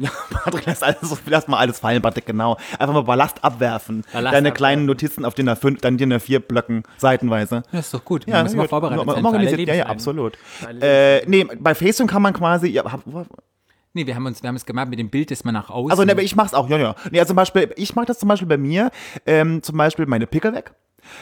Ja, 0.00 0.08
Patrick, 0.30 0.64
lass, 0.64 0.82
alles, 0.82 1.20
lass 1.26 1.46
mal 1.46 1.58
alles 1.58 1.78
fallen, 1.78 2.00
Patrick, 2.00 2.24
genau. 2.24 2.56
Einfach 2.78 2.94
mal 2.94 3.02
Ballast 3.02 3.44
abwerfen. 3.44 4.02
Ballast 4.12 4.34
Deine 4.34 4.48
abwerfen. 4.48 4.54
kleinen 4.56 4.86
Notizen 4.86 5.26
auf 5.26 5.34
DIN 5.34 5.48
A5, 5.50 5.80
dann 5.82 5.98
DIN 5.98 6.12
A4 6.14 6.38
Blöcken, 6.38 6.84
seitenweise. 6.96 7.62
Ja, 7.70 7.80
ist 7.80 7.92
doch 7.92 8.02
gut. 8.02 8.26
Ja, 8.26 8.42
gut. 8.42 8.68
vorbereitet 8.70 9.04
Mal- 9.04 9.14
sein. 9.16 9.24
organisiert. 9.26 9.68
Ja, 9.68 9.74
ja, 9.74 9.86
absolut. 9.86 10.38
Äh, 10.80 11.26
nee, 11.26 11.44
bei 11.58 11.74
Facetune 11.74 12.08
kann 12.08 12.22
man 12.22 12.32
quasi, 12.32 12.68
ja, 12.68 12.90
hab, 12.90 13.02
Nee, 13.92 14.06
wir 14.06 14.14
haben 14.14 14.24
uns, 14.24 14.42
wir 14.42 14.48
haben 14.48 14.56
es 14.56 14.64
gemacht 14.64 14.88
mit 14.88 14.98
dem 15.00 15.10
Bild, 15.10 15.30
das 15.32 15.44
man 15.44 15.52
nach 15.52 15.68
außen. 15.68 15.90
Also, 15.90 16.04
ne, 16.04 16.12
aber 16.12 16.22
ich 16.22 16.36
mach's 16.36 16.54
auch, 16.54 16.68
ja, 16.68 16.78
ja. 16.78 16.94
Nee, 17.10 17.18
also 17.18 17.30
zum 17.30 17.36
Beispiel, 17.36 17.72
ich 17.76 17.94
mach 17.96 18.04
das 18.06 18.20
zum 18.20 18.28
Beispiel 18.28 18.46
bei 18.48 18.56
mir, 18.56 18.90
ähm, 19.26 19.62
zum 19.62 19.76
Beispiel 19.76 20.06
meine 20.06 20.26
Pickel 20.26 20.54
weg. 20.54 20.72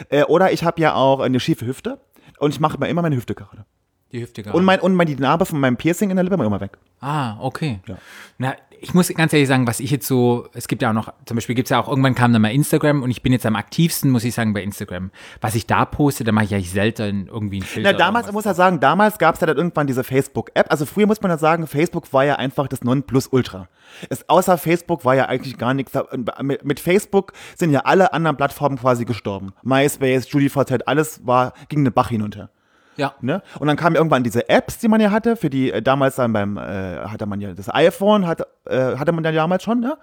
Äh, 0.09 0.23
oder 0.23 0.51
ich 0.51 0.63
habe 0.63 0.79
ja 0.79 0.93
auch 0.93 1.19
eine 1.19 1.39
schiefe 1.39 1.65
Hüfte 1.65 1.99
und 2.37 2.53
ich 2.53 2.59
mache 2.59 2.77
immer 2.87 3.01
meine 3.01 3.15
Hüfte 3.15 3.33
gerade. 3.33 3.65
Die 4.11 4.21
Hüfte 4.21 4.43
gerade. 4.43 4.57
Und, 4.57 4.65
mein, 4.65 4.79
und 4.79 4.95
mein, 4.95 5.07
die 5.07 5.15
Narbe 5.15 5.45
von 5.45 5.59
meinem 5.59 5.77
Piercing 5.77 6.09
in 6.09 6.15
der 6.15 6.23
Lippe 6.23 6.37
war 6.37 6.45
immer 6.45 6.61
weg. 6.61 6.77
Ah, 6.99 7.37
okay. 7.39 7.79
Ja. 7.87 7.97
Na, 8.37 8.55
ich 8.81 8.93
muss 8.93 9.09
ganz 9.09 9.33
ehrlich 9.33 9.47
sagen, 9.47 9.67
was 9.67 9.79
ich 9.79 9.91
jetzt 9.91 10.07
so, 10.07 10.47
es 10.53 10.67
gibt 10.67 10.81
ja 10.81 10.89
auch 10.89 10.93
noch, 10.93 11.13
zum 11.25 11.35
Beispiel 11.35 11.55
gibt 11.55 11.67
es 11.67 11.69
ja 11.69 11.79
auch, 11.79 11.87
irgendwann 11.87 12.15
kam 12.15 12.33
dann 12.33 12.41
mal 12.41 12.51
Instagram 12.51 13.03
und 13.03 13.11
ich 13.11 13.21
bin 13.21 13.33
jetzt 13.33 13.45
am 13.45 13.55
aktivsten, 13.55 14.09
muss 14.09 14.23
ich 14.23 14.33
sagen, 14.33 14.53
bei 14.53 14.63
Instagram. 14.63 15.11
Was 15.41 15.55
ich 15.55 15.67
da 15.67 15.85
poste, 15.85 16.23
da 16.23 16.31
mache 16.31 16.45
ich 16.45 16.51
ja 16.51 16.61
selten 16.61 17.27
irgendwie 17.27 17.57
einen 17.57 17.65
Filter. 17.65 17.91
Na, 17.91 17.97
damals, 17.97 18.25
oder 18.25 18.33
muss 18.33 18.45
ja 18.45 18.53
sagen, 18.53 18.79
damals 18.79 19.17
gab 19.17 19.35
es 19.35 19.41
ja 19.41 19.47
dann 19.47 19.57
irgendwann 19.57 19.87
diese 19.87 20.03
Facebook-App. 20.03 20.71
Also 20.71 20.85
früher 20.85 21.07
muss 21.07 21.21
man 21.21 21.29
ja 21.29 21.37
sagen, 21.37 21.67
Facebook 21.67 22.11
war 22.13 22.25
ja 22.25 22.35
einfach 22.35 22.67
das 22.67 22.83
Nonplusultra. 22.83 23.67
Es, 24.09 24.27
außer 24.29 24.57
Facebook 24.57 25.05
war 25.05 25.15
ja 25.15 25.25
eigentlich 25.25 25.57
gar 25.57 25.73
nichts. 25.73 25.93
Mit, 26.41 26.63
mit 26.63 26.79
Facebook 26.79 27.33
sind 27.55 27.71
ja 27.71 27.81
alle 27.81 28.13
anderen 28.13 28.37
Plattformen 28.37 28.77
quasi 28.77 29.05
gestorben. 29.05 29.53
MySpace, 29.63 30.27
StudiVZ, 30.27 30.87
alles 30.87 31.25
war, 31.25 31.53
ging 31.67 31.83
den 31.83 31.93
Bach 31.93 32.09
hinunter. 32.09 32.49
Ja. 32.99 33.13
Ne? 33.21 33.41
Und 33.59 33.67
dann 33.67 33.77
kamen 33.77 33.95
irgendwann 33.95 34.23
diese 34.23 34.49
Apps, 34.49 34.77
die 34.79 34.87
man 34.87 35.01
ja 35.01 35.11
hatte, 35.11 35.35
für 35.35 35.49
die 35.49 35.71
äh, 35.71 35.81
damals 35.81 36.15
dann 36.15 36.33
beim, 36.33 36.57
äh, 36.57 36.97
hatte 37.05 37.25
man 37.25 37.39
ja 37.41 37.53
das 37.53 37.73
iPhone, 37.73 38.27
hat, 38.27 38.41
äh, 38.65 38.97
hatte 38.97 39.11
man 39.11 39.23
ja 39.23 39.31
damals 39.31 39.63
schon, 39.63 39.79
ne? 39.79 39.97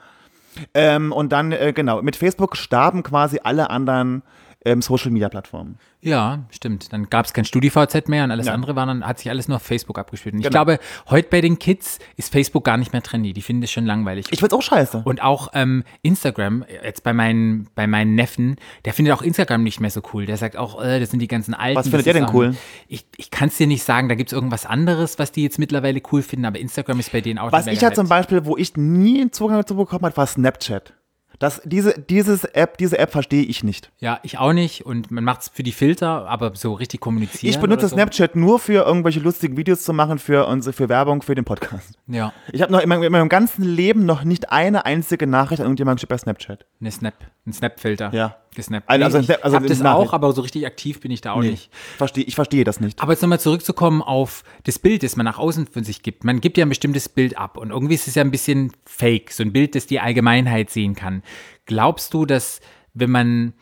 Ähm, 0.72 1.12
und 1.12 1.32
dann, 1.32 1.52
äh, 1.52 1.74
genau, 1.74 2.00
mit 2.00 2.16
Facebook 2.16 2.56
starben 2.56 3.02
quasi 3.02 3.40
alle 3.42 3.68
anderen 3.68 4.22
ähm, 4.66 4.82
Social-Media-Plattformen. 4.82 5.78
Ja, 6.02 6.44
stimmt. 6.50 6.92
Dann 6.92 7.08
gab 7.08 7.24
es 7.26 7.32
kein 7.32 7.44
StudiVZ 7.44 8.08
mehr 8.08 8.24
und 8.24 8.30
alles 8.30 8.46
Ja. 8.46 8.52
andere 8.54 8.76
war 8.76 8.84
dann, 8.86 9.06
hat 9.06 9.18
sich 9.18 9.30
alles 9.30 9.48
nur 9.48 9.56
auf 9.56 9.62
Facebook 9.62 9.98
abgespielt. 9.98 10.34
Und 10.34 10.40
ich 10.40 10.44
Genau. 10.46 10.64
glaube, 10.64 10.78
heute 11.08 11.28
bei 11.30 11.40
den 11.40 11.58
Kids 11.58 11.98
ist 12.16 12.32
Facebook 12.32 12.64
gar 12.64 12.76
nicht 12.76 12.92
mehr 12.92 13.02
trendy. 13.02 13.32
Die 13.32 13.42
finden 13.42 13.62
es 13.62 13.70
schon 13.70 13.86
langweilig. 13.86 14.26
Ich 14.30 14.40
find's 14.40 14.54
auch 14.54 14.62
scheiße. 14.62 15.02
Und 15.04 15.22
auch 15.22 15.48
ähm, 15.54 15.84
Instagram, 16.02 16.64
jetzt 16.84 17.02
bei 17.02 17.12
meinen, 17.12 17.68
bei 17.74 17.86
meinen 17.86 18.14
Neffen, 18.14 18.56
der 18.84 18.92
findet 18.92 19.14
auch 19.14 19.22
Instagram 19.22 19.62
nicht 19.62 19.80
mehr 19.80 19.90
so 19.90 20.02
cool. 20.12 20.26
Der 20.26 20.36
sagt 20.36 20.56
auch, 20.56 20.82
äh, 20.82 21.00
das 21.00 21.10
sind 21.10 21.20
die 21.20 21.28
ganzen 21.28 21.54
alten. 21.54 21.76
Was 21.78 21.88
findet 21.88 22.06
ist 22.06 22.14
denn 22.14 22.24
auch- 22.24 22.34
cool? 22.34 22.54
Ich, 22.88 23.06
ich 23.16 23.30
kann 23.30 23.48
es 23.48 23.56
dir 23.56 23.66
nicht 23.66 23.82
sagen, 23.84 24.08
da 24.08 24.14
gibt 24.14 24.30
es 24.30 24.34
irgendwas 24.34 24.66
anderes, 24.66 25.18
was 25.18 25.32
die 25.32 25.42
jetzt 25.42 25.58
mittlerweile 25.58 26.00
cool 26.12 26.22
finden, 26.22 26.44
aber 26.44 26.58
Instagram 26.58 27.00
ist 27.00 27.12
bei 27.12 27.20
denen 27.20 27.38
auch 27.38 27.52
Was 27.52 27.66
ich 27.66 27.80
ja 27.80 27.92
zum 27.92 28.04
gehypt. 28.04 28.08
Beispiel, 28.10 28.44
wo 28.44 28.56
ich 28.56 28.76
nie 28.76 29.20
einen 29.20 29.32
Zugang 29.32 29.56
dazu 29.58 29.76
bekommen 29.76 30.04
habe, 30.04 30.16
war 30.16 30.26
Snapchat. 30.26 30.92
Das, 31.38 31.60
diese, 31.64 31.98
dieses 31.98 32.44
App, 32.44 32.78
diese 32.78 32.98
App 32.98 33.12
verstehe 33.12 33.42
ich 33.42 33.62
nicht. 33.64 33.90
Ja, 33.98 34.20
ich 34.22 34.38
auch 34.38 34.52
nicht 34.52 34.86
und 34.86 35.10
man 35.10 35.24
macht 35.24 35.42
es 35.42 35.48
für 35.48 35.62
die 35.62 35.72
Filter, 35.72 36.28
aber 36.28 36.52
so 36.54 36.72
richtig 36.74 37.00
kommunizieren. 37.00 37.50
Ich 37.50 37.58
benutze 37.60 37.88
so. 37.88 37.94
Snapchat 37.96 38.36
nur 38.36 38.58
für 38.58 38.84
irgendwelche 38.86 39.20
lustigen 39.20 39.56
Videos 39.56 39.82
zu 39.84 39.92
machen, 39.92 40.18
für, 40.18 40.46
unsere, 40.46 40.72
für 40.72 40.88
Werbung, 40.88 41.22
für 41.22 41.34
den 41.34 41.44
Podcast. 41.44 41.98
Ja, 42.06 42.32
Ich 42.52 42.62
habe 42.62 42.72
noch 42.72 42.80
in 42.80 42.88
meinem, 42.88 43.02
in 43.02 43.12
meinem 43.12 43.28
ganzen 43.28 43.64
Leben 43.64 44.06
noch 44.06 44.24
nicht 44.24 44.50
eine 44.52 44.86
einzige 44.86 45.26
Nachricht 45.26 45.60
an 45.60 45.66
irgendjemanden 45.66 45.96
geschickt 45.96 46.10
bei 46.10 46.18
Snapchat. 46.18 46.66
eine 46.80 46.90
Snap, 46.90 47.14
ein 47.46 47.52
Snap-Filter. 47.52 48.12
Ja. 48.14 48.36
Gesnappt. 48.56 48.90
Also- 48.90 49.04
also 49.04 49.18
ich 49.20 49.26
Snap- 49.26 49.44
also 49.44 49.56
hab 49.56 49.66
das 49.66 49.80
auch, 49.82 50.12
aber 50.12 50.32
so 50.32 50.42
richtig 50.42 50.66
aktiv 50.66 51.00
bin 51.00 51.12
ich 51.12 51.20
da 51.20 51.32
auch 51.34 51.42
nicht. 51.42 51.70
Versteh, 51.96 52.22
ich 52.22 52.34
verstehe 52.34 52.64
das 52.64 52.80
nicht. 52.80 53.00
Aber 53.00 53.12
jetzt 53.12 53.22
nochmal 53.22 53.38
zurückzukommen 53.38 54.02
auf 54.02 54.42
das 54.64 54.80
Bild, 54.80 55.04
das 55.04 55.14
man 55.14 55.24
nach 55.24 55.38
außen 55.38 55.68
von 55.68 55.84
sich 55.84 56.02
gibt. 56.02 56.24
Man 56.24 56.40
gibt 56.40 56.58
ja 56.58 56.66
ein 56.66 56.68
bestimmtes 56.68 57.08
Bild 57.08 57.38
ab 57.38 57.56
und 57.56 57.70
irgendwie 57.70 57.94
ist 57.94 58.08
es 58.08 58.16
ja 58.16 58.22
ein 58.22 58.32
bisschen 58.32 58.72
fake, 58.84 59.30
so 59.30 59.44
ein 59.44 59.52
Bild, 59.52 59.76
das 59.76 59.86
die 59.86 60.00
Allgemeinheit 60.00 60.70
sehen 60.70 60.96
kann. 60.96 61.22
Glaubst 61.66 62.12
du, 62.12 62.26
dass 62.26 62.60
wenn 62.94 63.10
man, 63.10 63.52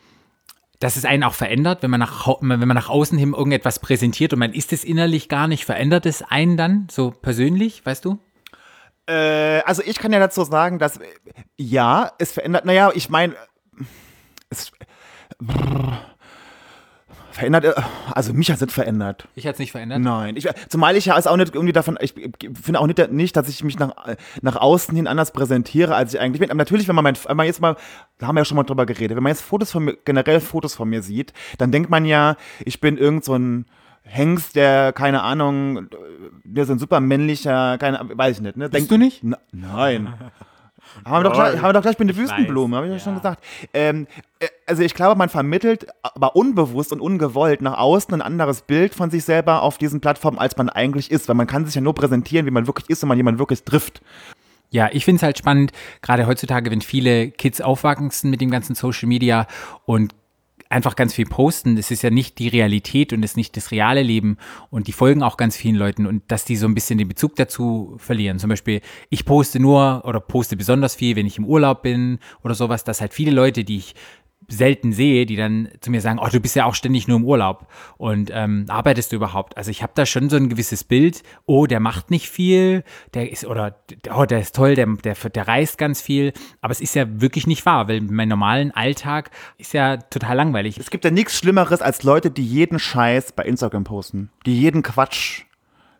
dass 0.79 0.95
es 0.95 1.05
einen 1.05 1.23
auch 1.23 1.33
verändert, 1.33 1.83
wenn 1.83 1.91
man 1.91 1.99
nach, 1.99 2.27
wenn 2.41 2.59
man 2.59 2.69
nach 2.75 2.89
außen 2.89 3.17
hin 3.17 3.33
irgendetwas 3.33 3.79
präsentiert 3.79 4.33
und 4.33 4.39
man 4.39 4.53
ist 4.53 4.73
es 4.73 4.83
innerlich 4.83 5.29
gar 5.29 5.47
nicht, 5.47 5.65
verändert 5.65 6.05
es 6.05 6.21
einen 6.21 6.57
dann 6.57 6.87
so 6.89 7.11
persönlich, 7.11 7.85
weißt 7.85 8.05
du? 8.05 8.17
Äh, 9.07 9.59
also 9.65 9.83
ich 9.85 9.97
kann 9.99 10.11
ja 10.13 10.19
dazu 10.19 10.43
sagen, 10.45 10.79
dass 10.79 10.97
äh, 10.97 11.03
ja, 11.57 12.11
es 12.17 12.31
verändert, 12.31 12.65
naja, 12.65 12.91
ich 12.95 13.09
meine, 13.09 13.35
verändert, 17.35 17.65
äh, 17.65 17.73
also 18.11 18.33
mich 18.33 18.49
hat 18.49 18.55
es 18.55 18.61
nicht 18.61 18.73
verändert. 18.73 19.27
Ich 19.35 19.45
hatte 19.45 19.55
es 19.55 19.59
nicht 19.59 19.71
verändert. 19.71 19.99
Nein, 19.99 20.35
ich, 20.37 20.47
zumal 20.69 20.95
ich 20.95 21.05
ja 21.05 21.15
also 21.15 21.29
auch 21.29 21.37
nicht 21.37 21.53
irgendwie 21.53 21.73
davon, 21.73 21.97
ich 21.99 22.13
finde 22.13 22.79
auch 22.79 22.87
nicht, 22.87 23.11
nicht, 23.11 23.35
dass 23.35 23.49
ich 23.49 23.63
mich 23.63 23.77
nach, 23.77 23.93
nach 24.41 24.55
außen 24.55 24.95
hin 24.95 25.07
anders 25.07 25.31
präsentiere, 25.31 25.95
als 25.95 26.13
ich 26.13 26.19
eigentlich 26.19 26.39
bin. 26.39 26.49
Aber 26.49 26.57
natürlich, 26.57 26.87
wenn 26.87 26.95
man, 26.95 27.03
mein, 27.03 27.17
wenn 27.27 27.37
man 27.37 27.45
jetzt 27.45 27.61
mal, 27.61 27.75
da 28.17 28.27
haben 28.27 28.35
wir 28.35 28.41
ja 28.41 28.45
schon 28.45 28.55
mal 28.55 28.63
drüber 28.63 28.85
geredet, 28.85 29.15
wenn 29.15 29.23
man 29.23 29.31
jetzt 29.31 29.41
Fotos 29.41 29.71
von 29.71 29.83
mir, 29.83 29.97
generell 30.05 30.39
Fotos 30.39 30.75
von 30.75 30.89
mir 30.89 31.01
sieht, 31.01 31.33
dann 31.57 31.71
denkt 31.71 31.89
man 31.89 32.05
ja, 32.05 32.37
ich 32.63 32.79
bin 32.79 32.97
irgend 32.97 33.25
so 33.25 33.35
ein 33.35 33.65
Hengst, 34.07 34.55
der, 34.55 34.93
keine 34.93 35.23
Ahnung, 35.23 35.87
der 36.43 36.65
so 36.65 36.73
ein 36.73 36.79
super 36.79 36.99
männlicher, 36.99 37.77
keine 37.79 37.99
weiß 38.13 38.37
ich 38.37 38.41
nicht, 38.41 38.55
ne? 38.55 38.69
Denk, 38.69 38.87
du 38.87 38.97
nicht? 38.97 39.23
Na, 39.23 39.37
nein. 39.51 40.13
Haben 41.03 41.23
wir, 41.23 41.29
doch 41.29 41.33
gleich, 41.33 41.55
haben 41.57 41.69
wir 41.69 41.73
doch 41.73 41.81
gleich 41.81 41.99
mit 41.99 42.09
der 42.09 42.15
Wüstenblume, 42.15 42.77
habe 42.77 42.87
ich 42.87 42.93
ja 42.93 42.99
schon 42.99 43.15
gesagt. 43.15 43.43
Ähm, 43.73 44.07
äh, 44.39 44.47
also 44.65 44.83
ich 44.83 44.93
glaube, 44.93 45.17
man 45.17 45.29
vermittelt, 45.29 45.87
aber 46.01 46.35
unbewusst 46.35 46.91
und 46.91 47.01
ungewollt 47.01 47.61
nach 47.61 47.77
außen 47.77 48.13
ein 48.13 48.21
anderes 48.21 48.61
Bild 48.61 48.93
von 48.95 49.09
sich 49.09 49.25
selber 49.25 49.61
auf 49.61 49.77
diesen 49.77 50.01
Plattformen, 50.01 50.39
als 50.39 50.55
man 50.57 50.69
eigentlich 50.69 51.11
ist. 51.11 51.27
Weil 51.27 51.35
man 51.35 51.47
kann 51.47 51.65
sich 51.65 51.75
ja 51.75 51.81
nur 51.81 51.95
präsentieren, 51.95 52.45
wie 52.45 52.51
man 52.51 52.67
wirklich 52.67 52.89
ist, 52.89 53.01
wenn 53.01 53.09
man 53.09 53.17
jemanden 53.17 53.39
wirklich 53.39 53.63
trifft. 53.63 54.01
Ja, 54.71 54.89
ich 54.91 55.05
finde 55.05 55.17
es 55.17 55.23
halt 55.23 55.37
spannend, 55.37 55.71
gerade 56.01 56.27
heutzutage, 56.27 56.71
wenn 56.71 56.81
viele 56.81 57.29
Kids 57.31 57.61
aufwachsen 57.61 58.29
mit 58.29 58.41
dem 58.41 58.51
ganzen 58.51 58.75
Social 58.75 59.07
Media 59.07 59.47
und 59.85 60.13
einfach 60.69 60.95
ganz 60.95 61.13
viel 61.13 61.25
posten. 61.25 61.75
Das 61.75 61.91
ist 61.91 62.01
ja 62.01 62.09
nicht 62.09 62.39
die 62.39 62.47
Realität 62.47 63.13
und 63.13 63.23
ist 63.23 63.37
nicht 63.37 63.55
das 63.57 63.71
reale 63.71 64.01
Leben 64.01 64.37
und 64.69 64.87
die 64.87 64.91
folgen 64.91 65.23
auch 65.23 65.37
ganz 65.37 65.55
vielen 65.55 65.75
Leuten 65.75 66.05
und 66.05 66.23
dass 66.27 66.45
die 66.45 66.55
so 66.55 66.67
ein 66.67 66.75
bisschen 66.75 66.97
den 66.97 67.07
Bezug 67.07 67.35
dazu 67.35 67.95
verlieren. 67.97 68.39
Zum 68.39 68.49
Beispiel, 68.49 68.81
ich 69.09 69.25
poste 69.25 69.59
nur 69.59 70.03
oder 70.05 70.19
poste 70.19 70.57
besonders 70.57 70.95
viel, 70.95 71.15
wenn 71.15 71.27
ich 71.27 71.37
im 71.37 71.45
Urlaub 71.45 71.83
bin 71.83 72.19
oder 72.43 72.55
sowas, 72.55 72.83
dass 72.83 73.01
halt 73.01 73.13
viele 73.13 73.31
Leute, 73.31 73.63
die 73.63 73.77
ich 73.77 73.95
selten 74.47 74.93
sehe, 74.93 75.25
die 75.25 75.35
dann 75.35 75.69
zu 75.81 75.91
mir 75.91 76.01
sagen, 76.01 76.19
oh, 76.21 76.27
du 76.27 76.39
bist 76.39 76.55
ja 76.55 76.65
auch 76.65 76.75
ständig 76.75 77.07
nur 77.07 77.17
im 77.17 77.25
Urlaub 77.25 77.67
und 77.97 78.31
ähm, 78.33 78.65
arbeitest 78.67 79.11
du 79.11 79.15
überhaupt? 79.15 79.57
Also 79.57 79.71
ich 79.71 79.81
habe 79.81 79.93
da 79.95 80.05
schon 80.05 80.29
so 80.29 80.35
ein 80.35 80.49
gewisses 80.49 80.83
Bild, 80.83 81.23
oh, 81.45 81.65
der 81.65 81.79
macht 81.79 82.11
nicht 82.11 82.29
viel, 82.29 82.83
der 83.13 83.31
ist, 83.31 83.45
oder 83.45 83.79
oh, 84.13 84.25
der 84.25 84.39
ist 84.39 84.55
toll, 84.55 84.75
der, 84.75 84.87
der, 84.87 85.15
der 85.15 85.47
reist 85.47 85.77
ganz 85.77 86.01
viel, 86.01 86.33
aber 86.61 86.71
es 86.71 86.81
ist 86.81 86.95
ja 86.95 87.21
wirklich 87.21 87.47
nicht 87.47 87.65
wahr, 87.65 87.87
weil 87.87 88.01
mein 88.01 88.29
normalen 88.29 88.71
Alltag 88.71 89.31
ist 89.57 89.73
ja 89.73 89.97
total 89.97 90.35
langweilig. 90.37 90.77
Es 90.77 90.89
gibt 90.89 91.05
ja 91.05 91.11
nichts 91.11 91.37
Schlimmeres 91.37 91.81
als 91.81 92.03
Leute, 92.03 92.31
die 92.31 92.45
jeden 92.45 92.79
Scheiß 92.79 93.31
bei 93.31 93.43
Instagram 93.43 93.83
posten. 93.83 94.29
Die 94.45 94.59
jeden 94.59 94.83
Quatsch, 94.83 95.43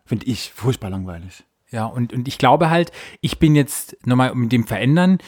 finde 0.04 0.26
ich, 0.26 0.52
furchtbar 0.54 0.90
langweilig. 0.90 1.44
Ja, 1.70 1.86
und, 1.86 2.12
und 2.12 2.28
ich 2.28 2.38
glaube 2.38 2.70
halt, 2.70 2.92
ich 3.20 3.38
bin 3.38 3.56
jetzt 3.56 3.96
nochmal 4.06 4.34
mit 4.34 4.52
dem 4.52 4.66
Verändern, 4.66 5.18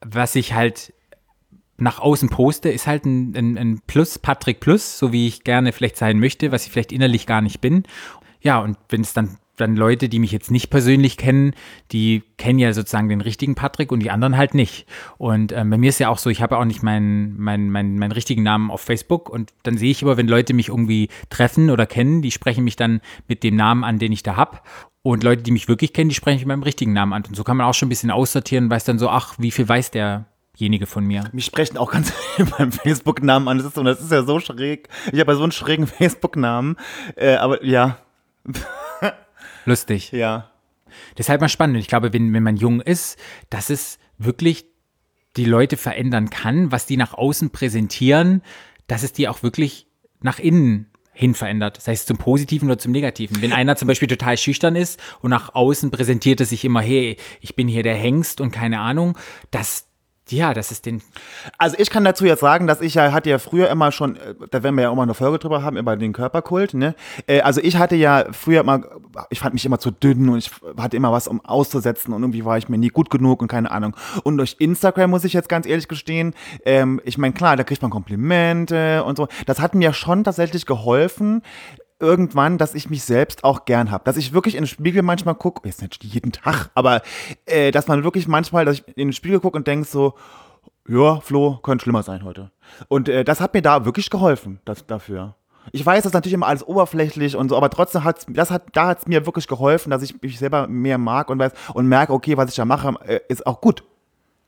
was 0.00 0.34
ich 0.34 0.52
halt 0.52 0.92
nach 1.78 1.98
außen 1.98 2.28
poste, 2.28 2.70
ist 2.70 2.86
halt 2.86 3.04
ein, 3.04 3.34
ein, 3.36 3.58
ein 3.58 3.80
Plus, 3.86 4.18
Patrick 4.18 4.60
Plus, 4.60 4.98
so 4.98 5.12
wie 5.12 5.26
ich 5.26 5.44
gerne 5.44 5.72
vielleicht 5.72 5.96
sein 5.96 6.18
möchte, 6.18 6.52
was 6.52 6.66
ich 6.66 6.72
vielleicht 6.72 6.92
innerlich 6.92 7.26
gar 7.26 7.40
nicht 7.40 7.60
bin. 7.60 7.84
Ja, 8.40 8.58
und 8.60 8.78
wenn 8.88 9.00
es 9.00 9.12
dann 9.12 9.38
dann 9.56 9.76
Leute, 9.76 10.08
die 10.08 10.18
mich 10.18 10.32
jetzt 10.32 10.50
nicht 10.50 10.70
persönlich 10.70 11.16
kennen, 11.16 11.54
die 11.92 12.22
kennen 12.36 12.58
ja 12.58 12.72
sozusagen 12.72 13.08
den 13.08 13.20
richtigen 13.20 13.54
Patrick 13.54 13.90
und 13.90 14.00
die 14.00 14.10
anderen 14.10 14.36
halt 14.36 14.54
nicht. 14.54 14.86
Und 15.18 15.52
ähm, 15.52 15.70
bei 15.70 15.78
mir 15.78 15.88
ist 15.88 15.98
ja 15.98 16.08
auch 16.08 16.18
so, 16.18 16.30
ich 16.30 16.42
habe 16.42 16.58
auch 16.58 16.64
nicht 16.64 16.82
meinen, 16.82 17.38
meinen, 17.38 17.70
meinen, 17.70 17.98
meinen 17.98 18.12
richtigen 18.12 18.42
Namen 18.42 18.70
auf 18.70 18.80
Facebook 18.80 19.28
und 19.28 19.52
dann 19.62 19.78
sehe 19.78 19.90
ich 19.90 20.02
immer, 20.02 20.16
wenn 20.16 20.28
Leute 20.28 20.54
mich 20.54 20.68
irgendwie 20.68 21.08
treffen 21.30 21.70
oder 21.70 21.86
kennen, 21.86 22.22
die 22.22 22.30
sprechen 22.30 22.64
mich 22.64 22.76
dann 22.76 23.00
mit 23.28 23.42
dem 23.42 23.56
Namen 23.56 23.84
an, 23.84 23.98
den 23.98 24.12
ich 24.12 24.22
da 24.22 24.36
hab. 24.36 24.66
Und 25.02 25.22
Leute, 25.22 25.42
die 25.42 25.52
mich 25.52 25.68
wirklich 25.68 25.92
kennen, 25.92 26.08
die 26.08 26.16
sprechen 26.16 26.36
mich 26.36 26.46
mit 26.46 26.56
meinem 26.56 26.64
richtigen 26.64 26.92
Namen 26.92 27.12
an. 27.12 27.24
Und 27.28 27.36
so 27.36 27.44
kann 27.44 27.56
man 27.56 27.66
auch 27.66 27.74
schon 27.74 27.86
ein 27.86 27.90
bisschen 27.90 28.10
aussortieren, 28.10 28.70
weiß 28.70 28.84
dann 28.84 28.98
so, 28.98 29.08
ach, 29.08 29.36
wie 29.38 29.52
viel 29.52 29.68
weiß 29.68 29.90
derjenige 30.56 30.86
von 30.86 31.04
mir. 31.04 31.24
Mich 31.32 31.44
sprechen 31.44 31.76
auch 31.76 31.92
ganz 31.92 32.10
viele 32.34 32.48
beim 32.48 32.72
Facebook-Namen 32.72 33.48
an. 33.48 33.58
Das 33.58 33.66
ist, 33.66 33.76
das 33.76 34.00
ist 34.00 34.12
ja 34.12 34.24
so 34.24 34.40
schräg. 34.40 34.88
Ich 35.12 35.20
habe 35.20 35.32
ja 35.32 35.36
so 35.36 35.42
einen 35.42 35.52
schrägen 35.52 35.86
Facebook-Namen. 35.86 36.76
Äh, 37.16 37.34
aber 37.34 37.64
ja, 37.64 37.98
Lustig. 39.64 40.12
ja. 40.12 40.50
Deshalb 41.18 41.40
mal 41.40 41.48
spannend. 41.48 41.78
Ich 41.78 41.88
glaube, 41.88 42.12
wenn, 42.12 42.32
wenn 42.32 42.42
man 42.42 42.56
jung 42.56 42.80
ist, 42.80 43.18
dass 43.50 43.70
es 43.70 43.98
wirklich 44.18 44.66
die 45.36 45.44
Leute 45.44 45.76
verändern 45.76 46.30
kann, 46.30 46.72
was 46.72 46.86
die 46.86 46.96
nach 46.96 47.12
außen 47.12 47.50
präsentieren, 47.50 48.42
dass 48.86 49.02
es 49.02 49.12
die 49.12 49.28
auch 49.28 49.42
wirklich 49.42 49.88
nach 50.20 50.38
innen 50.38 50.90
hin 51.12 51.34
verändert. 51.34 51.78
Das 51.78 51.88
heißt 51.88 52.06
zum 52.06 52.18
Positiven 52.18 52.68
oder 52.68 52.78
zum 52.78 52.92
Negativen. 52.92 53.40
Wenn 53.42 53.52
einer 53.52 53.76
zum 53.76 53.88
Beispiel 53.88 54.08
total 54.08 54.36
schüchtern 54.36 54.76
ist 54.76 55.00
und 55.20 55.30
nach 55.30 55.54
außen 55.54 55.90
präsentiert 55.90 56.40
er 56.40 56.46
sich 56.46 56.64
immer, 56.64 56.80
hey, 56.80 57.16
ich 57.40 57.56
bin 57.56 57.68
hier 57.68 57.82
der 57.82 57.94
Hengst 57.94 58.40
und 58.40 58.50
keine 58.50 58.80
Ahnung, 58.80 59.18
das, 59.50 59.85
ja, 60.28 60.54
das 60.54 60.72
ist 60.72 60.86
den, 60.86 61.02
Also 61.58 61.76
ich 61.78 61.88
kann 61.90 62.04
dazu 62.04 62.24
jetzt 62.24 62.40
sagen, 62.40 62.66
dass 62.66 62.80
ich 62.80 62.94
ja 62.94 63.12
hatte 63.12 63.30
ja 63.30 63.38
früher 63.38 63.70
immer 63.70 63.92
schon, 63.92 64.16
äh, 64.16 64.34
da 64.50 64.62
werden 64.62 64.74
wir 64.74 64.82
ja 64.82 64.90
auch 64.90 64.94
mal 64.96 65.04
eine 65.04 65.14
Folge 65.14 65.38
drüber 65.38 65.62
haben, 65.62 65.76
über 65.76 65.96
den 65.96 66.12
Körperkult, 66.12 66.74
ne? 66.74 66.94
Äh, 67.26 67.42
Also 67.42 67.60
ich 67.60 67.76
hatte 67.76 67.94
ja 67.96 68.26
früher 68.32 68.60
immer, 68.60 68.82
ich 69.30 69.38
fand 69.40 69.54
mich 69.54 69.64
immer 69.64 69.78
zu 69.78 69.90
dünn 69.90 70.28
und 70.28 70.38
ich 70.38 70.50
hatte 70.78 70.96
immer 70.96 71.12
was, 71.12 71.28
um 71.28 71.44
auszusetzen 71.44 72.12
und 72.12 72.22
irgendwie 72.22 72.44
war 72.44 72.58
ich 72.58 72.68
mir 72.68 72.78
nie 72.78 72.88
gut 72.88 73.10
genug 73.10 73.40
und 73.40 73.48
keine 73.48 73.70
Ahnung. 73.70 73.96
Und 74.24 74.36
durch 74.38 74.56
Instagram 74.58 75.10
muss 75.10 75.24
ich 75.24 75.32
jetzt 75.32 75.48
ganz 75.48 75.66
ehrlich 75.66 75.88
gestehen, 75.88 76.34
ähm, 76.64 77.00
ich 77.04 77.18
meine, 77.18 77.34
klar, 77.34 77.56
da 77.56 77.64
kriegt 77.64 77.82
man 77.82 77.90
Komplimente 77.90 79.04
und 79.04 79.16
so. 79.16 79.28
Das 79.46 79.60
hat 79.60 79.74
mir 79.74 79.92
schon 79.92 80.24
tatsächlich 80.24 80.66
geholfen, 80.66 81.42
irgendwann, 81.98 82.58
dass 82.58 82.74
ich 82.74 82.90
mich 82.90 83.04
selbst 83.04 83.44
auch 83.44 83.64
gern 83.64 83.90
habe. 83.90 84.04
Dass 84.04 84.16
ich 84.16 84.32
wirklich 84.32 84.54
in 84.54 84.62
den 84.62 84.68
Spiegel 84.68 85.02
manchmal 85.02 85.34
gucke, 85.34 85.66
jetzt 85.66 85.82
nicht 85.82 86.02
jeden 86.04 86.32
Tag, 86.32 86.70
aber 86.74 87.02
äh, 87.46 87.70
dass 87.70 87.88
man 87.88 88.04
wirklich 88.04 88.28
manchmal, 88.28 88.64
dass 88.64 88.76
ich 88.76 88.88
in 88.88 89.08
den 89.08 89.12
Spiegel 89.12 89.40
gucke 89.40 89.56
und 89.56 89.66
denke 89.66 89.86
so, 89.86 90.14
ja, 90.88 91.20
Flo, 91.20 91.58
könnte 91.62 91.82
schlimmer 91.82 92.02
sein 92.02 92.24
heute. 92.24 92.50
Und 92.88 93.08
äh, 93.08 93.24
das 93.24 93.40
hat 93.40 93.54
mir 93.54 93.62
da 93.62 93.84
wirklich 93.84 94.10
geholfen 94.10 94.60
das, 94.64 94.86
dafür. 94.86 95.34
Ich 95.72 95.84
weiß, 95.84 96.04
das 96.04 96.10
ist 96.10 96.14
natürlich 96.14 96.34
immer 96.34 96.46
alles 96.46 96.66
oberflächlich 96.66 97.34
und 97.34 97.48
so, 97.48 97.56
aber 97.56 97.70
trotzdem 97.70 98.04
hat's, 98.04 98.24
das 98.28 98.50
hat, 98.50 98.64
da 98.72 98.88
hat 98.88 99.00
es 99.00 99.06
mir 99.06 99.26
wirklich 99.26 99.48
geholfen, 99.48 99.90
dass 99.90 100.02
ich 100.02 100.20
mich 100.22 100.38
selber 100.38 100.68
mehr 100.68 100.98
mag 100.98 101.28
und 101.28 101.38
weiß 101.38 101.52
und 101.74 101.88
merke, 101.88 102.12
okay, 102.12 102.36
was 102.36 102.50
ich 102.50 102.56
da 102.56 102.64
mache, 102.64 102.94
äh, 103.04 103.20
ist 103.28 103.46
auch 103.46 103.60
gut. 103.60 103.82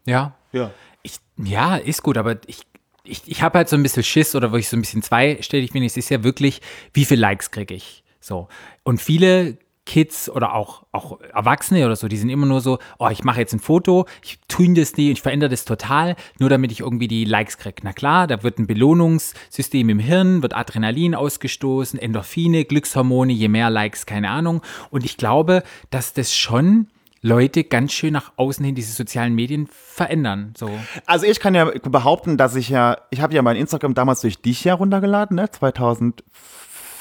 Ja. 0.06 0.34
Ja. 0.52 0.70
Ich, 1.02 1.18
ja, 1.36 1.76
ist 1.76 2.02
gut, 2.02 2.16
aber 2.16 2.36
ich, 2.46 2.66
ich, 3.08 3.22
ich 3.26 3.42
habe 3.42 3.58
halt 3.58 3.68
so 3.68 3.76
ein 3.76 3.82
bisschen 3.82 4.02
Schiss 4.02 4.34
oder 4.34 4.52
wo 4.52 4.56
ich 4.56 4.68
so 4.68 4.76
ein 4.76 4.80
bisschen 4.80 5.02
zweistellig 5.02 5.72
bin, 5.72 5.82
es 5.82 5.96
ist 5.96 6.10
ja 6.10 6.22
wirklich, 6.22 6.60
wie 6.92 7.04
viele 7.04 7.20
Likes 7.20 7.50
kriege 7.50 7.74
ich? 7.74 8.04
So. 8.20 8.48
Und 8.82 9.00
viele 9.00 9.58
Kids 9.88 10.28
oder 10.28 10.54
auch, 10.54 10.84
auch 10.92 11.18
Erwachsene 11.32 11.86
oder 11.86 11.96
so, 11.96 12.08
die 12.08 12.18
sind 12.18 12.28
immer 12.28 12.44
nur 12.44 12.60
so, 12.60 12.78
oh, 12.98 13.08
ich 13.08 13.24
mache 13.24 13.40
jetzt 13.40 13.54
ein 13.54 13.58
Foto, 13.58 14.04
ich 14.22 14.38
tue 14.46 14.74
das 14.74 14.94
nie, 14.98 15.10
ich 15.10 15.22
verändere 15.22 15.48
das 15.48 15.64
total, 15.64 16.14
nur 16.38 16.50
damit 16.50 16.70
ich 16.70 16.80
irgendwie 16.80 17.08
die 17.08 17.24
Likes 17.24 17.56
kriege. 17.56 17.80
Na 17.82 17.94
klar, 17.94 18.26
da 18.26 18.42
wird 18.42 18.58
ein 18.58 18.66
Belohnungssystem 18.66 19.88
im 19.88 19.98
Hirn, 19.98 20.42
wird 20.42 20.54
Adrenalin 20.54 21.14
ausgestoßen, 21.14 21.98
Endorphine, 21.98 22.66
Glückshormone, 22.66 23.32
je 23.32 23.48
mehr 23.48 23.70
Likes, 23.70 24.04
keine 24.04 24.28
Ahnung. 24.28 24.60
Und 24.90 25.06
ich 25.06 25.16
glaube, 25.16 25.62
dass 25.88 26.12
das 26.12 26.36
schon 26.36 26.88
Leute 27.20 27.64
ganz 27.64 27.92
schön 27.92 28.12
nach 28.12 28.32
außen 28.36 28.64
hin 28.64 28.74
diese 28.74 28.92
sozialen 28.92 29.34
Medien 29.34 29.68
verändern. 29.70 30.54
So. 30.56 30.70
Also 31.06 31.26
ich 31.26 31.40
kann 31.40 31.54
ja 31.54 31.64
behaupten, 31.82 32.36
dass 32.36 32.54
ich 32.54 32.68
ja, 32.68 32.98
ich 33.10 33.20
habe 33.20 33.34
ja 33.34 33.42
mein 33.42 33.56
Instagram 33.56 33.94
damals 33.94 34.20
durch 34.20 34.40
dich 34.40 34.64
ja 34.64 34.74
runtergeladen, 34.74 35.36
ne? 35.36 35.48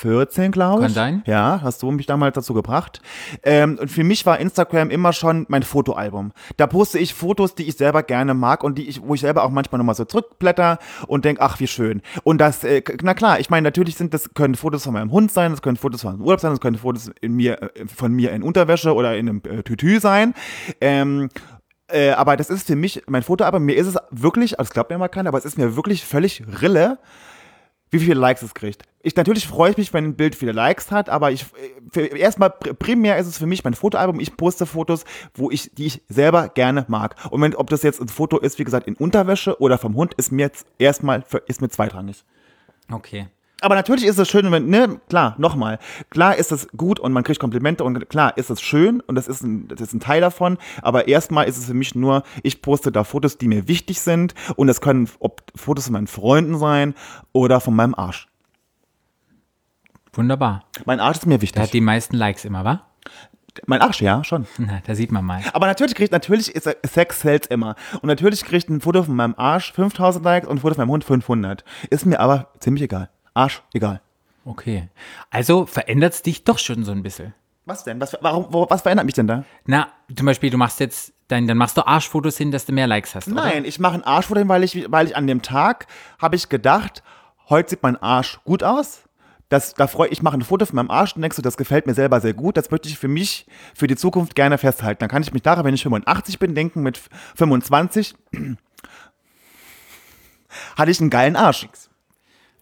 2014, 0.02 0.52
glaube 0.52 0.82
ich. 0.82 0.86
Kann 0.88 0.94
sein. 0.94 1.24
Ja, 1.26 1.62
hast 1.64 1.82
du 1.82 1.92
mich 1.92 2.06
damals 2.06 2.36
dazu 2.36 2.54
gebracht. 2.54 3.02
Ähm, 3.44 3.78
und 3.80 3.90
für 3.90 4.04
mich 4.04 4.26
war 4.26 4.40
Instagram 4.40 4.90
immer 4.90 5.14
schon 5.14 5.46
mein 5.50 5.64
Fotoalbum. 5.64 6.32
Da 6.58 6.68
poste 6.68 7.00
ich 7.00 7.14
Fotos, 7.14 7.56
die 7.56 7.64
ich 7.64 7.78
selber 7.78 8.04
gerne 8.04 8.34
mag 8.34 8.64
und 8.64 8.78
die 8.78 8.88
ich, 8.88 9.02
wo 9.02 9.14
ich 9.14 9.22
selber 9.22 9.44
auch 9.44 9.50
manchmal 9.50 9.80
nochmal 9.80 9.96
so 9.96 10.06
zurückblätter 10.06 10.80
und 11.08 11.26
denke, 11.26 11.42
ach, 11.42 11.60
wie 11.60 11.68
schön. 11.68 12.02
Und 12.24 12.40
das, 12.40 12.64
äh, 12.64 12.82
na 13.02 13.14
klar, 13.14 13.40
ich 13.40 13.50
meine, 13.50 13.66
natürlich 13.66 13.96
sind 13.96 14.14
das, 14.14 14.34
können 14.34 14.56
Fotos 14.56 14.84
von 14.84 14.94
meinem 14.94 15.12
Hund 15.12 15.32
sein, 15.32 15.52
das 15.52 15.62
können 15.62 15.78
Fotos 15.78 16.02
von 16.02 16.14
meinem 16.14 16.26
Urlaub 16.26 16.40
sein, 16.40 16.52
das 16.52 16.60
können 16.60 16.78
Fotos 16.78 17.12
in 17.22 17.34
mir, 17.34 17.62
äh, 17.62 17.88
von 17.88 18.14
mir 18.14 18.32
in 18.32 18.44
Unterwäsche 18.44 18.94
oder 18.94 19.18
in 19.18 19.30
einem 19.30 19.42
äh, 19.46 19.64
Tütü 19.64 20.00
sein. 20.00 20.34
Ähm, 20.82 21.30
äh, 21.90 22.12
aber 22.12 22.36
das 22.36 22.50
ist 22.50 22.68
für 22.68 22.76
mich 22.76 23.04
mein 23.08 23.24
Fotoalbum. 23.24 23.64
Mir 23.64 23.76
ist 23.76 23.88
es 23.88 23.98
wirklich, 24.12 24.60
also 24.60 24.68
das 24.68 24.74
glaubt 24.74 24.90
mir 24.90 24.98
mal 24.98 25.08
keiner, 25.08 25.30
aber 25.30 25.38
es 25.38 25.46
ist 25.46 25.58
mir 25.58 25.76
wirklich 25.76 26.04
völlig 26.04 26.44
Rille, 26.62 27.00
wie 27.91 28.00
viele 28.00 28.19
Likes 28.19 28.41
es 28.41 28.54
kriegt. 28.54 28.84
Ich 29.02 29.15
natürlich 29.15 29.47
freue 29.47 29.71
ich 29.71 29.78
mich, 29.78 29.93
wenn 29.93 30.04
ein 30.06 30.15
Bild 30.15 30.36
viele 30.36 30.52
Likes 30.52 30.91
hat, 30.91 31.08
aber 31.10 31.32
ich 31.32 31.45
erstmal 31.95 32.50
pr- 32.50 32.73
primär 32.73 33.17
ist 33.17 33.28
es 33.28 33.38
für 33.38 33.45
mich 33.45 33.63
mein 33.63 33.73
Fotoalbum. 33.73 34.19
Ich 34.19 34.36
poste 34.36 34.65
Fotos, 34.65 35.06
wo 35.34 35.50
ich 35.50 35.71
die 35.73 35.86
ich 35.86 36.02
selber 36.10 36.50
gerne 36.50 36.86
mag. 36.89 37.15
Und 37.30 37.41
wenn, 37.41 37.56
ob 37.56 37.69
das 37.69 37.84
jetzt 37.84 38.02
ein 38.02 38.10
Foto 38.10 38.38
ist, 38.38 38.60
wie 38.60 38.65
gesagt, 38.65 38.88
in 38.88 38.95
Unterwäsche 38.95 39.62
oder 39.62 39.78
vom 39.78 39.95
Hund, 39.95 40.13
ist 40.15 40.32
mir 40.32 40.43
jetzt 40.47 40.67
erstmal 40.78 41.23
ist 41.47 41.62
mir 41.62 41.69
zweitrangig. 41.69 42.26
Okay. 42.91 43.28
Aber 43.62 43.74
natürlich 43.76 44.06
ist 44.06 44.20
es 44.20 44.30
schön, 44.30 44.52
wenn, 44.52 44.67
ne, 44.67 45.00
klar, 45.10 45.36
nochmal, 45.39 45.80
klar 46.12 46.36
ist 46.36 46.52
es 46.52 46.67
gut 46.78 47.00
und 47.00 47.12
man 47.12 47.24
kriegt 47.24 47.39
Komplimente 47.39 47.84
und 47.84 48.08
klar 48.08 48.38
ist 48.38 48.52
es 48.52 48.62
schön 48.62 49.02
und 49.02 49.15
das 49.15 49.28
ist 49.28 49.41
ein, 49.41 49.67
das 49.67 49.82
ist 49.82 49.93
ein 49.93 50.00
Teil 50.00 50.22
davon, 50.22 50.58
aber 50.84 51.08
erstmal 51.08 51.48
ist 51.48 51.58
es 51.58 51.65
für 51.65 51.74
mich 51.74 51.96
nur, 51.96 52.22
ich 52.43 52.62
poste 52.62 52.91
da 52.91 53.04
Fotos, 53.04 53.39
die 53.39 53.48
mir 53.48 53.67
wichtig 53.67 54.00
sind 54.02 54.36
und 54.56 54.67
das 54.67 54.80
können 54.80 55.10
ob 55.20 55.41
Fotos 55.56 55.86
von 55.86 55.93
meinen 55.93 56.08
Freunden 56.08 56.58
sein 56.60 56.93
oder 57.32 57.60
von 57.60 57.76
meinem 57.76 57.96
Arsch. 57.96 58.28
Wunderbar. 60.13 60.63
Mein 60.86 61.00
Arsch 61.00 61.17
ist 61.17 61.26
mir 61.26 61.36
Der 61.36 61.41
wichtig. 61.41 61.62
hat 61.62 61.74
die 61.74 61.82
meisten 61.82 62.15
Likes 62.15 62.46
immer, 62.46 62.63
wa? 62.63 62.84
mein 63.65 63.82
Arsch, 63.82 64.02
ja, 64.02 64.24
schon. 64.24 64.46
Na, 64.60 64.82
da 64.86 64.93
sieht 64.93 65.12
man 65.12 65.26
mal. 65.26 65.41
Aber 65.54 65.65
natürlich 65.65 65.96
kriegt, 65.96 66.12
natürlich 66.12 66.54
ist 66.54 66.70
Sex 66.86 67.22
sells 67.22 67.48
immer. 67.48 67.76
Und 68.02 68.06
natürlich 68.08 68.43
kriegt 68.43 68.70
ein 68.70 68.82
Foto 68.82 69.02
von 69.04 69.15
meinem 69.15 69.34
Arsch 69.36 69.74
5000 69.74 70.24
Likes 70.24 70.48
und 70.48 70.58
ein 70.58 70.60
Foto 70.62 70.76
von 70.76 70.84
meinem 70.84 70.91
Hund 70.91 71.04
500. 71.04 71.63
Ist 71.89 72.06
mir 72.06 72.20
aber 72.20 72.52
ziemlich 72.60 72.84
egal. 72.84 73.10
Arsch, 73.38 73.62
egal. 73.73 74.02
Okay. 74.45 74.88
Also 75.30 75.65
verändert 75.65 76.13
es 76.13 76.21
dich 76.21 76.43
doch 76.43 76.58
schon 76.58 76.84
so 76.84 76.91
ein 76.91 77.04
bisschen. 77.04 77.34
Was 77.65 77.84
denn? 77.84 78.00
Was, 78.00 78.17
warum, 78.21 78.47
wo, 78.50 78.65
was 78.69 78.82
verändert 78.82 79.06
mich 79.06 79.15
denn 79.15 79.28
da? 79.28 79.43
Na, 79.65 79.89
zum 80.15 80.26
Beispiel, 80.26 80.50
du 80.50 80.58
machst 80.58 80.80
jetzt, 80.80 81.13
dein, 81.28 81.47
dann 81.47 81.58
machst 81.58 81.76
du 81.76 81.86
Arschfotos 81.86 82.38
hin, 82.38 82.52
dass 82.52 82.65
du 82.65 82.71
mehr 82.71 82.88
Likes 82.88 83.13
hast. 83.13 83.28
Oder? 83.28 83.36
Nein, 83.36 83.65
ich 83.65 83.78
mache 83.80 83.95
ein 83.95 84.04
Arschfoto 84.04 84.39
hin, 84.39 84.47
weil 84.47 84.63
ich, 84.63 84.89
weil 84.89 85.08
ich 85.08 85.17
an 85.17 85.28
dem 85.28 85.41
Tag 85.41 85.88
habe 86.17 86.38
ich 86.38 86.47
gedacht, 86.47 87.04
heute 87.50 87.71
sieht 87.71 87.84
mein 87.84 87.97
Arsch 88.02 88.39
gut 88.45 88.63
aus. 88.63 89.04
Das, 89.50 89.73
da 89.73 89.88
freu, 89.88 90.08
ich 90.10 90.21
mache 90.21 90.38
ein 90.38 90.41
Foto 90.41 90.65
von 90.65 90.78
meinem 90.78 90.91
Arsch 90.91 91.15
und 91.15 91.21
denkst 91.21 91.36
du, 91.36 91.41
das 91.41 91.58
gefällt 91.58 91.86
mir 91.86 91.93
selber 91.93 92.21
sehr 92.21 92.34
gut. 92.34 92.56
Das 92.56 92.71
möchte 92.71 92.88
ich 92.89 92.97
für 92.97 93.08
mich, 93.10 93.47
für 93.76 93.88
die 93.88 93.95
Zukunft 93.97 94.36
gerne 94.36 94.58
festhalten. 94.58 95.00
Dann 95.00 95.10
kann 95.10 95.23
ich 95.23 95.34
mich 95.34 95.41
daran, 95.41 95.65
wenn 95.65 95.73
ich 95.73 95.84
85 95.84 96.39
bin, 96.39 96.56
denken, 96.56 96.84
mit 96.84 97.02
25 97.36 98.15
hatte 100.78 100.91
ich 100.91 101.02
einen 101.02 101.10
geilen 101.10 101.36
Arsch. 101.36 101.67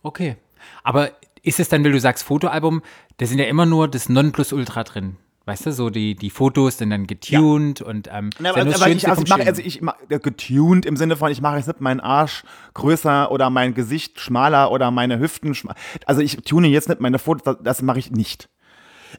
Okay. 0.01 0.37
Aber 0.85 1.09
ist 1.41 1.59
es 1.59 1.67
dann, 1.67 1.83
weil 1.83 1.91
du 1.91 1.99
sagst 1.99 2.23
Fotoalbum, 2.23 2.81
da 3.17 3.25
sind 3.25 3.39
ja 3.39 3.45
immer 3.45 3.65
nur 3.65 3.87
das 3.87 4.07
Nonplusultra 4.07 4.83
drin. 4.83 5.17
Weißt 5.47 5.65
du, 5.65 5.71
so 5.71 5.89
die, 5.89 6.15
die 6.15 6.29
Fotos 6.29 6.77
sind 6.79 6.91
dann 6.91 7.05
getuned 7.05 7.81
und 7.81 8.09
ähm, 8.11 8.29
Na, 8.39 8.49
ja 8.49 8.61
aber, 8.61 8.61
aber 8.61 8.69
ich, 8.71 8.77
Schönste 8.77 9.09
also 9.09 9.23
ich 9.23 9.29
mache, 9.29 9.45
also 9.45 9.61
ich 9.63 9.81
mach, 9.81 9.95
äh, 10.09 10.19
getuned 10.19 10.85
im 10.85 10.95
Sinne 10.97 11.17
von, 11.17 11.31
ich 11.31 11.41
mache 11.41 11.57
jetzt 11.57 11.67
nicht 11.67 11.81
meinen 11.81 11.99
Arsch 11.99 12.43
größer 12.73 13.31
oder 13.31 13.49
mein 13.51 13.73
Gesicht 13.75 14.19
schmaler 14.19 14.71
oder 14.71 14.89
meine 14.89 15.19
Hüften 15.19 15.53
schmaler. 15.53 15.77
Also 16.05 16.21
ich 16.21 16.37
tune 16.37 16.67
jetzt 16.67 16.89
nicht 16.89 17.01
meine 17.01 17.19
Fotos, 17.19 17.43
das, 17.43 17.57
das 17.63 17.81
mache 17.83 17.99
ich 17.99 18.11
nicht. 18.11 18.49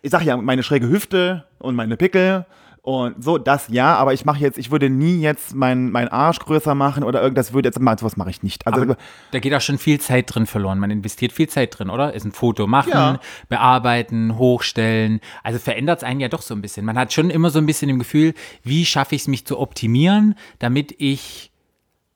Ich 0.02 0.10
sage 0.10 0.24
ja, 0.24 0.36
meine 0.36 0.62
schräge 0.62 0.88
Hüfte 0.88 1.46
und 1.58 1.76
meine 1.76 1.96
Pickel 1.96 2.46
und 2.86 3.24
so, 3.24 3.36
das 3.36 3.66
ja, 3.66 3.96
aber 3.96 4.14
ich 4.14 4.24
mache 4.24 4.38
jetzt, 4.38 4.58
ich 4.58 4.70
würde 4.70 4.88
nie 4.88 5.20
jetzt 5.20 5.56
meinen 5.56 5.90
mein 5.90 6.06
Arsch 6.06 6.38
größer 6.38 6.76
machen 6.76 7.02
oder 7.02 7.20
irgendwas 7.20 7.52
würde 7.52 7.66
jetzt 7.66 7.80
mal, 7.80 7.98
sowas 7.98 8.16
mache 8.16 8.30
ich 8.30 8.44
nicht. 8.44 8.64
Also 8.64 8.82
Aber 8.82 8.96
da 9.32 9.40
geht 9.40 9.52
auch 9.54 9.60
schon 9.60 9.78
viel 9.78 9.98
Zeit 10.00 10.32
drin 10.32 10.46
verloren. 10.46 10.78
Man 10.78 10.92
investiert 10.92 11.32
viel 11.32 11.48
Zeit 11.48 11.76
drin, 11.76 11.90
oder? 11.90 12.14
Ist 12.14 12.24
ein 12.24 12.30
Foto 12.30 12.68
machen, 12.68 12.92
Ja. 12.92 13.18
bearbeiten, 13.48 14.38
hochstellen. 14.38 15.18
Also 15.42 15.58
verändert 15.58 15.98
es 15.98 16.04
einen 16.04 16.20
ja 16.20 16.28
doch 16.28 16.42
so 16.42 16.54
ein 16.54 16.62
bisschen. 16.62 16.86
Man 16.86 16.96
hat 16.96 17.12
schon 17.12 17.28
immer 17.30 17.50
so 17.50 17.58
ein 17.58 17.66
bisschen 17.66 17.88
im 17.88 17.98
Gefühl, 17.98 18.34
wie 18.62 18.86
schaffe 18.86 19.16
ich 19.16 19.22
es, 19.22 19.26
mich 19.26 19.44
zu 19.46 19.58
optimieren, 19.58 20.36
damit 20.60 20.94
ich 20.98 21.50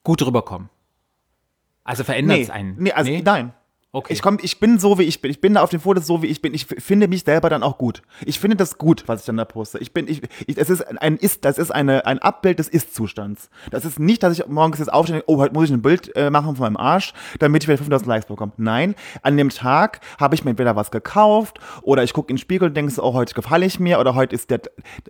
gut 0.05 0.25
rüberkomme. 0.25 0.69
Also 1.83 2.05
verändert 2.05 2.37
nee, 2.37 2.45
es 2.45 2.51
einen. 2.51 2.77
nee, 2.79 2.93
also 2.93 3.11
nein. 3.25 3.55
Okay. 3.93 4.13
Ich, 4.13 4.23
komm, 4.23 4.39
ich 4.41 4.61
bin 4.61 4.79
so, 4.79 5.01
wie 5.01 5.03
ich 5.03 5.21
bin. 5.21 5.33
Ich 5.33 5.41
bin 5.41 5.55
da 5.55 5.63
auf 5.63 5.71
den 5.71 5.81
Fotos 5.81 6.07
so, 6.07 6.23
wie 6.23 6.29
ich 6.29 6.41
bin. 6.41 6.55
Ich 6.55 6.67
finde 6.67 7.09
mich 7.09 7.25
selber 7.25 7.51
dann 7.51 7.65
auch 7.65 7.77
gut. 7.77 8.03
Ich 8.25 8.39
finde 8.39 8.57
das 8.57 8.79
gut, 8.79 9.03
was 9.09 9.21
ich 9.21 9.27
dann 9.27 9.37
da 9.37 9.45
poste. 9.45 9.79
Ich 9.79 9.93
bin, 9.93 10.07
ich, 10.07 10.23
ich 10.47 10.57
es 10.59 10.71
ist 10.71 10.83
ein 11.03 11.17
Ist, 11.17 11.45
das 11.45 11.59
ist 11.59 11.73
eine, 11.73 12.07
ein 12.07 12.21
Abbild 12.21 12.61
des 12.61 12.69
Ist-Zustands. 12.69 13.51
Das 13.73 13.85
ist 13.85 13.99
nicht, 13.99 14.23
dass 14.23 14.39
ich 14.39 14.47
morgens 14.47 14.79
jetzt 14.79 14.93
aufstehe 14.93 15.17
und 15.17 15.21
denke, 15.27 15.33
oh, 15.33 15.39
heute 15.39 15.55
muss 15.55 15.65
ich 15.65 15.73
ein 15.73 15.83
Bild 15.83 16.15
äh, 16.15 16.31
machen 16.31 16.55
von 16.55 16.67
meinem 16.67 16.77
Arsch, 16.77 17.15
damit 17.41 17.65
ich 17.65 17.67
vielleicht 17.67 17.83
5000 17.83 18.07
Likes 18.07 18.27
bekomme. 18.27 18.53
Nein, 18.59 18.95
an 19.23 19.37
dem 19.37 19.49
Tag 19.49 20.01
habe 20.21 20.37
ich 20.37 20.45
mir 20.45 20.51
entweder 20.51 20.77
was 20.77 20.93
gekauft 20.93 21.59
oder 21.83 22.05
ich 22.05 22.13
gucke 22.13 22.31
in 22.31 22.37
den 22.37 22.41
Spiegel 22.41 22.69
und 22.69 22.77
denke 22.77 22.93
so, 22.93 23.03
oh, 23.03 23.15
heute 23.15 23.35
gefalle 23.35 23.67
ich 23.67 23.81
mir 23.81 23.99
oder 23.99 24.15
heute 24.15 24.37
ist 24.37 24.51
der, 24.51 24.61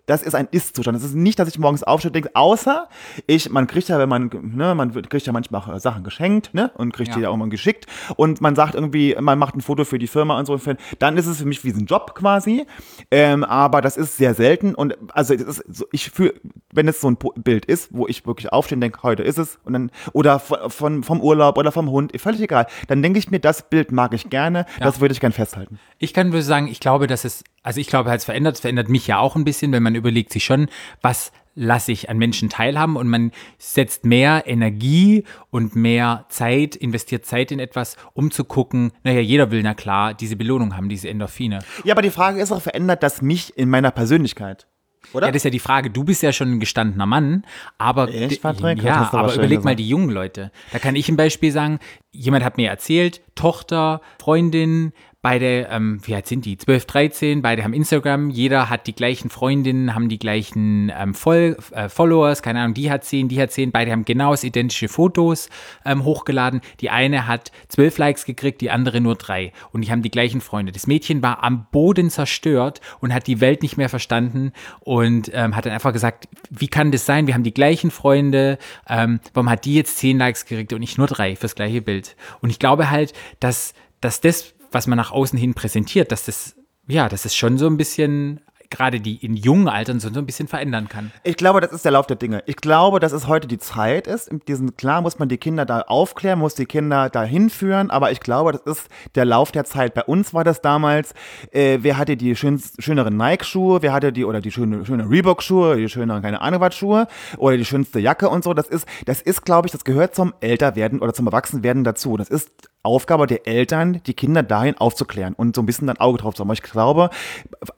das 0.07 0.23
ist 0.23 0.35
ein 0.35 0.49
Ist-Zustand. 0.51 0.97
Das 0.97 1.05
ist 1.05 1.15
nicht, 1.15 1.39
dass 1.39 1.49
ich 1.49 1.59
morgens 1.59 1.83
aufstehe 1.83 2.09
und 2.09 2.15
denke, 2.15 2.31
außer 2.33 2.89
ich, 3.27 3.51
man 3.51 3.67
kriegt 3.67 3.89
ja, 3.89 3.99
wenn 3.99 4.09
man, 4.09 4.31
ne, 4.55 4.75
man 4.75 4.91
kriegt 5.03 5.27
ja 5.27 5.35
manchmal 5.35 5.77
äh, 5.77 5.79
Sachen 5.81 6.03
geschenkt, 6.03 6.55
ne, 6.55 6.71
und 6.79 6.95
kriegt 6.95 7.11
Ja. 7.11 7.17
die 7.17 7.21
ja 7.25 7.29
auch 7.29 7.37
mal 7.37 7.51
geschickt 7.51 7.87
und 8.17 8.41
man 8.41 8.57
sagt 8.57 8.70
irgendwie, 8.75 9.17
man 9.21 9.39
macht 9.39 9.55
ein 9.55 9.61
Foto 9.61 9.85
für 9.85 9.99
die 9.99 10.07
Firma 10.07 10.39
und 10.39 10.47
so, 10.47 10.59
dann 10.99 11.17
ist 11.17 11.27
es 11.27 11.39
für 11.39 11.45
mich 11.47 11.65
wie 11.65 11.71
ein 11.71 11.87
Job 11.87 12.15
quasi, 12.15 12.67
ähm, 13.11 13.45
aber 13.45 13.81
das 13.81 13.97
ist 13.97 14.17
sehr 14.17 14.35
selten. 14.35 14.75
Und 14.75 14.97
also 15.13 15.35
so, 15.69 15.87
ich 15.93 16.11
fühle, 16.11 16.35
wenn 16.73 16.89
es 16.89 17.01
so 17.01 17.11
ein 17.11 17.17
Bild 17.37 17.65
ist, 17.65 17.89
wo 17.93 18.07
ich 18.07 18.27
wirklich 18.27 18.53
aufstehe 18.53 18.77
und 18.77 18.81
denke, 18.81 19.03
heute 19.03 19.23
ist 19.23 19.39
es 19.39 19.59
und 19.65 19.73
dann, 19.73 19.91
oder 20.13 20.39
von, 20.39 20.71
von, 20.71 21.03
vom 21.03 21.21
Urlaub 21.21 21.59
oder 21.59 21.73
vom 21.73 21.91
Hund, 21.91 22.13
völlig 22.21 22.41
egal, 22.41 22.67
dann 22.89 23.03
denke 23.03 23.19
ich 23.19 23.31
mir, 23.31 23.41
das 23.41 23.69
Bild 23.69 23.93
mag 23.93 24.15
ich 24.15 24.31
gerne, 24.31 24.67
das 24.81 25.01
würde 25.01 25.13
ich 25.13 25.21
gern 25.21 25.33
festhalten. 25.33 25.79
Ich 25.99 26.15
kann 26.15 26.31
nur 26.31 26.43
sagen, 26.43 26.69
ich 26.69 26.81
glaube, 26.81 27.07
dass 27.07 27.25
es, 27.25 27.45
also 27.63 27.81
ich 27.81 27.89
glaube, 27.89 28.11
es 28.13 28.25
verändert, 28.25 28.55
es 28.55 28.61
verändert 28.61 28.89
mich 28.89 29.07
ja 29.07 29.19
auch 29.19 29.37
ein 29.37 29.45
bisschen, 29.45 29.73
wenn 29.73 29.83
man 29.83 29.95
überlegt 29.95 30.33
sich 30.33 30.45
schon, 30.45 30.69
was 31.03 31.33
lasse 31.61 31.93
ich 31.93 32.09
an 32.09 32.17
Menschen 32.17 32.49
teilhaben 32.49 32.97
und 32.97 33.07
man 33.09 33.33
setzt 33.59 34.07
mehr 34.07 34.45
Energie 34.47 35.25
und 35.51 35.77
mehr 35.77 36.25
Zeit, 36.31 36.75
investiert 36.75 37.27
Zeit 37.27 37.53
in 37.53 37.61
etwas, 37.61 37.97
um 38.15 38.31
zu 38.31 38.45
gucken, 38.45 38.93
naja, 39.05 39.21
jeder 39.21 39.51
will, 39.51 39.63
na 39.63 39.75
klar, 39.75 40.15
diese 40.15 40.37
Belohnung 40.37 40.77
haben, 40.77 40.89
diese 40.89 41.09
Endorphine. 41.09 41.59
Ja, 41.85 41.95
aber 41.95 42.03
die 42.03 42.11
Frage 42.11 42.41
ist 42.41 42.51
auch, 42.51 42.63
verändert 42.63 43.03
das 43.03 43.21
mich 43.21 43.57
in 43.59 43.69
meiner 43.69 43.91
Persönlichkeit? 43.91 44.67
Oder? 45.13 45.27
Ja, 45.27 45.33
das 45.33 45.41
ist 45.41 45.45
ja 45.45 45.51
die 45.51 45.59
Frage. 45.59 45.91
Du 45.91 46.05
bist 46.05 46.23
ja 46.23 46.33
schon 46.33 46.53
ein 46.53 46.61
gestandener 46.61 47.07
Mann, 47.07 47.45
aber? 47.79 48.07
Das 48.07 48.39
ja, 48.83 49.09
aber 49.11 49.19
aber 49.19 49.35
überleg 49.35 49.65
mal 49.65 49.75
die 49.75 49.89
jungen 49.89 50.11
Leute. 50.11 50.53
Da 50.73 50.79
kann 50.79 50.95
ich 50.95 51.09
ein 51.09 51.17
Beispiel 51.17 51.53
sagen. 51.53 51.79
Jemand 52.13 52.45
hat 52.45 52.57
mir 52.57 52.69
erzählt, 52.69 53.23
Tochter, 53.35 54.03
Freundin, 54.21 54.93
beide, 55.23 55.69
ähm, 55.71 56.01
wie 56.05 56.15
alt 56.15 56.27
sind 56.27 56.47
die? 56.47 56.57
12, 56.57 56.87
13, 56.87 57.43
beide 57.43 57.63
haben 57.63 57.75
Instagram, 57.75 58.31
jeder 58.31 58.71
hat 58.71 58.87
die 58.87 58.95
gleichen 58.95 59.29
Freundinnen, 59.29 59.95
haben 59.95 60.09
die 60.09 60.19
gleichen 60.19 60.91
ähm, 60.97 61.15
Voll, 61.15 61.57
äh, 61.73 61.89
Followers, 61.89 62.43
keine 62.43 62.61
Ahnung, 62.61 62.75
die 62.75 62.91
hat 62.91 63.05
10, 63.05 63.29
die 63.29 63.41
hat 63.41 63.53
10, 63.53 63.71
beide 63.71 63.93
haben 63.93 64.05
genau 64.05 64.35
identische 64.35 64.89
Fotos 64.89 65.51
ähm, 65.85 66.05
hochgeladen. 66.05 66.63
Die 66.81 66.89
eine 66.89 67.27
hat 67.27 67.53
12 67.69 67.99
Likes 67.99 68.25
gekriegt, 68.25 68.61
die 68.61 68.71
andere 68.71 69.01
nur 69.01 69.17
drei. 69.17 69.53
Und 69.73 69.83
die 69.83 69.91
haben 69.91 70.03
die 70.03 70.11
gleichen 70.11 70.41
Freunde. 70.41 70.73
Das 70.73 70.87
Mädchen 70.87 71.23
war 71.23 71.43
am 71.43 71.67
Boden 71.71 72.09
zerstört 72.09 72.81
und 73.01 73.13
hat 73.13 73.27
die 73.27 73.41
Welt 73.41 73.63
nicht 73.63 73.77
mehr 73.77 73.89
verstanden 73.89 74.53
und 74.81 75.31
ähm, 75.35 75.55
hat 75.55 75.67
dann 75.67 75.73
einfach 75.73 75.93
gesagt, 75.93 76.29
wie 76.49 76.69
kann 76.69 76.93
das 76.93 77.05
sein? 77.05 77.27
Wir 77.27 77.35
haben 77.35 77.43
die 77.43 77.55
gleichen 77.55 77.91
Freunde, 77.91 78.59
ähm, 78.89 79.21
warum 79.35 79.51
hat 79.51 79.67
die 79.67 79.75
jetzt 79.75 79.99
10 79.99 80.19
Likes 80.19 80.47
gekriegt 80.47 80.73
und 80.73 80.83
ich 80.83 80.97
nur 80.97 81.09
drei 81.09 81.37
fürs 81.37 81.55
gleiche 81.55 81.83
Bild? 81.83 82.17
Und 82.41 82.49
ich 82.49 82.59
glaube 82.59 82.91
halt, 82.91 83.13
dass, 83.41 83.75
dass 84.01 84.21
das 84.21 84.55
was 84.73 84.87
man 84.87 84.97
nach 84.97 85.11
außen 85.11 85.39
hin 85.39 85.55
präsentiert, 85.55 86.13
dass 86.13 86.25
das, 86.25 86.57
ja, 86.87 87.09
dass 87.09 87.25
es 87.25 87.35
schon 87.35 87.59
so 87.59 87.67
ein 87.67 87.77
bisschen, 87.77 88.41
gerade 88.71 89.01
die 89.01 89.17
in 89.17 89.35
jungen 89.35 89.69
Altern 89.69 89.99
so, 89.99 90.09
ein 90.09 90.27
bisschen 90.27 90.47
verändern 90.47 90.89
kann. 90.89 91.11
Ich 91.25 91.37
glaube, 91.37 91.61
das 91.61 91.73
ist 91.73 91.85
der 91.85 91.93
Lauf 91.93 92.07
der 92.07 92.17
Dinge. 92.17 92.43
Ich 92.47 92.57
glaube, 92.57 93.01
dass 93.01 93.13
es 93.13 93.27
heute 93.27 93.49
die 93.49 93.59
Zeit 93.59 94.07
ist. 94.07 94.31
Diesen, 94.47 94.77
klar 94.77 95.03
muss 95.03 95.19
man 95.19 95.29
die 95.29 95.39
Kinder 95.39 95.67
da 95.67 95.81
aufklären, 95.83 96.39
muss 96.39 96.55
die 96.55 96.67
Kinder 96.67 97.11
da 97.11 97.25
hinführen, 97.25 97.91
aber 97.91 98.13
ich 98.13 98.21
glaube, 98.21 98.53
das 98.53 98.63
ist 98.63 98.89
der 99.17 99.25
Lauf 99.25 99.51
der 99.51 99.65
Zeit. 99.65 99.95
Bei 99.95 100.05
uns 100.05 100.33
war 100.33 100.45
das 100.45 100.61
damals, 100.63 101.15
äh, 101.51 101.79
wer 101.83 101.99
hatte 101.99 102.17
die 102.17 102.37
schönst, 102.37 102.81
schöneren 102.83 103.17
Nike-Schuhe, 103.17 103.83
wer 103.83 103.93
hatte 103.93 104.13
die, 104.13 104.25
oder 104.25 104.41
die 104.41 104.53
schöne, 104.53 104.87
schöne 104.87 105.11
Reebok-Schuhe, 105.11 105.77
die 105.77 105.89
schöneren, 105.89 106.23
keine 106.23 106.41
Ahnung 106.41 106.61
was 106.61 106.77
Schuhe, 106.77 107.09
oder 107.39 107.57
die 107.57 107.65
schönste 107.65 107.99
Jacke 107.99 108.29
und 108.29 108.45
so. 108.45 108.55
Das 108.55 108.69
ist, 108.69 108.87
das 109.05 109.21
ist, 109.21 109.45
glaube 109.45 109.67
ich, 109.67 109.73
das 109.73 109.85
gehört 109.85 110.15
zum 110.15 110.33
Älterwerden 110.41 111.01
oder 111.01 111.13
zum 111.13 111.27
Erwachsenwerden 111.27 111.83
dazu. 111.83 112.17
Das 112.17 112.29
ist 112.29 112.70
Aufgabe 112.83 113.27
der 113.27 113.47
Eltern, 113.47 114.01
die 114.07 114.15
Kinder 114.15 114.43
dahin 114.43 114.77
aufzuklären 114.77 115.35
und 115.35 115.55
so 115.55 115.63
ein 115.63 115.67
bisschen 115.67 115.91
ein 115.91 115.99
Auge 115.99 116.19
drauf 116.19 116.35
zu 116.35 116.43
haben. 116.43 116.53
Ich 116.53 116.63
glaube, 116.63 117.11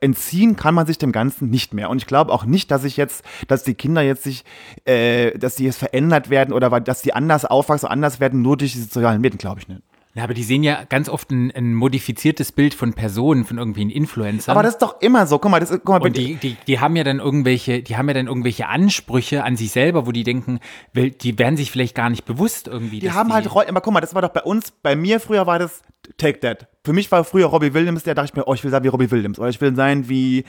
entziehen 0.01 0.55
kann 0.55 0.75
man 0.75 0.87
sich 0.87 0.99
dem 0.99 1.11
Ganzen 1.11 1.51
nicht 1.51 1.75
mehr. 1.75 1.91
Und 1.91 1.99
ich 1.99 2.07
glaube 2.07 2.33
auch 2.33 2.45
nicht, 2.45 2.71
dass 2.71 2.85
ich 2.85 2.97
jetzt, 2.97 3.25
dass 3.49 3.65
die 3.65 3.75
Kinder 3.75 4.03
jetzt 4.03 4.23
sich, 4.23 4.45
äh, 4.85 5.37
dass 5.39 5.57
die 5.57 5.65
jetzt 5.65 5.79
verändert 5.79 6.31
werden 6.31 6.55
oder 6.55 6.81
dass 6.81 7.03
die 7.03 7.15
anders 7.15 7.45
aufwachsen, 7.45 7.89
anders 7.89 8.21
werden, 8.21 8.43
nur 8.43 8.57
durch 8.57 8.73
die 8.73 8.81
sozialen 8.81 9.21
Medien, 9.21 9.39
glaube 9.39 9.61
ich 9.61 9.69
nicht. 9.69 9.83
Ja, 10.15 10.25
aber 10.25 10.35
die 10.35 10.43
sehen 10.43 10.63
ja 10.63 10.85
ganz 10.85 11.09
oft 11.09 11.31
ein, 11.31 11.51
ein 11.53 11.75
modifiziertes 11.75 12.53
Bild 12.53 12.75
von 12.75 12.93
Personen, 12.93 13.47
von 13.47 13.57
irgendwie 13.57 13.81
einem 13.81 13.91
Influencer. 13.91 14.53
Aber 14.53 14.63
das 14.63 14.75
ist 14.75 14.83
doch 14.83 15.01
immer 15.01 15.27
so. 15.27 15.39
Guck 15.39 15.51
mal, 15.51 15.59
das 15.59 15.71
ist, 15.71 15.81
guck 15.85 16.01
mal, 16.01 16.03
und 16.03 16.17
die, 16.19 16.35
die, 16.35 16.57
die 16.67 16.81
haben 16.81 16.97
ja 16.97 17.05
dann 17.05 17.19
irgendwelche, 17.19 17.83
die 17.83 17.97
haben 17.97 18.09
ja 18.09 18.15
dann 18.15 18.27
irgendwelche 18.27 18.69
Ansprüche 18.69 19.43
an 19.43 19.57
sich 19.57 19.73
selber, 19.73 20.07
wo 20.07 20.13
die 20.13 20.23
denken, 20.23 20.61
die 20.95 21.39
werden 21.39 21.57
sich 21.57 21.71
vielleicht 21.71 21.95
gar 21.95 22.11
nicht 22.11 22.27
bewusst 22.27 22.69
irgendwie. 22.69 23.01
Die 23.01 23.11
haben 23.11 23.33
halt 23.33 23.55
Rollen, 23.55 23.71
aber 23.71 23.81
guck 23.81 23.95
mal, 23.95 24.03
das 24.03 24.15
war 24.15 24.21
doch 24.21 24.29
bei 24.29 24.43
uns, 24.43 24.71
bei 24.71 24.97
mir 24.97 25.19
früher 25.19 25.47
war 25.47 25.59
das 25.59 25.81
Take 26.19 26.41
That. 26.41 26.69
Für 26.85 26.93
mich 26.93 27.11
war 27.11 27.25
früher 27.25 27.47
Robbie 27.47 27.73
Williams, 27.73 28.03
der 28.03 28.15
dachte 28.15 28.33
ich 28.33 28.35
mir, 28.35 28.47
oh, 28.47 28.53
ich 28.53 28.63
will 28.63 28.71
sein 28.71 28.85
wie 28.85 28.89
Robbie 28.89 29.11
Williams. 29.11 29.39
Oder 29.39 29.49
ich 29.49 29.63
will 29.63 29.75
sein 29.75 30.11
wie, 30.11 30.45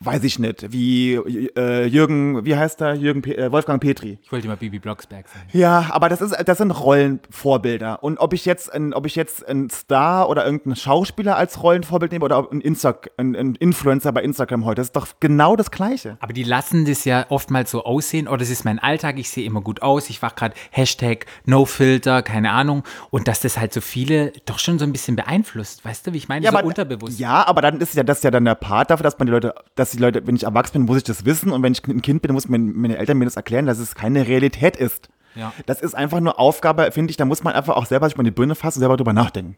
weiß 0.00 0.24
ich 0.24 0.38
nicht, 0.38 0.72
wie 0.72 1.14
äh, 1.14 1.86
Jürgen, 1.86 2.44
wie 2.44 2.54
heißt 2.54 2.82
er? 2.82 2.94
Jürgen, 2.94 3.22
Pe 3.22 3.36
äh, 3.36 3.50
Wolfgang 3.50 3.80
Petri. 3.80 4.18
Ich 4.22 4.30
wollte 4.30 4.46
mal 4.46 4.56
Bibi 4.56 4.78
Blocksberg 4.78 5.26
sein. 5.26 5.42
Ja, 5.52 5.86
aber 5.90 6.10
das 6.10 6.20
ist, 6.20 6.36
das 6.44 6.58
sind 6.58 6.70
Rollenvorbilder. 6.70 8.02
Und 8.02 8.18
ob 8.18 8.34
ich 8.34 8.44
jetzt, 8.44 8.72
ein, 8.72 8.92
ob 8.92 9.06
ich 9.06 9.16
jetzt 9.16 9.46
einen 9.46 9.70
Star 9.70 10.28
oder 10.28 10.44
irgendeinen 10.44 10.76
Schauspieler 10.76 11.36
als 11.36 11.62
Rollenvorbild 11.62 12.12
nehme 12.12 12.26
oder 12.26 12.46
ein, 12.52 12.60
Insta 12.60 12.98
ein, 13.16 13.34
ein 13.34 13.54
Influencer 13.54 14.12
bei 14.12 14.22
Instagram 14.22 14.66
heute, 14.66 14.80
das 14.80 14.88
ist 14.88 14.96
doch 14.96 15.08
genau 15.18 15.56
das 15.56 15.70
Gleiche. 15.70 16.18
Aber 16.20 16.34
die 16.34 16.44
lassen 16.44 16.84
das 16.84 17.06
ja 17.06 17.24
oftmals 17.30 17.70
so 17.70 17.84
aussehen, 17.84 18.28
oh, 18.28 18.36
das 18.36 18.50
ist 18.50 18.66
mein 18.66 18.78
Alltag, 18.78 19.18
ich 19.18 19.30
sehe 19.30 19.46
immer 19.46 19.62
gut 19.62 19.80
aus, 19.80 20.10
ich 20.10 20.20
wach 20.20 20.36
gerade 20.36 20.54
Hashtag 20.72 21.24
No 21.46 21.64
Filter, 21.64 22.22
keine 22.22 22.50
Ahnung. 22.50 22.82
Und 23.10 23.28
dass 23.28 23.40
das 23.40 23.58
halt 23.58 23.72
so 23.72 23.80
viele 23.80 24.32
doch 24.44 24.58
schon 24.58 24.78
so 24.78 24.84
ein 24.84 24.92
bisschen 24.92 25.16
beeinflusst, 25.16 25.86
weißt 25.86 26.06
du, 26.06 26.12
wie 26.12 26.18
ich 26.18 26.28
meine? 26.28 26.46
so 26.46 26.58
unterbewusst. 26.58 27.18
Ja, 27.18 27.46
aber 27.46 27.62
dann 27.62 27.80
ist 27.80 27.94
ja 27.94 28.02
das 28.02 28.22
ja 28.22 28.30
dann 28.30 28.44
der 28.44 28.54
Part 28.54 28.90
dafür, 28.90 29.04
dass 29.04 29.18
man 29.18 29.26
die 29.26 29.32
Leute, 29.32 29.54
dass 29.74 29.85
die 29.90 29.98
Leute, 29.98 30.26
wenn 30.26 30.36
ich 30.36 30.44
erwachsen 30.44 30.74
bin, 30.74 30.82
muss 30.82 30.98
ich 30.98 31.04
das 31.04 31.24
wissen 31.24 31.52
und 31.52 31.62
wenn 31.62 31.72
ich 31.72 31.86
ein 31.86 32.02
Kind 32.02 32.22
bin, 32.22 32.32
muss 32.32 32.48
mir 32.48 32.58
meine 32.58 32.96
Eltern 32.98 33.18
mir 33.18 33.24
das 33.24 33.36
erklären, 33.36 33.66
dass 33.66 33.78
es 33.78 33.94
keine 33.94 34.26
Realität 34.26 34.76
ist. 34.76 35.08
Ja. 35.34 35.52
Das 35.66 35.82
ist 35.82 35.94
einfach 35.94 36.20
nur 36.20 36.38
Aufgabe, 36.38 36.90
finde 36.92 37.10
ich, 37.10 37.16
da 37.16 37.24
muss 37.24 37.44
man 37.44 37.54
einfach 37.54 37.76
auch 37.76 37.86
selber 37.86 38.08
sich 38.08 38.16
mal 38.16 38.22
in 38.22 38.26
die 38.26 38.30
Birne 38.30 38.54
fassen 38.54 38.78
und 38.78 38.80
selber 38.80 38.96
drüber 38.96 39.12
nachdenken. 39.12 39.56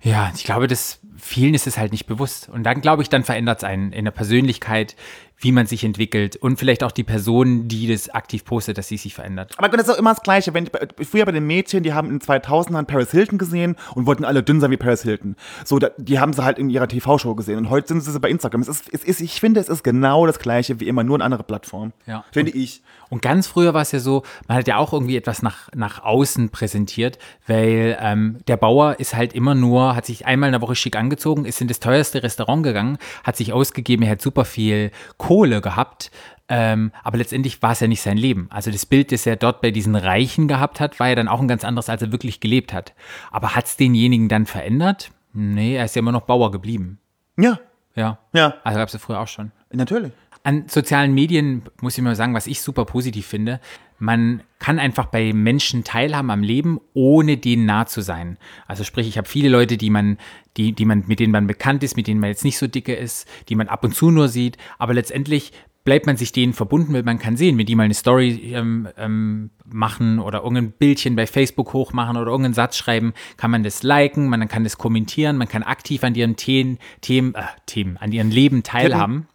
Ja, 0.00 0.30
ich 0.34 0.44
glaube, 0.44 0.66
das 0.66 1.00
vielen 1.20 1.54
ist 1.54 1.66
es 1.66 1.78
halt 1.78 1.92
nicht 1.92 2.06
bewusst. 2.06 2.48
Und 2.48 2.64
dann, 2.64 2.80
glaube 2.80 3.02
ich, 3.02 3.08
dann 3.08 3.24
verändert 3.24 3.58
es 3.58 3.64
einen 3.64 3.92
in 3.92 4.04
der 4.04 4.12
Persönlichkeit, 4.12 4.96
wie 5.40 5.52
man 5.52 5.66
sich 5.66 5.84
entwickelt 5.84 6.36
und 6.36 6.58
vielleicht 6.58 6.84
auch 6.84 6.92
die 6.92 7.02
Person, 7.02 7.66
die 7.66 7.88
das 7.88 8.10
aktiv 8.10 8.44
postet, 8.44 8.76
dass 8.76 8.88
sie 8.88 8.98
sich 8.98 9.14
verändert. 9.14 9.54
Aber 9.56 9.68
das 9.68 9.88
ist 9.88 9.94
auch 9.94 9.98
immer 9.98 10.12
das 10.12 10.22
Gleiche. 10.22 10.52
Wenn, 10.52 10.68
früher 11.02 11.24
bei 11.24 11.32
den 11.32 11.46
Mädchen, 11.46 11.82
die 11.82 11.94
haben 11.94 12.10
in 12.10 12.18
den 12.18 12.20
2000ern 12.20 12.84
Paris 12.84 13.10
Hilton 13.10 13.38
gesehen 13.38 13.76
und 13.94 14.06
wollten 14.06 14.24
alle 14.24 14.42
dünn 14.42 14.60
sein 14.60 14.70
wie 14.70 14.76
Paris 14.76 15.02
Hilton. 15.02 15.36
So, 15.64 15.78
die 15.96 16.20
haben 16.20 16.34
sie 16.34 16.44
halt 16.44 16.58
in 16.58 16.68
ihrer 16.68 16.88
TV-Show 16.88 17.34
gesehen. 17.34 17.56
Und 17.56 17.70
heute 17.70 17.88
sind 17.88 18.02
sie 18.02 18.20
bei 18.20 18.28
Instagram. 18.28 18.60
Es 18.60 18.68
ist, 18.68 18.92
es 18.92 19.02
ist, 19.02 19.20
ich 19.20 19.40
finde, 19.40 19.60
es 19.60 19.70
ist 19.70 19.82
genau 19.82 20.26
das 20.26 20.38
Gleiche 20.38 20.78
wie 20.78 20.88
immer, 20.88 21.04
nur 21.04 21.16
eine 21.16 21.24
andere 21.24 21.42
Plattform. 21.42 21.92
Ja. 22.06 22.24
Finde 22.32 22.52
ich. 22.52 22.82
Und 23.08 23.22
ganz 23.22 23.46
früher 23.46 23.74
war 23.74 23.82
es 23.82 23.92
ja 23.92 23.98
so, 23.98 24.22
man 24.46 24.58
hat 24.58 24.68
ja 24.68 24.76
auch 24.76 24.92
irgendwie 24.92 25.16
etwas 25.16 25.42
nach, 25.42 25.68
nach 25.74 26.04
außen 26.04 26.50
präsentiert, 26.50 27.18
weil 27.46 27.98
ähm, 28.00 28.38
der 28.46 28.56
Bauer 28.56 29.00
ist 29.00 29.16
halt 29.16 29.32
immer 29.32 29.54
nur, 29.54 29.96
hat 29.96 30.06
sich 30.06 30.26
einmal 30.26 30.48
in 30.48 30.52
der 30.52 30.62
Woche 30.62 30.76
schick 30.76 30.96
angezogen, 31.10 31.44
ist 31.44 31.60
in 31.60 31.68
das 31.68 31.80
teuerste 31.80 32.22
Restaurant 32.22 32.62
gegangen, 32.62 32.98
hat 33.24 33.36
sich 33.36 33.52
ausgegeben, 33.52 34.04
er 34.04 34.12
hat 34.12 34.22
super 34.22 34.44
viel 34.44 34.92
Kohle 35.18 35.60
gehabt, 35.60 36.10
ähm, 36.48 36.92
aber 37.02 37.18
letztendlich 37.18 37.60
war 37.62 37.72
es 37.72 37.80
ja 37.80 37.88
nicht 37.88 38.00
sein 38.00 38.16
Leben. 38.16 38.46
Also 38.50 38.70
das 38.70 38.86
Bild, 38.86 39.12
das 39.12 39.26
er 39.26 39.36
dort 39.36 39.60
bei 39.60 39.70
diesen 39.70 39.96
Reichen 39.96 40.48
gehabt 40.48 40.80
hat, 40.80 40.98
war 41.00 41.08
ja 41.08 41.14
dann 41.14 41.28
auch 41.28 41.40
ein 41.40 41.48
ganz 41.48 41.64
anderes, 41.64 41.88
als 41.88 42.02
er 42.02 42.12
wirklich 42.12 42.40
gelebt 42.40 42.72
hat. 42.72 42.94
Aber 43.30 43.54
hat 43.54 43.66
es 43.66 43.76
denjenigen 43.76 44.28
dann 44.28 44.46
verändert? 44.46 45.10
Nee, 45.32 45.76
er 45.76 45.84
ist 45.84 45.94
ja 45.94 46.00
immer 46.00 46.12
noch 46.12 46.22
Bauer 46.22 46.50
geblieben. 46.50 46.98
Ja, 47.38 47.60
Ja. 47.94 48.18
ja, 48.32 48.54
Also 48.64 48.78
gab 48.78 48.88
es 48.88 48.94
ja 48.94 48.98
früher 48.98 49.20
auch 49.20 49.28
schon. 49.28 49.52
natürlich. 49.72 50.12
An 50.42 50.64
sozialen 50.68 51.12
Medien 51.12 51.62
muss 51.82 51.98
ich 51.98 52.02
mal 52.02 52.16
sagen, 52.16 52.34
was 52.34 52.46
ich 52.46 52.62
super 52.62 52.84
positiv 52.86 53.26
finde. 53.26 53.60
Man 54.00 54.42
kann 54.58 54.78
einfach 54.78 55.06
bei 55.06 55.32
Menschen 55.32 55.84
teilhaben 55.84 56.30
am 56.30 56.42
Leben, 56.42 56.80
ohne 56.94 57.36
denen 57.36 57.66
nah 57.66 57.86
zu 57.86 58.00
sein. 58.00 58.38
Also 58.66 58.82
sprich, 58.82 59.06
ich 59.06 59.18
habe 59.18 59.28
viele 59.28 59.48
Leute, 59.48 59.76
die 59.76 59.90
man, 59.90 60.18
die, 60.56 60.72
die 60.72 60.84
man, 60.84 61.04
mit 61.06 61.20
denen 61.20 61.32
man 61.32 61.46
bekannt 61.46 61.82
ist, 61.82 61.96
mit 61.96 62.06
denen 62.06 62.18
man 62.18 62.30
jetzt 62.30 62.44
nicht 62.44 62.58
so 62.58 62.66
dicke 62.66 62.94
ist, 62.94 63.28
die 63.48 63.54
man 63.54 63.68
ab 63.68 63.84
und 63.84 63.94
zu 63.94 64.10
nur 64.10 64.28
sieht, 64.28 64.56
aber 64.78 64.94
letztendlich 64.94 65.52
bleibt 65.84 66.06
man 66.06 66.16
sich 66.16 66.32
denen 66.32 66.52
verbunden, 66.52 66.92
weil 66.92 67.02
man 67.02 67.18
kann 67.18 67.36
sehen, 67.36 67.56
wenn 67.56 67.66
die 67.66 67.74
mal 67.74 67.84
eine 67.84 67.94
Story 67.94 68.52
ähm, 68.54 68.88
ähm, 68.96 69.50
machen 69.64 70.18
oder 70.18 70.42
irgendein 70.42 70.72
Bildchen 70.72 71.16
bei 71.16 71.26
Facebook 71.26 71.72
hochmachen 71.72 72.16
oder 72.16 72.30
irgendeinen 72.30 72.54
Satz 72.54 72.76
schreiben, 72.76 73.14
kann 73.36 73.50
man 73.50 73.62
das 73.62 73.82
liken, 73.82 74.28
man 74.28 74.46
kann 74.48 74.64
das 74.64 74.76
kommentieren, 74.78 75.36
man 75.36 75.48
kann 75.48 75.62
aktiv 75.62 76.04
an 76.04 76.14
ihren 76.14 76.36
Themen, 76.36 76.78
Themen, 77.00 77.34
äh, 77.34 77.42
Themen, 77.66 77.96
an 77.96 78.12
ihrem 78.12 78.30
Leben 78.30 78.62
teilhaben. 78.62 79.26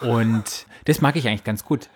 Und 0.00 0.66
das 0.84 1.00
mag 1.00 1.16
ich 1.16 1.26
eigentlich 1.26 1.44
ganz 1.44 1.64
gut. 1.64 1.88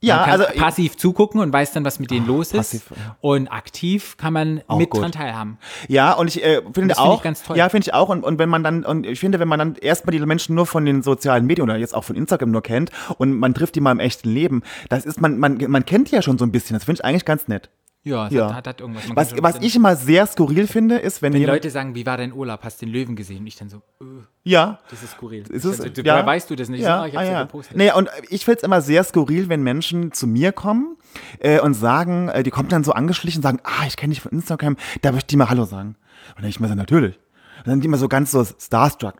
Ja, 0.00 0.24
also 0.24 0.44
passiv 0.56 0.96
zugucken 0.96 1.40
und 1.40 1.52
weiß 1.52 1.72
dann, 1.72 1.84
was 1.84 1.98
mit 1.98 2.10
denen 2.10 2.26
los 2.26 2.48
ist. 2.48 2.56
passiv, 2.56 2.90
ja. 2.90 3.16
Und 3.20 3.48
aktiv 3.48 4.16
kann 4.18 4.32
man 4.32 4.62
Auch 4.66 4.78
mit 4.78 4.90
gut. 4.90 5.02
dran 5.02 5.12
teilhaben. 5.12 5.58
Ja, 5.88 6.12
und 6.12 6.28
ich 6.28 6.44
äh, 6.44 6.60
finde 6.74 6.98
auch, 6.98 7.16
ich 7.18 7.22
ganz 7.22 7.42
toll. 7.42 7.56
ja, 7.56 7.68
finde 7.70 7.86
ich 7.86 7.94
auch. 7.94 8.10
Und, 8.10 8.22
und 8.22 8.38
wenn 8.38 8.48
man 8.48 8.62
dann, 8.62 8.84
und 8.84 9.06
ich 9.06 9.18
finde, 9.20 9.40
wenn 9.40 9.48
man 9.48 9.58
dann 9.58 9.74
erstmal 9.76 10.12
die 10.12 10.24
Menschen 10.24 10.54
nur 10.54 10.66
von 10.66 10.84
den 10.84 11.02
sozialen 11.02 11.46
Medien 11.46 11.68
oder 11.68 11.78
jetzt 11.78 11.94
auch 11.94 12.04
von 12.04 12.14
Instagram 12.14 12.50
nur 12.50 12.62
kennt 12.62 12.90
und 13.16 13.32
man 13.38 13.54
trifft 13.54 13.74
die 13.74 13.80
mal 13.80 13.92
im 13.92 14.00
echten 14.00 14.28
Leben, 14.28 14.62
das 14.90 15.06
ist, 15.06 15.20
man, 15.20 15.38
man, 15.38 15.58
man 15.68 15.86
kennt 15.86 16.10
die 16.10 16.14
ja 16.14 16.22
schon 16.22 16.36
so 16.36 16.44
ein 16.44 16.52
bisschen. 16.52 16.74
Das 16.74 16.84
finde 16.84 17.00
ich 17.00 17.04
eigentlich 17.04 17.24
ganz 17.24 17.48
nett. 17.48 17.70
Ja, 18.06 18.28
es 18.28 18.32
Ja. 18.32 18.46
Hat, 18.46 18.54
hat, 18.54 18.66
hat 18.68 18.80
irgendwas. 18.80 19.08
Man 19.08 19.16
Was, 19.16 19.34
was 19.42 19.56
ich 19.60 19.74
immer 19.74 19.96
sehr 19.96 20.26
skurril 20.26 20.68
finde, 20.68 20.96
ist, 20.96 21.22
wenn, 21.22 21.32
wenn 21.32 21.40
die 21.40 21.40
jemand, 21.40 21.56
Leute 21.56 21.70
sagen, 21.70 21.96
wie 21.96 22.06
war 22.06 22.16
dein 22.16 22.32
Urlaub? 22.32 22.60
Hast 22.62 22.80
du 22.80 22.86
den 22.86 22.92
Löwen 22.92 23.16
gesehen? 23.16 23.38
Und 23.38 23.48
ich 23.48 23.56
dann 23.56 23.68
so, 23.68 23.78
äh, 24.00 24.04
ja, 24.44 24.78
das 24.90 25.02
ist 25.02 25.12
skurril. 25.14 25.42
Ist 25.48 25.64
es, 25.64 25.80
also, 25.80 26.02
ja, 26.02 26.24
weißt 26.24 26.48
du 26.48 26.54
das 26.54 26.68
nicht? 26.68 26.82
Ja, 26.82 27.00
so, 27.00 27.06
ich 27.08 27.14
ah, 27.16 27.18
hab's 27.18 27.28
ja 27.28 27.32
ja. 27.32 27.42
gepostet. 27.42 27.76
Nee, 27.76 27.90
und 27.92 28.08
ich 28.28 28.44
finde 28.44 28.58
es 28.58 28.62
immer 28.62 28.80
sehr 28.80 29.02
skurril, 29.02 29.48
wenn 29.48 29.64
Menschen 29.64 30.12
zu 30.12 30.28
mir 30.28 30.52
kommen 30.52 30.96
äh, 31.40 31.58
und 31.58 31.74
sagen, 31.74 32.28
äh, 32.28 32.44
die 32.44 32.50
kommen 32.50 32.68
dann 32.68 32.84
so 32.84 32.92
angeschlichen 32.92 33.40
und 33.40 33.42
sagen, 33.42 33.58
ah, 33.64 33.86
ich 33.88 33.96
kenne 33.96 34.14
dich 34.14 34.20
von 34.20 34.30
Instagram, 34.30 34.76
da 35.02 35.10
möchte 35.10 35.24
ich 35.24 35.26
dir 35.26 35.38
mal 35.38 35.50
Hallo 35.50 35.64
sagen. 35.64 35.96
Und 36.36 36.42
dann 36.42 36.48
ich 36.48 36.60
mir 36.60 36.68
so, 36.68 36.76
natürlich. 36.76 37.16
Und 37.16 37.66
dann 37.66 37.74
sind 37.74 37.80
die 37.80 37.86
immer 37.88 37.98
so 37.98 38.06
ganz 38.06 38.30
so 38.30 38.44
starstruck. 38.44 39.16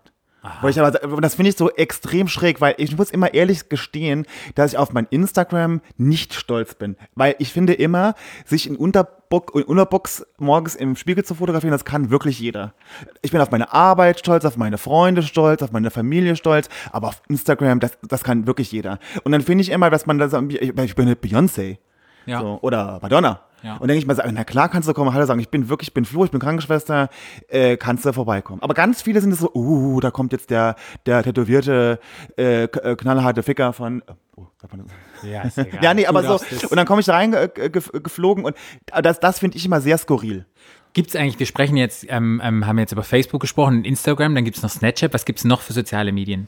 Wo 0.61 0.69
ich 0.69 0.81
aber, 0.81 0.91
das 1.21 1.35
finde 1.35 1.51
ich 1.51 1.57
so 1.57 1.71
extrem 1.71 2.29
schräg, 2.29 2.61
weil 2.61 2.75
ich 2.79 2.97
muss 2.97 3.11
immer 3.11 3.35
ehrlich 3.35 3.69
gestehen, 3.69 4.27
dass 4.55 4.73
ich 4.73 4.79
auf 4.79 4.93
mein 4.93 5.07
Instagram 5.11 5.81
nicht 5.97 6.35
stolz 6.35 6.75
bin. 6.75 6.97
Weil 7.15 7.35
ich 7.39 7.53
finde 7.53 7.75
immer, 7.75 8.15
sich 8.45 8.69
in 8.69 8.77
Unterbox, 8.77 9.55
in 9.55 9.65
Unterbox 9.65 10.27
morgens 10.39 10.75
im 10.75 10.97
Spiegel 10.97 11.25
zu 11.25 11.35
fotografieren, 11.35 11.73
das 11.73 11.85
kann 11.85 12.11
wirklich 12.11 12.39
jeder. 12.39 12.75
Ich 13.23 13.33
bin 13.33 13.41
auf 13.41 13.51
meine 13.51 13.73
Arbeit 13.73 14.19
stolz, 14.19 14.45
auf 14.45 14.57
meine 14.57 14.79
Freunde 14.79 15.23
stolz, 15.23 15.63
auf 15.63 15.73
meine 15.73 15.91
Familie 15.91 16.37
stolz, 16.37 16.69
aber 16.93 17.09
auf 17.09 17.23
Instagram, 17.29 17.81
das, 17.81 17.99
das 18.03 18.25
kann 18.25 18.47
wirklich 18.47 18.73
jeder. 18.73 18.99
Und 19.25 19.33
dann 19.33 19.43
finde 19.43 19.63
ich 19.63 19.71
immer, 19.71 19.91
dass 19.91 20.07
man 20.07 20.19
da 20.19 20.29
so, 20.29 20.41
ich 20.49 20.95
bin 20.95 21.07
eine 21.07 21.15
Beyoncé. 21.15 21.79
Ja. 22.27 22.41
So, 22.41 22.59
oder 22.63 22.99
Madonna. 23.01 23.41
Ja. 23.67 23.79
Und 23.79 23.89
denke 23.89 23.99
ich 23.99 24.07
mal, 24.07 24.15
so, 24.15 24.23
na 24.25 24.45
klar 24.45 24.69
kannst 24.69 24.89
du 24.89 24.95
kommen, 24.95 25.13
Hallo 25.13 25.27
sagen, 25.27 25.41
ich 25.41 25.49
bin 25.49 25.69
wirklich, 25.69 25.89
ich 25.89 25.95
bin 25.95 26.05
Flo, 26.05 26.25
ich 26.25 26.31
bin 26.31 26.39
Krankenschwester, 26.39 27.09
äh, 27.49 27.77
kannst 27.77 28.05
du 28.05 28.13
vorbeikommen. 28.13 28.63
Aber 28.63 28.75
ganz 28.75 29.03
viele 29.03 29.21
sind 29.21 29.33
es 29.33 29.41
so, 29.41 29.51
uh, 29.55 29.99
da 29.99 30.13
kommt 30.13 30.31
jetzt 30.31 30.51
der, 30.51 30.77
der 31.05 31.25
tätowierte, 31.25 31.99
äh, 32.39 32.63
äh, 32.63 32.69
knallharte 32.69 33.43
Ficker 33.43 33.73
von, 33.73 34.05
oh, 34.37 34.47
sagt 34.61 34.73
man 34.73 34.87
das? 34.87 35.29
Ja, 35.29 35.43
ist 35.43 35.59
egal. 35.59 35.79
ja, 35.83 35.95
nee, 35.95 36.07
aber 36.07 36.23
so, 36.23 36.37
es. 36.37 36.65
und 36.65 36.77
dann 36.77 36.87
komme 36.87 37.01
ich 37.01 37.07
da 37.07 37.15
rein 37.15 37.33
äh, 37.33 37.49
geflogen 37.49 38.45
und 38.45 38.55
das, 39.03 39.19
das 39.19 39.41
finde 39.41 39.57
ich 39.57 39.67
immer 39.67 39.81
sehr 39.81 39.99
skurril. 39.99 40.47
Gibt's 40.93 41.17
eigentlich, 41.17 41.41
wir 41.41 41.47
sprechen 41.47 41.77
jetzt, 41.77 42.07
ähm, 42.09 42.41
ähm, 42.45 42.69
haben 42.69 42.79
jetzt 42.79 42.93
über 42.93 43.03
Facebook 43.03 43.41
gesprochen, 43.41 43.85
Instagram, 43.85 44.37
dann 44.37 44.45
gibt's 44.45 44.63
noch 44.63 44.71
Snapchat. 44.71 45.13
Was 45.13 45.25
gibt's 45.25 45.43
noch 45.43 45.61
für 45.61 45.73
soziale 45.73 46.13
Medien? 46.13 46.47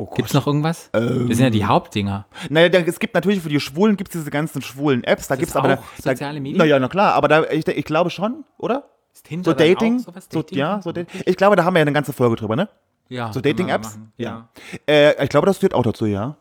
Oh 0.00 0.06
Gott. 0.06 0.16
Gibt's 0.16 0.32
noch 0.32 0.46
irgendwas? 0.46 0.88
das 0.92 1.02
sind 1.08 1.40
ja 1.40 1.50
die 1.50 1.64
Hauptdinger. 1.66 2.26
Naja, 2.48 2.68
da, 2.70 2.78
es 2.78 2.98
gibt 2.98 3.14
natürlich 3.14 3.42
für 3.42 3.48
die 3.50 3.60
Schwulen 3.60 3.96
gibt 3.98 4.14
es 4.14 4.20
diese 4.20 4.30
ganzen 4.30 4.62
schwulen 4.62 5.04
Apps, 5.04 5.28
da 5.28 5.36
gibt's 5.36 5.52
das 5.52 5.62
aber 5.62 5.74
auch 5.74 5.82
da, 6.02 6.12
soziale 6.12 6.40
Medien? 6.40 6.56
Naja, 6.58 6.78
na 6.78 6.88
klar, 6.88 7.12
aber 7.14 7.28
da, 7.28 7.44
ich, 7.50 7.66
ich 7.68 7.84
glaube 7.84 8.08
schon, 8.10 8.44
oder? 8.56 8.84
Ist 9.12 9.26
Tinder 9.26 9.50
So 9.50 9.56
Dating, 9.56 9.98
auch 10.00 10.04
sowas? 10.04 10.26
so, 10.30 10.40
Dating? 10.40 10.58
ja, 10.58 10.80
so 10.82 10.92
Dating. 10.92 11.22
Ich 11.26 11.36
glaube, 11.36 11.56
da 11.56 11.64
haben 11.64 11.74
wir 11.74 11.80
ja 11.80 11.84
eine 11.84 11.92
ganze 11.92 12.12
Folge 12.14 12.36
drüber, 12.36 12.56
ne? 12.56 12.68
ja 13.08 13.30
So 13.32 13.40
Dating-Apps? 13.40 13.88
machen. 13.96 14.12
Ja. 14.16 14.48
Äh, 14.88 15.22
ich 15.22 15.28
glaube, 15.28 15.46
das 15.46 15.58
führt 15.58 15.74
auch 15.74 15.82
dazu, 15.82 16.06
ja. 16.06 16.36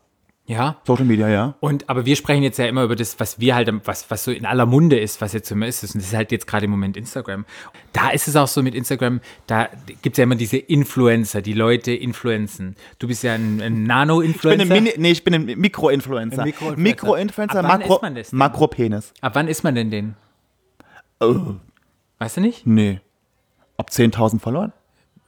Ja. 0.49 0.77
Social 0.83 1.05
Media, 1.05 1.29
ja. 1.29 1.53
Und, 1.59 1.87
aber 1.91 2.07
wir 2.07 2.15
sprechen 2.15 2.41
jetzt 2.41 2.57
ja 2.57 2.65
immer 2.65 2.81
über 2.83 2.95
das, 2.95 3.19
was 3.19 3.39
wir 3.39 3.53
halt, 3.53 3.71
was, 3.85 4.09
was 4.09 4.23
so 4.23 4.31
in 4.31 4.47
aller 4.47 4.65
Munde 4.65 4.99
ist, 4.99 5.21
was 5.21 5.33
jetzt 5.33 5.51
immer 5.51 5.67
ist. 5.67 5.83
Und 5.83 5.93
das 6.01 6.05
ist 6.07 6.15
halt 6.15 6.31
jetzt 6.31 6.47
gerade 6.47 6.65
im 6.65 6.71
Moment 6.71 6.97
Instagram. 6.97 7.45
Da 7.93 8.09
ist 8.09 8.27
es 8.27 8.35
auch 8.35 8.47
so 8.47 8.63
mit 8.63 8.73
Instagram, 8.73 9.21
da 9.45 9.69
gibt 10.01 10.15
es 10.15 10.17
ja 10.17 10.23
immer 10.23 10.33
diese 10.33 10.57
Influencer, 10.57 11.43
die 11.43 11.53
Leute 11.53 11.91
influenzen. 11.91 12.75
Du 12.97 13.07
bist 13.07 13.21
ja 13.21 13.35
ein, 13.35 13.61
ein 13.61 13.73
Ich 13.73 13.73
bin 13.75 13.83
Nano-Influencer. 13.83 14.63
ein 14.63 14.67
Mini, 14.83 14.93
nee, 14.97 15.11
ich 15.11 15.23
bin 15.23 15.35
ein 15.35 15.45
Mikroinfluencer. 15.45 16.43
Mikroinfluencer. 16.77 17.59
Ab 17.59 17.65
wann 17.69 17.79
Makro, 17.81 17.95
ist 17.97 18.01
man 18.01 18.15
das 18.15 18.29
denn? 18.31 18.39
Makropenis. 18.39 19.13
Ab 19.21 19.35
wann 19.35 19.47
ist 19.47 19.63
man 19.63 19.75
denn 19.75 19.91
den? 19.91 20.15
Oh, 21.19 21.53
Weißt 22.17 22.37
du 22.37 22.41
nicht? 22.41 22.65
nee. 22.65 23.01
Ab 23.77 23.89
10.000 23.91 24.39
verloren? 24.39 24.73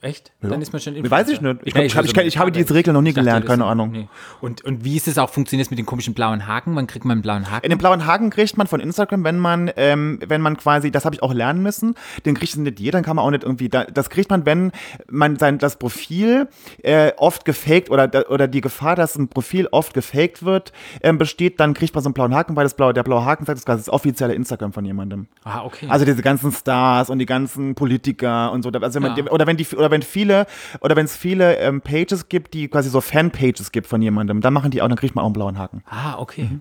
Echt? 0.02 0.32
Dann 0.40 0.60
ist 0.60 0.72
man 0.72 0.82
schon 0.82 0.94
Weiß 1.10 1.28
ich 1.28 1.40
nicht. 1.40 1.60
Ich 1.62 1.72
glaub, 1.74 1.84
ich 1.84 1.96
hab- 1.96 2.04
ich 2.04 2.12
kenn- 2.12 2.24
ich 2.26 2.36
habe 2.36 2.50
diese 2.50 2.74
Regel 2.74 2.92
noch 2.92 3.02
nie 3.02 3.10
Ich 3.10 3.14
gelernt, 3.14 3.46
keine 3.46 3.64
Ahnung. 3.66 3.92
nee. 3.92 4.08
Und, 4.40 4.64
und 4.64 4.84
wie 4.84 4.96
ist 4.96 5.06
es 5.06 5.16
auch, 5.16 5.30
funktioniert 5.30 5.66
es 5.66 5.70
mit 5.70 5.78
den 5.78 5.86
komischen 5.86 6.12
blauen 6.12 6.48
Haken? 6.48 6.74
Wann 6.74 6.88
kriegt 6.88 7.04
man 7.04 7.12
einen 7.12 7.22
blauen 7.22 7.48
Haken? 7.50 7.64
In 7.64 7.70
den 7.70 7.78
blauen 7.78 8.04
Haken 8.04 8.30
kriegt 8.30 8.58
man 8.58 8.66
von 8.66 8.80
Instagram, 8.80 9.22
wenn 9.22 9.38
man, 9.38 9.70
ähm, 9.76 10.18
wenn 10.26 10.40
man 10.40 10.56
quasi, 10.56 10.90
das 10.90 11.04
habe 11.04 11.14
ich 11.14 11.22
auch 11.22 11.32
lernen 11.32 11.62
müssen, 11.62 11.94
den 12.26 12.34
kriegt 12.34 12.56
nicht 12.56 12.80
jeder, 12.80 12.98
dann 12.98 13.04
kann 13.04 13.14
man 13.14 13.24
auch 13.24 13.30
nicht 13.30 13.44
irgendwie, 13.44 13.68
da, 13.68 13.84
das 13.84 14.10
kriegt 14.10 14.28
man, 14.28 14.44
wenn 14.44 14.72
man 15.08 15.36
sein, 15.38 15.58
das 15.58 15.76
Profil 15.78 16.48
äh, 16.82 17.12
oft 17.16 17.44
gefaked 17.44 17.88
oder, 17.88 18.28
oder 18.28 18.48
die 18.48 18.60
Gefahr, 18.60 18.96
dass 18.96 19.14
ein 19.16 19.28
Profil 19.28 19.68
oft 19.70 19.94
gefaked 19.94 20.42
wird, 20.44 20.72
ähm, 21.02 21.16
besteht, 21.16 21.60
dann 21.60 21.74
kriegt 21.74 21.94
man 21.94 22.02
so 22.02 22.08
einen 22.08 22.14
blauen 22.14 22.34
Haken, 22.34 22.56
weil 22.56 22.64
das 22.64 22.74
blaue, 22.74 22.92
der 22.92 23.04
blaue 23.04 23.24
Haken 23.24 23.44
sagt, 23.46 23.56
das 23.68 23.78
ist 23.78 23.86
das 23.86 23.94
offizielle 23.94 24.34
Instagram 24.34 24.72
von 24.72 24.84
jemandem. 24.84 25.28
ah, 25.44 25.62
okay. 25.64 25.86
Also 25.88 26.04
diese 26.04 26.22
ganzen 26.22 26.50
Stars 26.50 27.08
und 27.08 27.20
die 27.20 27.26
ganzen 27.26 27.76
Politiker 27.76 28.50
und 28.50 28.62
so. 28.62 28.70
Also 28.70 28.94
wenn 29.00 29.08
man, 29.08 29.16
Ja. 29.16 29.30
oder 29.30 29.46
wenn 29.46 29.56
die 29.56 29.66
oder 29.76 29.91
wenn 29.92 30.02
viele 30.02 30.46
oder 30.80 30.96
wenn 30.96 31.04
es 31.04 31.16
viele 31.16 31.56
ähm, 31.58 31.80
Pages 31.80 32.28
gibt, 32.28 32.54
die 32.54 32.66
quasi 32.66 32.90
so 32.90 33.00
Fanpages 33.00 33.70
gibt 33.70 33.86
von 33.86 34.02
jemandem, 34.02 34.40
dann 34.40 34.52
machen 34.52 34.72
die 34.72 34.82
auch, 34.82 34.88
dann 34.88 34.98
kriegt 34.98 35.14
man 35.14 35.22
auch 35.22 35.26
einen 35.26 35.34
blauen 35.34 35.58
Haken. 35.58 35.84
ah, 35.88 36.18
okay. 36.18 36.58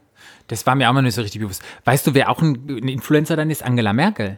Das 0.48 0.68
war 0.68 0.76
mir 0.76 0.88
auch 0.88 0.94
mal 0.94 1.02
nicht 1.02 1.16
so 1.16 1.22
richtig 1.22 1.42
bewusst. 1.42 1.64
Weißt 1.86 2.06
du, 2.06 2.14
wer 2.14 2.30
auch 2.30 2.42
ein, 2.42 2.68
ein 2.70 2.88
Influencer 2.88 3.36
dann 3.36 3.50
ist? 3.50 3.64
Angela 3.64 3.92
Merkel. 3.92 4.38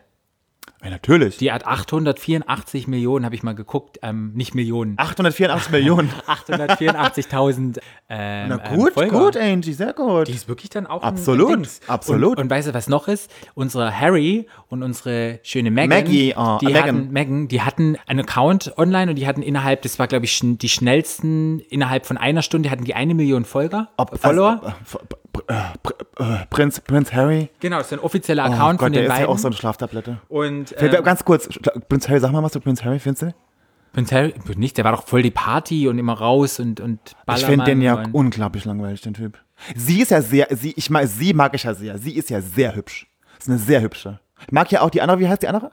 Ja, 0.84 0.90
natürlich. 0.90 1.38
Die 1.38 1.52
hat 1.52 1.66
884 1.66 2.88
Millionen, 2.88 3.24
habe 3.26 3.36
ich 3.36 3.44
mal 3.44 3.56
geguckt, 3.56 4.00
ähm, 4.02 4.34
nicht 4.34 4.54
Millionen. 4.54 4.96
884 4.98 5.72
Millionen. 5.72 6.10
884.000 6.28 7.80
ähm, 8.10 8.50
Na 8.50 8.62
ähm, 8.66 8.78
gut, 8.78 8.94
Folger. 8.94 9.20
gut, 9.20 9.38
Angie, 9.38 9.74
sehr 9.74 9.94
gut. 9.94 10.28
Die 10.28 10.34
ist 10.34 10.48
wirklich 10.48 10.70
dann 10.70 10.86
auch 10.86 11.02
Absolut, 11.04 11.52
ein, 11.52 11.62
ein 11.62 11.68
absolut. 11.88 12.38
Und, 12.38 12.44
und 12.44 12.50
weißt 12.50 12.68
du, 12.68 12.74
was 12.74 12.88
noch 12.88 13.08
ist? 13.08 13.32
Unsere 13.54 13.98
Harry 13.98 14.48
und 14.68 14.84
unsere 14.84 15.40
schöne 15.44 15.72
Megan, 15.72 15.90
Maggie, 15.90 16.34
oh, 16.36 16.58
die, 16.60 16.66
Megan. 16.66 16.84
Hatten, 16.84 17.12
Megan, 17.12 17.48
die 17.48 17.62
hatten 17.62 17.98
einen 18.06 18.20
Account 18.20 18.74
online 18.78 19.12
und 19.12 19.16
die 19.16 19.26
hatten 19.26 19.42
innerhalb, 19.42 19.84
das 19.84 20.00
war 20.00 20.08
glaube 20.08 20.26
ich 20.26 20.40
die 20.44 20.70
schnellsten, 20.70 21.60
innerhalb 21.60 22.06
von 22.06 22.18
einer 22.18 22.42
Stunde 22.42 22.70
hatten 22.70 22.84
die 22.84 22.94
eine 22.94 23.16
Million 23.16 23.46
Folger, 23.46 23.90
Follower. 24.20 24.62
Also, 24.64 25.00
äh, 25.48 25.54
äh, 25.54 26.24
äh, 26.24 26.46
Prinz, 26.50 26.80
Prinz 26.80 27.12
Harry. 27.14 27.50
genau, 27.60 27.78
das 27.78 27.88
ist 27.88 27.94
ein 27.94 28.00
offizieller 28.00 28.44
Oh 28.44 28.54
Account 28.54 28.80
Gott, 28.80 28.86
von 28.88 28.92
der 28.94 29.02
den 29.02 29.06
ist 29.06 29.10
beiden. 29.14 29.26
ja 29.26 29.34
auch 29.34 29.38
so 29.38 29.48
eine 29.48 29.56
Schlaftablette. 29.56 30.18
und 30.30 30.76
ähm, 30.78 31.04
Ganz 31.04 31.24
kurz, 31.26 31.50
Prinz 31.90 32.08
Harry, 32.10 32.20
sag 32.20 32.32
mal 32.32 32.44
was 32.44 32.52
zu 32.52 32.60
Prinz 32.60 32.84
Harry, 32.84 33.00
findest 33.00 33.24
du? 33.24 33.34
Prinz 33.94 34.12
Harry, 34.12 34.34
nicht, 34.56 34.78
der 34.78 34.86
war 34.86 34.92
doch 34.94 35.06
voll 35.06 35.22
die 35.22 35.32
Party 35.32 35.88
und 35.88 36.00
immer 36.00 36.14
raus 36.14 36.60
und, 36.60 36.80
und 36.80 37.00
Ich 37.36 37.46
finde 37.46 37.66
den 37.66 37.82
ja 37.82 37.94
Ballermann 37.96 38.14
unglaublich 38.16 38.66
langweilig, 38.66 39.02
den 39.02 39.14
Typ. 39.14 39.38
Sie 39.76 40.02
ist 40.02 40.12
ja 40.12 40.22
sehr, 40.22 40.48
sie, 40.52 40.74
ich 40.76 40.90
mag, 40.90 41.08
sie 41.08 41.34
mag 41.34 41.54
ich 41.54 41.64
ja 41.64 41.74
sehr. 41.76 41.98
Sie 42.00 42.16
ist 42.16 42.30
ja 42.32 42.42
sehr 42.42 42.76
hübsch. 42.76 43.08
Ist 43.40 43.50
eine 43.50 43.60
sehr 43.60 43.82
hübsche. 43.82 44.20
Ich 44.48 44.52
mag 44.52 44.72
ja 44.72 44.82
auch 44.82 44.90
die 44.90 45.02
andere, 45.02 45.20
wie 45.20 45.28
heißt 45.30 45.44
die 45.44 45.48
andere? 45.48 45.72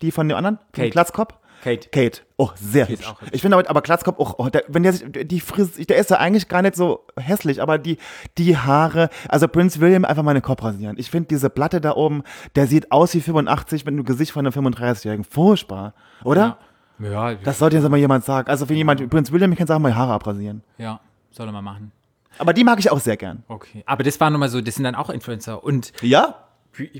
Die 0.00 0.10
von 0.10 0.26
dem 0.28 0.36
anderen? 0.38 0.58
Kate. 0.72 0.88
Glatzkopf? 0.90 1.34
Kate. 1.62 1.88
Kate. 1.90 2.22
Oh, 2.36 2.50
sehr 2.54 2.88
ist 2.88 3.06
hübsch. 3.06 3.14
Ich 3.32 3.42
finde 3.42 3.56
aber, 3.58 3.68
aber 3.68 3.82
Glatzkopf 3.82 4.18
auch, 4.18 4.34
oh, 4.38 4.48
der, 4.48 4.64
wenn 4.68 4.82
der 4.82 4.92
sich, 4.94 5.04
die 5.12 5.40
Fris, 5.40 5.72
der 5.74 5.96
ist 5.98 6.10
ja 6.10 6.16
eigentlich 6.18 6.48
gar 6.48 6.62
nicht 6.62 6.74
so 6.74 7.04
hässlich, 7.18 7.60
aber 7.60 7.76
die, 7.78 7.98
die 8.38 8.56
Haare, 8.56 9.10
also 9.28 9.46
Prince 9.46 9.80
William 9.80 10.04
einfach 10.04 10.22
mal 10.22 10.32
den 10.34 10.42
Kopf 10.42 10.62
rasieren. 10.62 10.96
Ich 10.98 11.10
finde 11.10 11.28
diese 11.28 11.50
Platte 11.50 11.80
da 11.80 11.94
oben, 11.96 12.22
der 12.56 12.66
sieht 12.66 12.90
aus 12.92 13.14
wie 13.14 13.20
85 13.20 13.84
mit 13.84 13.94
dem 13.94 14.04
Gesicht 14.04 14.32
von 14.32 14.46
einem 14.46 14.54
35-Jährigen. 14.54 15.24
Furchtbar. 15.24 15.94
Oder? 16.24 16.58
Ja, 16.98 17.34
Das 17.34 17.58
sollte 17.58 17.76
jetzt 17.76 17.88
mal 17.88 17.96
jemand 17.96 18.24
sagen. 18.24 18.48
Also 18.48 18.68
wenn 18.68 18.76
jemand 18.76 19.08
Prince 19.10 19.32
William, 19.32 19.52
ich 19.52 19.58
kann 19.58 19.66
sagen, 19.66 19.82
mal 19.82 19.94
Haare 19.94 20.12
abrasieren. 20.12 20.62
ja, 20.78 21.00
soll 21.30 21.46
er 21.48 21.52
mal 21.52 21.62
machen. 21.62 21.92
Aber 22.38 22.52
die 22.52 22.64
mag 22.64 22.78
ich 22.78 22.90
auch 22.90 23.00
sehr 23.00 23.16
gern. 23.16 23.44
Okay. 23.48 23.82
Aber 23.86 24.02
das 24.02 24.18
war 24.20 24.30
nochmal 24.30 24.48
so, 24.48 24.60
das 24.60 24.74
sind 24.76 24.84
dann 24.84 24.94
auch 24.94 25.10
Influencer. 25.10 25.62
Und 25.62 25.92
Ja? 26.00 26.36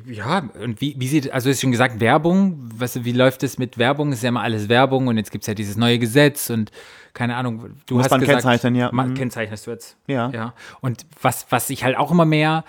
Ja, 0.07 0.49
und 0.63 0.81
wie, 0.81 0.95
wie 0.99 1.09
sieht, 1.09 1.33
also 1.33 1.51
ist 1.51 1.61
schon 1.61 1.71
gesagt, 1.71 2.01
Werbung, 2.01 2.69
weißt 2.75 2.97
du, 2.97 3.05
wie 3.05 3.13
läuft 3.13 3.43
es 3.43 3.59
mit 3.59 3.79
Werbung? 3.79 4.13
Ist 4.13 4.23
ja 4.23 4.29
immer 4.29 4.43
alles 4.43 4.69
Werbung 4.69 5.07
und 5.09 5.17
jetzt 5.17 5.31
gibt 5.31 5.43
es 5.43 5.47
ja 5.49 5.55
dieses 5.55 5.77
neue 5.77 5.99
Gesetz 5.99 6.51
und 6.51 6.71
keine 7.15 7.37
Ahnung, 7.37 7.71
du 7.87 7.95
Muss 7.97 8.05
hast 8.05 8.11
man 8.11 8.21
gesagt, 8.21 8.43
kennzeichnen, 8.43 8.75
ja. 8.77 8.91
Ma- 8.93 9.05
Mhm. 9.05 9.15
Kennzeichnest 9.15 9.67
du 9.67 9.71
jetzt. 9.73 9.97
Ja. 10.07 10.31
ja. 10.31 10.55
Und 10.81 11.07
was, 11.23 11.47
was 11.51 11.69
ich 11.71 11.83
halt 11.85 11.97
auch 11.97 12.11
immer 12.11 12.25
mehr 12.25 12.65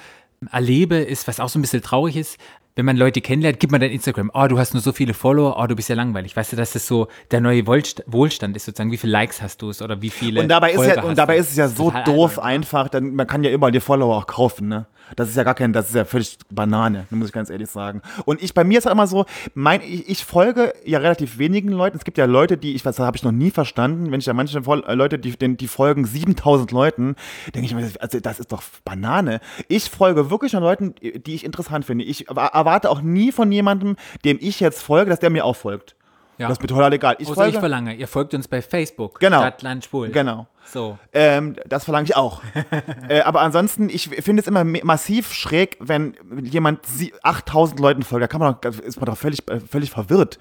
erlebe, 0.52 0.96
ist, 0.98 1.28
was 1.28 1.40
auch 1.40 1.50
so 1.50 1.60
ein 1.60 1.62
bisschen 1.62 1.82
traurig 1.82 2.18
ist, 2.18 2.38
wenn 2.76 2.86
man 2.86 2.96
Leute 2.96 3.20
kennenlernt, 3.20 3.60
gibt 3.60 3.72
man 3.74 3.82
dann 3.82 3.92
Instagram, 3.92 4.32
oh, 4.34 4.48
du 4.48 4.58
hast 4.58 4.74
nur 4.74 4.82
so 4.82 4.94
viele 4.94 5.14
Follower, 5.14 5.58
oh, 5.62 5.68
du 5.68 5.76
bist 5.76 5.90
ja 5.90 5.96
langweilig. 5.96 6.36
Weißt 6.38 6.54
du, 6.54 6.56
dass 6.56 6.72
das 6.72 6.88
so 6.88 7.10
der 7.30 7.42
neue 7.42 7.68
Wohlst- 7.68 8.02
Wohlstand 8.08 8.56
ist, 8.56 8.64
sozusagen, 8.66 8.92
wie 8.94 8.98
viele 8.98 9.12
Likes 9.12 9.42
hast 9.42 9.62
du 9.62 9.70
es 9.70 9.82
oder 9.82 10.02
wie 10.02 10.10
viele 10.10 10.40
Und 10.40 10.48
dabei, 10.48 10.72
ist, 10.72 10.86
ja, 10.86 11.04
und 11.04 11.18
dabei 11.18 11.36
ist 11.36 11.52
es 11.52 11.58
ja 11.58 11.68
so 11.68 11.86
total 11.92 12.04
doof 12.06 12.40
einfach, 12.40 12.88
denn 12.88 13.14
man 13.14 13.28
kann 13.28 13.44
ja 13.44 13.52
immer 13.52 13.72
die 13.72 13.82
Follower 13.82 14.16
auch 14.16 14.26
kaufen, 14.26 14.70
ne? 14.70 14.86
Das 15.16 15.30
ist 15.30 15.36
ja 15.36 15.44
gar 15.44 15.56
kein, 15.56 15.74
das 15.74 15.90
ist 15.90 15.96
ja 15.96 16.06
völlig 16.06 16.38
Banane, 16.50 17.06
muss 17.10 17.28
ich 17.28 17.34
ganz 17.34 17.50
ehrlich 17.50 17.70
sagen. 17.70 18.02
Und 18.26 18.42
ich, 18.42 18.54
bei 18.54 18.64
mir 18.64 18.78
ist 18.80 18.86
es 18.86 18.92
immer 18.92 19.08
so, 19.08 19.26
mein, 19.54 19.82
ich, 19.82 20.10
ich 20.10 20.26
folge 20.26 20.74
ja 20.86 21.00
relativ 21.00 21.38
wenigen 21.38 21.70
Leuten. 21.70 21.98
Es 21.98 22.04
gibt 22.06 22.18
ja 22.18 22.26
Leute, 22.26 22.58
die, 22.58 22.74
ich 22.76 22.86
weiß, 22.86 22.96
das 22.96 23.06
habe 23.06 23.18
ich 23.18 23.24
noch 23.24 23.32
nie 23.32 23.52
verstanden, 23.52 24.12
wenn 24.12 24.20
ich 24.20 24.26
ja 24.26 24.34
manche 24.34 24.58
äh, 24.60 24.94
Leute, 24.94 25.20
die, 25.20 25.38
die, 25.38 25.58
die 25.58 25.68
folgen 25.68 26.06
7000 26.06 26.72
Leuten, 26.72 27.16
denke 27.54 27.66
ich 27.66 27.74
mir, 27.76 27.90
also 28.00 28.20
das 28.20 28.40
ist 28.40 28.52
doch 28.52 28.64
Banane. 28.86 29.40
Ich 29.68 29.90
folge 29.90 30.30
wirklich 30.30 30.54
nur 30.54 30.62
Leuten, 30.62 30.96
die 31.02 31.36
ich 31.36 31.44
interessant 31.44 31.86
finde. 31.86 32.06
Ich 32.06 32.30
erwa- 32.30 32.54
erwarte 32.54 32.90
auch 32.90 33.02
nie 33.02 33.32
von 33.32 33.52
jemandem, 33.52 33.96
dem 34.26 34.38
ich 34.40 34.60
jetzt 34.60 34.82
folge, 34.82 35.10
dass 35.10 35.20
der 35.20 35.30
mir 35.30 35.46
auch 35.46 35.56
folgt. 35.56 35.96
Ja. 36.42 36.48
Das 36.48 36.58
ist 36.58 36.62
mir 36.64 36.68
total 36.68 36.92
egal. 36.94 37.16
Ich 37.20 37.28
Außer 37.28 37.36
folge, 37.36 37.52
ich 37.54 37.60
verlange, 37.60 37.94
ihr 37.94 38.08
folgt 38.08 38.34
uns 38.34 38.48
bei 38.48 38.62
Facebook. 38.64 39.20
Genau. 39.20 39.42
Stadt, 39.42 39.62
Land, 39.62 39.86
Schwul. 39.86 40.10
Genau. 40.10 40.48
So. 40.66 40.98
Ähm, 41.14 41.56
das 41.68 41.84
verlange 41.86 42.06
ich 42.06 42.16
auch. 42.16 42.42
äh, 43.10 43.22
aber 43.22 43.42
ansonsten, 43.42 43.90
ich 43.90 44.10
finde 44.10 44.42
es 44.42 44.48
immer 44.48 44.64
me- 44.64 44.82
massiv 44.84 45.34
schräg, 45.34 45.78
wenn 45.80 46.16
jemand 46.42 46.86
sie 46.86 47.14
8000 47.22 47.80
Leuten 47.80 48.02
folgt. 48.04 48.24
Da 48.24 48.28
kann 48.28 48.40
man 48.40 48.56
doch, 48.60 48.72
ist 48.80 48.98
man 49.00 49.06
doch 49.06 49.18
völlig, 49.18 49.48
äh, 49.50 49.60
völlig 49.60 49.92
verwirrt. 49.92 50.40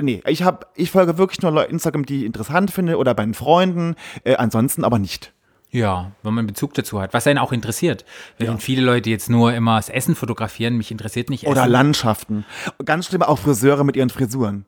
Nee, 0.00 0.22
ich, 0.26 0.42
hab, 0.44 0.72
ich 0.76 0.90
folge 0.90 1.18
wirklich 1.18 1.42
nur 1.42 1.50
Leuten 1.52 1.72
Instagram, 1.72 2.06
die 2.06 2.20
ich 2.20 2.24
interessant 2.24 2.70
finde 2.70 2.96
oder 2.96 3.14
bei 3.14 3.24
den 3.24 3.34
Freunden. 3.34 3.96
Äh, 4.24 4.36
ansonsten 4.36 4.84
aber 4.84 4.98
nicht. 4.98 5.32
Ja, 5.70 6.12
wenn 6.22 6.32
man 6.32 6.46
Bezug 6.46 6.72
dazu 6.72 7.00
hat, 7.00 7.12
was 7.12 7.26
einen 7.26 7.38
auch 7.38 7.52
interessiert. 7.52 8.06
Wenn 8.38 8.58
viele 8.58 8.80
Leute 8.82 9.10
jetzt 9.10 9.28
nur 9.28 9.52
immer 9.52 9.76
das 9.76 9.90
Essen 9.90 10.14
fotografieren, 10.14 10.78
mich 10.78 10.90
interessiert 10.90 11.28
nicht 11.28 11.46
Oder 11.46 11.62
Essen. 11.62 11.72
Landschaften. 11.72 12.44
Ganz 12.86 13.06
schlimm 13.06 13.22
auch 13.22 13.38
Friseure 13.38 13.84
mit 13.84 13.94
ihren 13.94 14.08
Frisuren. 14.08 14.64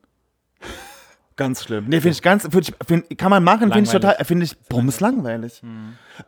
Ganz 1.36 1.64
schlimm. 1.64 1.86
Nee, 1.88 2.00
finde 2.02 2.10
ich 2.10 2.20
ganz, 2.22 2.42
find 2.42 2.68
ich, 2.68 2.74
find, 2.86 3.18
kann 3.18 3.30
man 3.30 3.42
machen, 3.42 3.72
finde 3.72 3.84
ich 3.84 3.90
total, 3.90 4.24
finde 4.26 4.44
ich 4.44 4.58
bums 4.68 5.00
langweilig. 5.00 5.62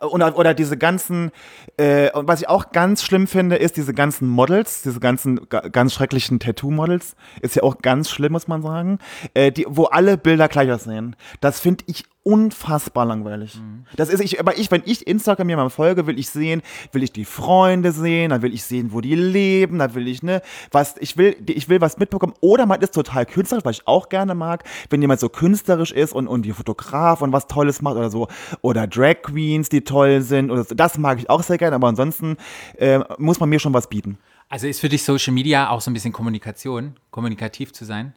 Oder, 0.01 0.39
oder 0.39 0.55
diese 0.55 0.79
ganzen, 0.79 1.33
äh, 1.77 2.11
und 2.13 2.27
was 2.29 2.41
ich 2.41 2.49
auch 2.49 2.73
ganz 2.73 3.03
schlimm 3.03 3.27
finde, 3.27 3.57
ist 3.57 3.77
diese 3.77 3.93
ganzen 3.93 4.27
Models, 4.27 4.81
diese 4.83 5.01
ganzen 5.01 5.49
ga- 5.51 5.69
ganz 5.69 5.93
schrecklichen 5.93 6.41
Tattoo-Models, 6.41 7.15
ist 7.43 7.57
ja 7.57 7.63
auch 7.63 7.79
ganz 7.83 8.09
schlimm, 8.09 8.33
muss 8.33 8.49
man 8.49 8.63
sagen, 8.63 8.99
äh, 9.35 9.53
die, 9.53 9.67
wo 9.69 9.85
alle 9.85 10.17
Bilder 10.17 10.49
gleich 10.49 10.73
aussehen. 10.73 11.15
Das 11.43 11.61
finde 11.61 11.85
ich 11.89 12.05
unfassbar 12.25 13.05
langweilig. 13.05 13.59
Das 13.97 14.09
ist 14.09 14.21
ich, 14.21 14.39
aber 14.39 14.57
ich, 14.57 14.71
wenn 14.71 14.83
ich 14.85 15.07
Instagram 15.07 15.47
mir 15.47 15.57
mal 15.57 15.71
folge, 15.71 16.07
will 16.07 16.19
ich 16.19 16.31
sehen, 16.31 16.63
will 16.93 17.03
ich 17.03 17.13
die 17.13 17.25
Freunde 17.25 17.93
sehen, 17.93 18.31
dann 18.31 18.43
will 18.43 18.55
ich 18.55 18.63
sehen, 18.63 18.93
wo 18.93 19.01
die 19.01 19.15
leben, 19.15 19.79
dann 19.79 19.95
will 19.95 20.07
ich, 20.07 20.23
ne, 20.23 20.41
was, 20.71 20.95
ich 21.01 21.17
will, 21.17 21.37
ich 21.47 21.69
will 21.69 21.81
was 21.81 21.99
mitbekommen. 21.99 22.35
Oder 22.41 22.67
man 22.67 22.81
ist 22.81 22.95
total 22.95 23.27
künstlerisch, 23.27 23.65
was 23.65 23.79
ich 23.79 23.89
auch 23.89 24.09
gerne 24.09 24.35
mag, 24.35 24.65
wenn 24.91 25.01
jemand 25.01 25.21
so 25.21 25.29
künstlerisch 25.29 25.93
ist 25.93 26.13
und, 26.13 26.29
und 26.29 26.43
die 26.43 26.53
Fotograf 26.53 27.23
und 27.23 27.33
was 27.33 27.49
Tolles 27.49 27.83
macht 27.83 27.97
oder 27.97 28.11
so. 28.11 28.29
Oder 28.61 28.87
Drag 28.87 29.23
Queens, 29.23 29.69
die 29.69 29.83
toll 29.83 30.21
sind 30.23 30.51
oder 30.51 30.65
so. 30.65 30.75
Das 30.75 30.99
mag 30.99 31.19
ich 31.19 31.29
auch 31.29 31.43
sehr 31.43 31.59
gerne, 31.59 31.77
aber 31.77 31.89
ansonsten 31.89 32.37
äh, 32.79 33.01
muss 33.19 33.41
man 33.41 33.49
mir 33.49 33.59
schon 33.59 33.75
was 33.75 33.89
bieten. 33.89 34.19
Also 34.49 34.67
ist 34.67 34.81
für 34.81 34.89
dich 34.89 35.03
Social 35.03 35.33
Media 35.33 35.71
auch 35.71 35.81
so 35.81 35.91
ein 35.91 35.95
bisschen 35.95 36.13
Kommunikation, 36.13 36.95
kommunikativ 37.11 37.73
zu 37.73 37.85
sein? 37.85 38.15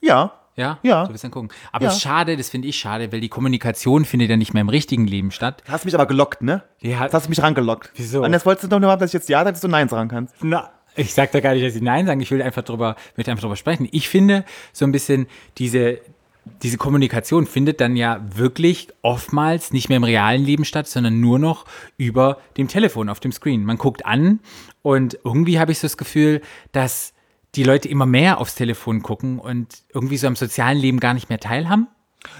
Ja. 0.00 0.39
Ja? 0.56 0.78
Ja. 0.82 1.04
So 1.04 1.10
ein 1.10 1.12
bisschen 1.12 1.30
gucken. 1.30 1.50
Aber 1.72 1.84
Ja. 1.84 1.90
es 1.90 1.96
ist 1.96 2.02
schade, 2.02 2.36
das 2.36 2.50
finde 2.50 2.68
ich 2.68 2.76
schade, 2.78 3.10
weil 3.12 3.20
die 3.20 3.28
Kommunikation 3.28 4.04
findet 4.04 4.30
ja 4.30 4.36
nicht 4.36 4.52
mehr 4.52 4.60
im 4.60 4.68
richtigen 4.68 5.06
Leben 5.06 5.30
statt. 5.30 5.62
Hast 5.68 5.84
mich 5.84 5.94
aber 5.94 6.06
gelockt, 6.06 6.42
ne? 6.42 6.62
Ja. 6.80 7.04
Jetzt 7.04 7.14
hast 7.14 7.26
du 7.26 7.30
mich 7.30 7.40
rangelockt. 7.42 7.90
Wieso? 7.96 8.22
Und 8.24 8.32
jetzt 8.32 8.44
wolltest 8.46 8.64
du 8.64 8.68
doch 8.68 8.80
nur, 8.80 8.94
dass 8.96 9.10
ich 9.10 9.14
jetzt 9.14 9.28
Ja 9.28 9.38
sage, 9.40 9.52
dass 9.52 9.60
du 9.60 9.68
Nein 9.68 9.88
sagen 9.88 10.08
kannst. 10.08 10.34
Na, 10.42 10.70
ich 10.96 11.14
sag 11.14 11.30
da 11.32 11.40
gar 11.40 11.54
nicht, 11.54 11.64
dass 11.64 11.74
ich 11.76 11.82
Nein 11.82 12.06
sagen. 12.06 12.20
Ich 12.20 12.30
will 12.30 12.42
einfach 12.42 12.62
drüber, 12.62 12.96
möchte 13.16 13.30
einfach 13.30 13.42
drüber 13.42 13.56
sprechen. 13.56 13.88
Ich 13.92 14.08
finde 14.08 14.44
so 14.72 14.84
ein 14.84 14.92
bisschen 14.92 15.28
diese, 15.58 16.00
diese 16.62 16.76
Kommunikation 16.78 17.46
findet 17.46 17.80
dann 17.80 17.96
ja 17.96 18.20
wirklich 18.34 18.88
oftmals 19.02 19.72
nicht 19.72 19.88
mehr 19.88 19.96
im 19.96 20.04
realen 20.04 20.44
Leben 20.44 20.64
statt, 20.64 20.88
sondern 20.88 21.20
nur 21.20 21.38
noch 21.38 21.64
über 21.96 22.38
dem 22.56 22.66
Telefon 22.68 23.08
auf 23.08 23.20
dem 23.20 23.30
Screen. 23.32 23.64
Man 23.64 23.78
guckt 23.78 24.04
an 24.04 24.40
und 24.82 25.18
irgendwie 25.24 25.58
habe 25.60 25.72
ich 25.72 25.78
so 25.78 25.86
das 25.86 25.96
Gefühl, 25.96 26.40
dass 26.72 27.12
die 27.54 27.64
Leute 27.64 27.88
immer 27.88 28.06
mehr 28.06 28.38
aufs 28.38 28.54
Telefon 28.54 29.02
gucken 29.02 29.38
und 29.38 29.68
irgendwie 29.92 30.16
so 30.16 30.26
am 30.26 30.36
sozialen 30.36 30.78
Leben 30.78 31.00
gar 31.00 31.14
nicht 31.14 31.28
mehr 31.28 31.40
teilhaben. 31.40 31.88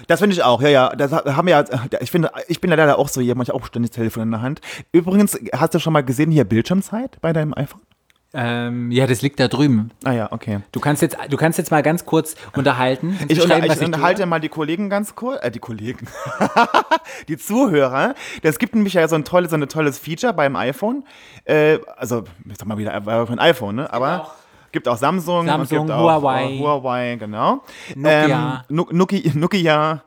Das 0.07 0.19
finde 0.19 0.35
ich 0.35 0.43
auch, 0.43 0.61
ja, 0.61 0.69
ja. 0.69 0.89
Das 0.95 1.11
ha- 1.11 1.35
haben 1.35 1.47
ja, 1.47 1.65
ich 2.01 2.11
finde, 2.11 2.31
ich 2.47 2.61
bin 2.61 2.69
ja 2.69 2.77
leider 2.77 2.99
auch 2.99 3.07
so 3.09 3.19
jemand, 3.19 3.47
ich 3.49 3.53
habe 3.53 3.63
auch 3.63 3.67
ständig 3.67 3.91
das 3.91 3.95
Telefon 3.95 4.23
in 4.23 4.31
der 4.31 4.41
Hand. 4.41 4.61
Übrigens, 4.91 5.37
hast 5.53 5.73
du 5.73 5.79
schon 5.79 5.93
mal 5.93 6.03
gesehen 6.03 6.29
hier 6.31 6.43
Bildschirmzeit 6.45 7.17
bei 7.21 7.33
deinem 7.33 7.53
iPhone? 7.55 7.81
Ähm, 8.33 8.91
ja, 8.91 9.07
das 9.07 9.21
liegt 9.21 9.41
da 9.41 9.49
drüben. 9.49 9.91
Ah 10.05 10.13
ja, 10.13 10.31
okay. 10.31 10.59
Du 10.71 10.79
kannst 10.79 11.01
jetzt, 11.01 11.17
du 11.29 11.35
kannst 11.35 11.57
jetzt 11.57 11.69
mal 11.69 11.83
ganz 11.83 12.05
kurz 12.05 12.35
unterhalten. 12.55 13.17
Ich, 13.27 13.41
unter, 13.41 13.61
ich 13.65 13.73
tue? 13.73 13.85
unterhalte 13.85 14.25
mal 14.25 14.39
die 14.39 14.47
Kollegen 14.47 14.89
ganz 14.89 15.15
kurz, 15.15 15.43
äh, 15.43 15.51
die 15.51 15.59
Kollegen, 15.59 16.07
die 17.27 17.37
Zuhörer. 17.37 18.15
Es 18.41 18.57
gibt 18.59 18.73
nämlich 18.75 18.93
ja 18.93 19.07
so 19.09 19.15
ein 19.15 19.25
tolles, 19.25 19.49
so 19.51 19.57
ein 19.57 19.67
tolles 19.67 19.99
Feature 19.99 20.33
beim 20.33 20.55
iPhone. 20.55 21.03
Äh, 21.43 21.79
also, 21.97 22.23
ich 22.49 22.57
sag 22.57 22.67
mal 22.67 22.77
wieder, 22.77 22.93
äh, 22.93 23.31
ein 23.31 23.39
iPhone, 23.39 23.75
ne? 23.75 23.91
Aber 23.91 24.21
auch 24.21 24.33
gibt 24.71 24.87
auch 24.87 24.97
Samsung, 24.97 25.45
Samsung, 25.45 25.87
gibt 25.87 25.91
auch 25.91 26.01
Huawei. 26.03 26.53
äh, 26.53 26.59
Huawei, 26.59 27.15
genau. 27.17 27.63
Nokia. 27.95 28.63
Ähm, 28.69 28.85
Nokia. 29.39 30.01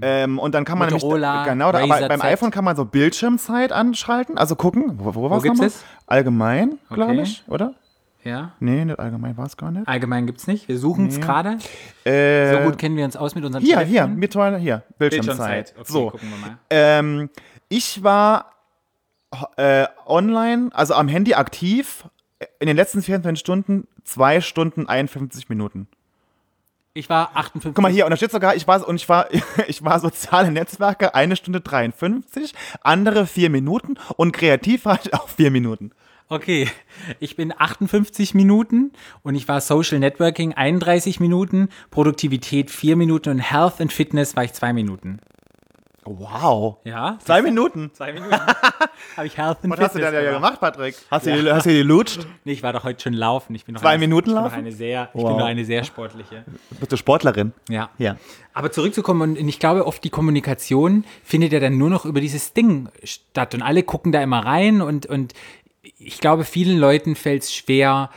Ähm, 0.00 0.38
und 0.38 0.54
dann 0.54 0.64
kann 0.64 0.78
man 0.78 0.90
Motorola, 0.92 1.32
nämlich, 1.44 1.52
genau, 1.52 1.72
da, 1.72 1.82
aber 1.82 2.08
beim 2.08 2.20
Z. 2.20 2.30
iPhone 2.32 2.50
kann 2.50 2.64
man 2.64 2.76
so 2.76 2.84
Bildschirmzeit 2.84 3.72
anschalten, 3.72 4.36
also 4.36 4.56
gucken, 4.56 4.94
wo, 4.98 5.14
wo, 5.14 5.28
gibt's 5.38 5.46
nochmal? 5.46 5.66
es? 5.66 5.84
Allgemein, 6.06 6.78
glaube 6.90 7.12
Okay. 7.12 7.22
ich, 7.22 7.44
oder? 7.48 7.74
Ja, 8.24 8.52
Nee, 8.60 8.84
nicht 8.84 8.98
allgemein 9.00 9.36
war 9.36 9.46
es 9.46 9.56
gar 9.56 9.70
nicht. 9.70 9.88
allgemein 9.88 10.26
gibt's 10.26 10.46
nicht. 10.46 10.68
Wir 10.68 10.78
suchen 10.78 11.08
es 11.08 11.20
gerade. 11.20 11.58
Äh, 12.04 12.52
So 12.52 12.58
gut 12.64 12.78
kennen 12.78 12.96
wir 12.96 13.04
uns 13.04 13.16
aus 13.16 13.34
mit 13.34 13.44
unseren 13.44 13.62
hier, 13.62 13.78
Telefonen. 13.78 14.12
hier, 14.12 14.20
virtuelle, 14.20 14.58
hier, 14.58 14.82
Bildschirmzeit. 14.98 15.74
Okay, 15.76 15.84
so, 15.92 16.10
gucken 16.10 16.28
wir 16.30 16.38
mal. 16.48 16.58
Ähm, 16.70 17.30
ich 17.68 18.02
war 18.04 18.52
äh, 19.56 19.86
online, 20.06 20.70
also 20.72 20.94
am 20.94 21.08
Handy 21.08 21.34
aktiv, 21.34 22.04
in 22.60 22.66
den 22.66 22.76
letzten 22.76 23.02
24 23.02 23.38
Stunden 23.38 23.86
2 24.04 24.40
Stunden 24.40 24.86
51 24.86 25.48
Minuten. 25.48 25.88
Ich 26.94 27.08
war 27.08 27.30
58. 27.34 27.74
Guck 27.74 27.82
mal 27.82 27.90
hier, 27.90 28.04
und 28.04 28.10
da 28.10 28.16
steht 28.16 28.32
sogar, 28.32 28.54
ich 28.54 28.66
war, 28.66 28.86
und 28.86 28.96
ich 28.96 29.08
war, 29.08 29.28
ich 29.66 29.82
war 29.82 29.98
soziale 29.98 30.50
Netzwerke 30.50 31.14
eine 31.14 31.36
Stunde 31.36 31.60
53, 31.60 32.54
andere 32.82 33.26
4 33.26 33.50
Minuten 33.50 33.94
und 34.16 34.32
kreativ 34.32 34.84
war 34.84 34.98
ich 35.02 35.14
auch 35.14 35.28
4 35.28 35.50
Minuten. 35.50 35.92
Okay, 36.28 36.68
ich 37.20 37.36
bin 37.36 37.52
58 37.56 38.34
Minuten 38.34 38.92
und 39.22 39.34
ich 39.34 39.48
war 39.48 39.60
Social 39.60 39.98
Networking 39.98 40.54
31 40.54 41.20
Minuten, 41.20 41.68
Produktivität 41.90 42.70
4 42.70 42.96
Minuten 42.96 43.30
und 43.30 43.38
Health 43.38 43.80
and 43.80 43.92
Fitness 43.92 44.34
war 44.36 44.44
ich 44.44 44.52
2 44.52 44.72
Minuten. 44.72 45.20
Wow. 46.04 46.78
Ja? 46.84 47.18
Zwei 47.24 47.42
Minuten. 47.42 47.90
Zwei 47.94 48.12
Minuten. 48.12 48.32
Habe 49.16 49.26
ich 49.26 49.36
Health 49.36 49.58
and 49.62 49.72
Was 49.72 49.80
hast 49.80 49.94
du 49.94 50.00
denn 50.00 50.12
da 50.12 50.32
gemacht. 50.32 50.58
Patrick? 50.60 50.96
Hast 51.10 51.26
du, 51.26 51.54
hast 51.54 51.66
du 51.66 51.70
die 51.70 51.82
lutscht? 51.82 52.26
Nee, 52.44 52.52
ich 52.52 52.62
war 52.62 52.72
doch 52.72 52.82
heute 52.84 53.00
schon 53.02 53.12
laufen. 53.12 53.54
Ich 53.54 53.64
bin 53.64 53.74
noch 53.74 53.82
Zwei 53.82 53.90
eine, 53.90 54.00
Minuten 54.00 54.30
ich 54.30 54.34
bin 54.34 54.42
laufen? 54.42 54.52
Noch 54.52 54.58
eine 54.58 54.72
sehr, 54.72 55.10
ich 55.14 55.20
Wow. 55.20 55.28
bin 55.28 55.36
noch 55.38 55.46
eine 55.46 55.64
sehr 55.64 55.84
sportliche. 55.84 56.44
Bist 56.80 56.90
du 56.92 56.96
Sportlerin? 56.96 57.52
Ja. 57.68 57.90
Ja. 57.98 58.16
Aber 58.52 58.72
zurückzukommen, 58.72 59.36
und 59.38 59.48
ich 59.48 59.58
glaube, 59.60 59.86
oft 59.86 60.02
die 60.02 60.10
Kommunikation 60.10 61.04
findet 61.22 61.52
ja 61.52 61.60
dann 61.60 61.78
nur 61.78 61.88
noch 61.90 62.04
über 62.04 62.20
dieses 62.20 62.52
Ding 62.52 62.88
statt 63.04 63.54
und 63.54 63.62
alle 63.62 63.82
gucken 63.84 64.10
da 64.12 64.22
immer 64.22 64.44
rein 64.44 64.82
und, 64.82 65.06
und 65.06 65.34
ich 65.98 66.18
glaube, 66.20 66.44
vielen 66.44 66.78
Leuten 66.78 67.14
fällt 67.14 67.44
es 67.44 67.54
schwer 67.54 68.10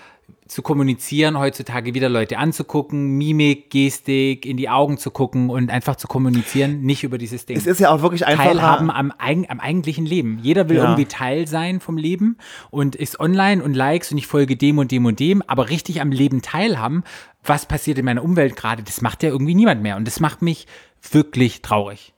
zu 0.47 0.61
kommunizieren, 0.61 1.39
heutzutage 1.39 1.93
wieder 1.95 2.07
Leute 2.07 2.37
anzugucken, 2.37 3.17
Mimik, 3.17 3.71
Gestik, 3.71 4.45
in 4.45 4.57
die 4.57 4.69
Augen 4.69 4.97
zu 4.97 5.09
gucken 5.09 5.49
und 5.49 5.71
einfach 5.71 5.95
zu 5.95 6.07
kommunizieren, 6.07 6.81
nicht 6.81 7.03
über 7.03 7.17
dieses 7.17 7.45
Ding. 7.45 7.57
Es 7.57 7.65
ist 7.65 7.79
ja 7.79 7.89
auch 7.89 8.01
wirklich 8.01 8.25
einfach. 8.27 8.45
Teilhaben 8.45 8.91
am, 8.91 9.11
am 9.17 9.59
eigentlichen 9.59 10.05
Leben. 10.05 10.39
Jeder 10.41 10.69
will 10.69 10.77
Ja. 10.77 10.83
irgendwie 10.83 11.05
Teil 11.05 11.47
sein 11.47 11.79
vom 11.79 11.97
Leben 11.97 12.37
und 12.69 12.95
ist 12.95 13.19
online 13.19 13.63
und 13.63 13.73
likes 13.73 14.11
und 14.11 14.17
ich 14.17 14.27
folge 14.27 14.55
dem 14.55 14.77
und 14.77 14.91
dem 14.91 15.05
und 15.05 15.19
dem, 15.19 15.41
aber 15.47 15.69
richtig 15.69 15.99
am 16.01 16.11
Leben 16.11 16.41
teilhaben, 16.41 17.03
was 17.43 17.65
passiert 17.65 17.97
in 17.97 18.05
meiner 18.05 18.23
Umwelt 18.23 18.55
gerade, 18.55 18.83
das 18.83 19.01
macht 19.01 19.23
ja 19.23 19.29
irgendwie 19.29 19.55
niemand 19.55 19.81
mehr 19.81 19.95
und 19.97 20.05
das 20.07 20.19
macht 20.19 20.41
mich 20.41 20.67
wirklich 21.11 21.61
traurig. 21.61 22.13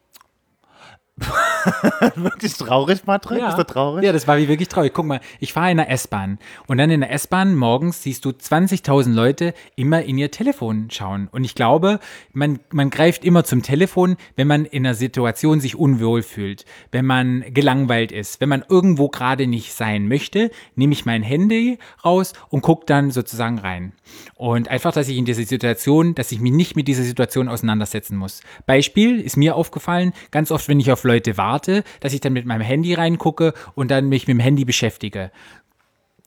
wirklich 2.16 2.54
traurig, 2.54 3.04
Patrick? 3.04 3.44
Bist 3.44 3.58
du 3.58 3.64
traurig? 3.64 4.04
Ja, 4.04 4.12
das 4.12 4.28
war 4.28 4.38
wie 4.38 4.48
wirklich 4.48 4.68
traurig. 4.68 4.94
Guck 4.94 5.06
mal, 5.06 5.20
ich 5.40 5.54
fahre 5.54 5.72
in 5.72 5.78
der 5.78 5.90
S-Bahn 5.90 6.38
und 6.68 6.78
dann 6.78 6.92
in 6.92 7.02
der 7.02 7.12
S-Bahn 7.12 7.56
morgens 7.56 8.04
siehst 8.04 8.24
du 8.26 8.30
20.000 8.30 9.14
Leute 9.14 9.54
immer 9.76 10.04
in 10.04 10.18
ihr 10.18 10.30
Telefon 10.30 10.90
schauen. 10.92 11.28
Und 11.32 11.44
ich 11.44 11.56
glaube, 11.56 12.00
man, 12.34 12.60
man 12.72 12.90
greift 12.90 13.26
immer 13.26 13.44
zum 13.44 13.64
Telefon, 13.64 14.18
wenn 14.36 14.48
man 14.48 14.66
in 14.66 14.86
einer 14.86 14.94
Situation 14.94 15.60
sich 15.60 15.76
unwohl 15.76 16.22
fühlt, 16.22 16.66
wenn 16.92 17.06
man 17.06 17.44
gelangweilt 17.52 18.12
ist, 18.12 18.40
wenn 18.40 18.50
man 18.50 18.64
irgendwo 18.70 19.10
gerade 19.10 19.48
nicht 19.48 19.74
sein 19.74 20.08
möchte, 20.08 20.52
nehme 20.76 20.94
ich 20.94 21.06
mein 21.06 21.24
Handy 21.24 21.80
raus 22.06 22.34
und 22.50 22.62
gucke 22.62 22.86
dann 22.86 23.10
sozusagen 23.10 23.58
rein. 23.58 23.94
Und 24.36 24.68
einfach, 24.68 24.94
dass 24.94 25.10
ich 25.10 25.18
in 25.18 25.26
dieser 25.26 25.44
Situation, 25.44 26.14
dass 26.14 26.32
ich 26.32 26.40
mich 26.40 26.52
nicht 26.52 26.76
mit 26.76 26.88
dieser 26.88 27.04
Situation 27.04 27.48
auseinandersetzen 27.48 28.18
muss. 28.18 28.42
Beispiel 28.68 29.20
ist 29.20 29.36
mir 29.36 29.56
aufgefallen, 29.56 30.14
ganz 30.30 30.52
oft, 30.52 30.68
wenn 30.68 30.80
ich 30.80 30.92
auf 30.92 31.07
Leute 31.08 31.38
warte, 31.38 31.84
dass 32.00 32.14
ich 32.14 32.22
dann 32.22 32.34
mit 32.34 32.46
meinem 32.46 32.62
Handy 32.62 32.94
reingucke 32.94 33.54
und 33.74 33.90
dann 33.90 34.10
mich 34.10 34.28
mit 34.28 34.36
dem 34.36 34.40
Handy 34.40 34.66
beschäftige. 34.66 35.32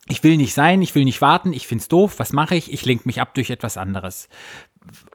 Ich 0.07 0.23
will 0.23 0.35
nicht 0.35 0.53
sein, 0.53 0.81
ich 0.81 0.95
will 0.95 1.05
nicht 1.05 1.21
warten, 1.21 1.53
ich 1.53 1.67
find's 1.67 1.87
doof, 1.87 2.15
was 2.17 2.33
mache 2.33 2.55
ich? 2.55 2.73
Ich 2.73 2.85
lenke 2.85 3.03
mich 3.05 3.21
ab 3.21 3.33
durch 3.35 3.49
etwas 3.49 3.77
anderes. 3.77 4.27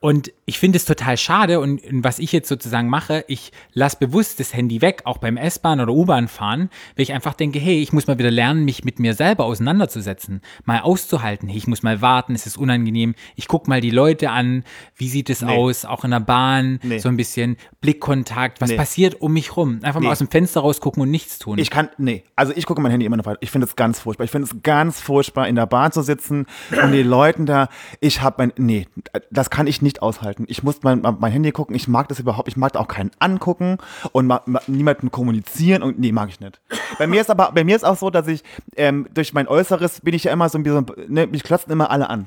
Und 0.01 0.31
ich 0.45 0.59
finde 0.59 0.77
es 0.77 0.85
total 0.85 1.17
schade 1.17 1.59
und 1.61 1.83
und 1.85 2.05
was 2.05 2.19
ich 2.21 2.31
jetzt 2.33 2.49
sozusagen 2.49 2.89
mache, 2.89 3.25
ich 3.27 3.51
lasse 3.73 3.97
bewusst 3.99 4.39
das 4.39 4.55
Handy 4.55 4.81
weg, 4.81 5.03
auch 5.05 5.19
beim 5.19 5.37
S-Bahn 5.37 5.81
oder 5.81 5.93
U-Bahn 5.93 6.29
fahren, 6.29 6.71
weil 6.95 7.03
ich 7.03 7.13
einfach 7.13 7.35
denke, 7.35 7.59
hey, 7.59 7.83
ich 7.83 7.93
muss 7.93 8.07
mal 8.07 8.19
wieder 8.19 8.31
lernen, 8.31 8.65
mich 8.65 8.85
mit 8.85 9.01
mir 9.01 9.15
selber 9.15 9.45
auseinanderzusetzen, 9.45 10.41
mal 10.65 10.81
auszuhalten. 10.81 11.49
Hey, 11.49 11.59
ich 11.59 11.67
muss 11.67 11.83
mal 11.83 12.01
warten, 12.01 12.35
es 12.35 12.47
ist 12.47 12.57
unangenehm. 12.57 13.15
Ich 13.35 13.49
gucke 13.49 13.69
mal 13.69 13.81
die 13.81 13.91
Leute 13.91 14.31
an, 14.31 14.63
wie 14.95 15.09
sieht 15.09 15.31
es 15.31 15.43
aus, 15.43 15.85
auch 15.85 16.05
in 16.05 16.13
der 16.13 16.21
Bahn, 16.21 16.79
Nee. 16.83 16.99
so 16.99 17.09
ein 17.09 17.17
bisschen 17.17 17.57
Blickkontakt, 17.81 18.61
was 18.61 18.71
Nee. 18.71 18.77
passiert 18.77 19.21
um 19.21 19.33
mich 19.33 19.57
rum. 19.57 19.81
Einfach 19.83 20.01
mal 20.01 20.07
Nee. 20.09 20.13
aus 20.13 20.19
dem 20.19 20.31
Fenster 20.31 20.61
rausgucken 20.61 21.03
und 21.03 21.11
nichts 21.11 21.39
tun. 21.39 21.59
Ich 21.59 21.71
kann, 21.71 21.89
nee, 21.99 22.23
also 22.37 22.53
ich 22.55 22.67
gucke 22.67 22.81
mein 22.81 22.91
Handy 22.93 23.07
immer 23.07 23.17
noch 23.17 23.27
weiter. 23.27 23.39
Ich 23.41 23.51
finde 23.51 23.67
es 23.67 23.75
ganz 23.75 23.99
furchtbar. 24.01 24.25
Ich 24.25 24.31
finde 24.31 24.47
es 24.47 24.63
ganz 24.63 25.01
furchtbar, 25.01 25.49
in 25.49 25.57
der 25.57 25.67
Bahn 25.67 25.91
zu 25.93 26.03
sitzen 26.03 26.47
und 26.83 26.93
die 26.93 27.03
Leuten 27.03 27.47
da, 27.47 27.69
ich 28.01 28.23
habe 28.23 28.37
mein, 28.39 28.53
nee, 28.57 28.87
das 29.31 29.51
kann 29.51 29.56
ich 29.67 29.81
nicht 29.81 30.03
aushalten. 30.03 30.45
Ich 30.49 30.63
muss 30.63 30.83
mein, 30.83 31.01
mein 31.01 31.33
Handy 31.33 31.53
gucken. 31.53 31.75
Ich 31.75 31.89
mag 31.89 32.09
das 32.09 32.21
überhaupt, 32.21 32.49
ich 32.49 32.57
mag 32.57 32.75
da 32.75 32.81
auch 32.81 32.89
keinen 32.89 33.11
angucken 33.19 33.79
und 34.13 34.27
ma, 34.27 34.43
ma, 34.45 34.61
niemanden 34.67 35.11
kommunizieren 35.11 35.83
und 35.83 35.99
nee, 35.99 36.13
mag 36.13 36.29
ich 36.29 36.41
nicht. 36.41 36.61
Bei 36.99 37.07
mir 37.07 37.23
ist 37.23 37.31
aber, 37.31 37.53
bei 37.53 37.65
mir 37.65 37.75
ist 37.75 37.85
auch 37.85 37.97
so, 37.97 38.11
dass 38.11 38.29
ich, 38.29 38.43
ähm, 38.77 39.07
durch 39.15 39.33
mein 39.33 39.49
Äußeres 39.49 40.01
bin 40.03 40.13
ich 40.13 40.25
ja 40.25 40.33
immer 40.33 40.49
so 40.51 40.59
ein 40.59 40.63
bisschen, 40.63 40.87
ne, 41.09 41.27
mich 41.27 41.43
klotzen 41.43 41.73
immer 41.73 41.91
alle 41.91 42.11
an. 42.11 42.27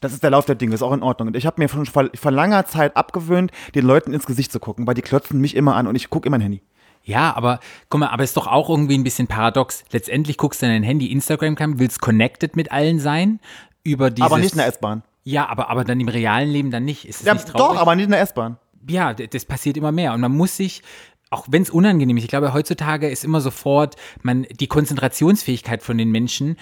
Das 0.00 0.12
ist 0.12 0.22
der 0.22 0.30
Lauf 0.30 0.44
der 0.44 0.54
Dinge, 0.54 0.74
ist 0.74 0.82
auch 0.82 0.92
in 0.92 1.02
Ordnung. 1.02 1.28
Und 1.28 1.36
ich 1.36 1.46
habe 1.46 1.60
mir 1.60 1.68
schon 1.68 1.86
vor, 1.86 2.08
vor 2.14 2.30
langer 2.30 2.66
Zeit 2.66 2.96
abgewöhnt, 2.96 3.50
den 3.74 3.86
Leuten 3.86 4.12
ins 4.12 4.26
Gesicht 4.26 4.52
zu 4.52 4.60
gucken, 4.60 4.86
weil 4.86 4.94
die 4.94 5.02
klotzen 5.02 5.40
mich 5.40 5.56
immer 5.56 5.74
an 5.74 5.86
und 5.86 5.96
ich 5.96 6.10
gucke 6.10 6.26
immer 6.26 6.36
mein 6.36 6.42
Handy. 6.42 6.62
Ja, 7.08 7.34
aber 7.34 7.60
guck 7.88 8.00
mal, 8.00 8.08
aber 8.08 8.22
ist 8.22 8.36
doch 8.36 8.46
auch 8.46 8.68
irgendwie 8.68 8.96
ein 8.96 9.02
bisschen 9.02 9.28
paradox. 9.28 9.82
Letztendlich 9.92 10.36
guckst 10.36 10.60
du 10.60 10.66
in 10.66 10.72
dein 10.72 10.82
Handy, 10.82 11.10
Instagram 11.10 11.54
kam, 11.54 11.78
willst 11.78 12.00
connected 12.00 12.54
mit 12.54 12.70
allen 12.70 12.98
sein 12.98 13.40
über 13.82 14.10
dieses. 14.10 14.30
Aber 14.30 14.38
nicht 14.38 14.52
in 14.52 14.58
der 14.58 14.66
S-Bahn. 14.66 15.02
Ja, 15.30 15.46
aber, 15.48 15.68
aber 15.68 15.84
dann 15.84 16.00
im 16.00 16.08
realen 16.08 16.48
Leben 16.50 16.70
dann 16.70 16.84
nicht. 16.84 17.04
Ist 17.06 17.20
es 17.20 17.26
Ja, 17.26 17.34
nicht 17.34 17.48
traurig? 17.48 17.74
doch, 17.76 17.80
aber 17.82 17.94
nicht 17.96 18.06
in 18.06 18.12
der 18.12 18.20
S-Bahn. 18.20 18.56
ja, 18.88 19.12
das 19.12 19.44
passiert 19.44 19.76
immer 19.76 19.92
mehr 19.92 20.14
und 20.14 20.20
man 20.22 20.32
muss 20.32 20.56
sich 20.56 20.82
auch 21.30 21.44
wenn 21.50 21.60
es 21.60 21.68
unangenehm 21.68 22.16
ist, 22.16 22.22
ich 22.24 22.30
glaube, 22.30 22.54
heutzutage 22.54 23.06
ist 23.10 23.22
immer 23.22 23.42
sofort, 23.42 23.96
man, 24.22 24.46
die 24.60 24.66
Konzentrationsfähigkeit 24.66 25.82
von 25.82 25.98
den 25.98 26.10
Menschen 26.10 26.56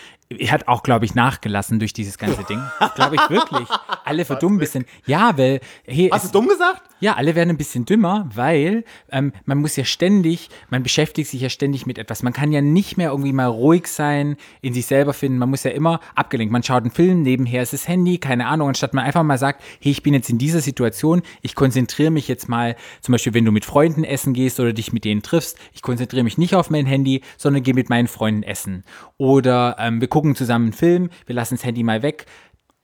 hat 0.49 0.69
auch, 0.69 0.83
glaube 0.83 1.05
ich, 1.05 1.15
nachgelassen 1.15 1.79
durch 1.79 1.93
dieses 1.93 2.19
ganze 2.19 2.45
Ding. 2.45 2.61
glaube 2.95 3.17
ich 3.17 3.31
wirklich. 3.31 3.69
Alle 4.05 4.25
verdummen 4.25 4.57
ein 4.57 4.61
bisschen. 4.61 4.85
Ja, 5.07 5.37
weil, 5.39 5.61
hey, 5.85 6.09
Hast 6.13 6.25
es, 6.25 6.31
du 6.33 6.41
dumm 6.41 6.49
gesagt? 6.49 6.83
ja, 7.01 7.15
alle 7.15 7.35
werden 7.35 7.51
ein 7.51 7.59
bisschen 7.59 7.85
dümmer, 7.85 8.29
weil 8.35 8.85
ähm, 9.11 9.33
man 9.45 9.59
muss 9.59 9.77
ja 9.77 9.85
ständig, 9.85 10.49
man 10.71 10.83
beschäftigt 10.83 11.31
sich 11.31 11.41
ja 11.41 11.51
ständig 11.51 11.87
mit 11.87 11.99
etwas. 11.99 12.23
Man 12.23 12.33
kann 12.33 12.53
ja 12.53 12.61
nicht 12.61 12.97
mehr 12.97 13.11
irgendwie 13.11 13.33
mal 13.33 13.47
ruhig 13.47 13.87
sein, 13.87 14.37
in 14.63 14.73
sich 14.73 14.87
selber 14.87 15.13
finden. 15.13 15.39
Man 15.39 15.51
muss 15.51 15.65
ja 15.65 15.73
immer 15.73 16.01
abgelenkt. 16.15 16.53
Man 16.53 16.63
schaut 16.63 16.83
einen 16.83 16.91
Film, 16.91 17.23
nebenher 17.23 17.63
ist 17.63 17.73
das 17.73 17.87
Handy, 17.87 18.19
keine 18.19 18.47
Ahnung, 18.47 18.69
anstatt 18.69 18.95
man 18.95 19.05
einfach 19.05 19.23
mal 19.23 19.39
sagt, 19.39 19.63
hey, 19.81 19.93
ich 19.93 20.03
bin 20.03 20.15
jetzt 20.15 20.31
in 20.31 20.39
dieser 20.39 20.61
Situation, 20.61 21.23
ich 21.43 21.55
konzentriere 21.55 22.11
mich 22.11 22.29
jetzt 22.29 22.49
mal, 22.49 22.77
zum 23.01 23.13
Beispiel, 23.13 23.35
wenn 23.35 23.45
du 23.45 23.53
mit 23.53 23.65
Freunden 23.65 24.05
essen 24.05 24.33
gehst 24.33 24.59
oder 24.59 24.73
dich 24.73 24.93
mit 24.93 25.05
denen 25.05 25.23
triffst, 25.23 25.59
ich 25.75 25.83
konzentriere 25.83 26.25
mich 26.25 26.39
nicht 26.39 26.55
auf 26.55 26.71
mein 26.71 26.87
Handy, 26.87 27.23
sondern 27.37 27.63
gehe 27.63 27.75
mit 27.75 27.91
meinen 27.91 28.09
Freunden 28.09 28.43
essen. 28.43 28.85
Oder 29.19 29.77
ähm, 29.79 30.01
wir 30.01 30.09
gucken 30.17 30.35
zusammen 30.35 30.67
einen 30.67 30.73
Film, 30.73 31.11
wir 31.27 31.35
lassen 31.35 31.57
das 31.57 31.65
Handy 31.67 31.83
mal 31.83 32.01
weg. 32.03 32.25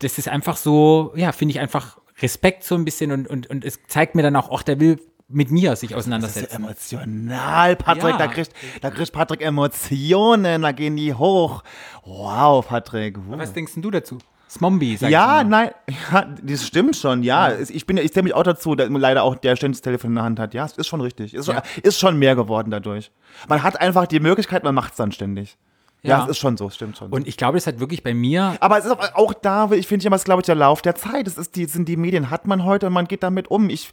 Das 0.00 0.18
ist 0.18 0.28
einfach 0.28 0.58
so, 0.58 1.12
ja, 1.16 1.32
finde 1.32 1.52
ich 1.52 1.60
einfach 1.60 1.96
Respekt 2.20 2.62
so 2.62 2.74
ein 2.74 2.84
bisschen 2.84 3.10
und, 3.10 3.26
und, 3.26 3.46
und 3.48 3.64
es 3.64 3.78
zeigt 3.88 4.14
mir 4.14 4.22
dann 4.22 4.36
auch, 4.36 4.50
ach, 4.52 4.62
der 4.62 4.78
will 4.80 5.00
mit 5.28 5.50
mir 5.50 5.74
sich 5.76 5.88
Das 5.88 5.96
ist 5.96 6.02
auseinandersetzen. 6.02 6.56
emotional, 6.56 7.76
Patrick. 7.76 8.10
Ja. 8.10 8.18
Da, 8.18 8.26
kriegt, 8.26 8.52
da 8.82 8.90
kriegt 8.90 9.12
Patrick 9.12 9.40
Emotionen, 9.40 10.60
da 10.60 10.72
gehen 10.72 10.94
die 10.96 11.14
hoch. 11.14 11.62
Wow, 12.04 12.66
Patrick. 12.68 13.16
Uh. 13.16 13.38
Was 13.38 13.54
denkst 13.54 13.72
du 13.76 13.90
dazu? 13.90 14.18
Smombi, 14.50 14.98
sag 14.98 15.08
Ja, 15.10 15.40
ich 15.40 15.48
nein, 15.48 15.70
ja, 16.12 16.26
das 16.42 16.66
stimmt 16.66 16.94
schon, 16.96 17.22
ja. 17.22 17.48
Es- 17.48 17.70
Ich, 17.70 17.86
bin, 17.86 17.96
ja- 17.96 18.02
ich 18.02 18.12
zähle 18.12 18.24
mich 18.24 18.34
auch 18.34 18.42
dazu, 18.42 18.74
dass 18.74 18.90
man 18.90 19.00
leider 19.00 19.22
auch 19.22 19.36
der 19.36 19.56
ständig 19.56 19.78
das 19.78 19.82
Telefon 19.82 20.10
in 20.10 20.16
der 20.16 20.24
Hand 20.24 20.38
hat. 20.38 20.52
Ja, 20.52 20.66
es 20.66 20.76
ist 20.76 20.86
schon 20.88 21.00
richtig. 21.00 21.32
Ist 21.32 21.46
schon, 21.46 21.54
Ja. 21.54 21.62
ist 21.82 21.98
schon 21.98 22.18
mehr 22.18 22.36
geworden 22.36 22.70
dadurch. 22.70 23.10
Man 23.48 23.62
hat 23.62 23.80
einfach 23.80 24.06
die 24.06 24.20
Möglichkeit, 24.20 24.64
man 24.64 24.74
macht 24.74 24.90
es 24.90 24.96
dann 24.98 25.12
ständig. 25.12 25.56
Ja, 26.04 26.18
Ja. 26.18 26.24
es 26.24 26.30
ist 26.30 26.38
schon 26.38 26.56
so, 26.56 26.68
stimmt 26.68 26.96
schon. 26.96 27.10
Und 27.12 27.28
ich 27.28 27.36
glaube, 27.36 27.56
das 27.56 27.66
hat 27.66 27.78
wirklich 27.78 28.02
bei 28.02 28.12
mir, 28.12 28.56
Aber 28.60 28.76
es 28.78 28.84
ist 28.84 28.90
auch- 28.90 29.14
auch 29.14 29.34
da, 29.34 29.70
ich 29.70 29.86
finde 29.86 30.04
immer, 30.06 30.16
es 30.16 30.22
ist, 30.22 30.26
glaube 30.26 30.40
ich, 30.42 30.46
der 30.46 30.56
Lauf 30.56 30.82
der 30.82 30.96
Zeit. 30.96 31.28
Es 31.28 31.38
ist 31.38 31.54
die, 31.54 31.66
sind 31.66 31.88
die 31.88 31.96
Medien, 31.96 32.28
hat 32.30 32.46
man 32.46 32.64
heute 32.64 32.88
und 32.88 32.92
man 32.92 33.06
geht 33.06 33.22
damit 33.22 33.48
um. 33.50 33.70
Ich, 33.70 33.90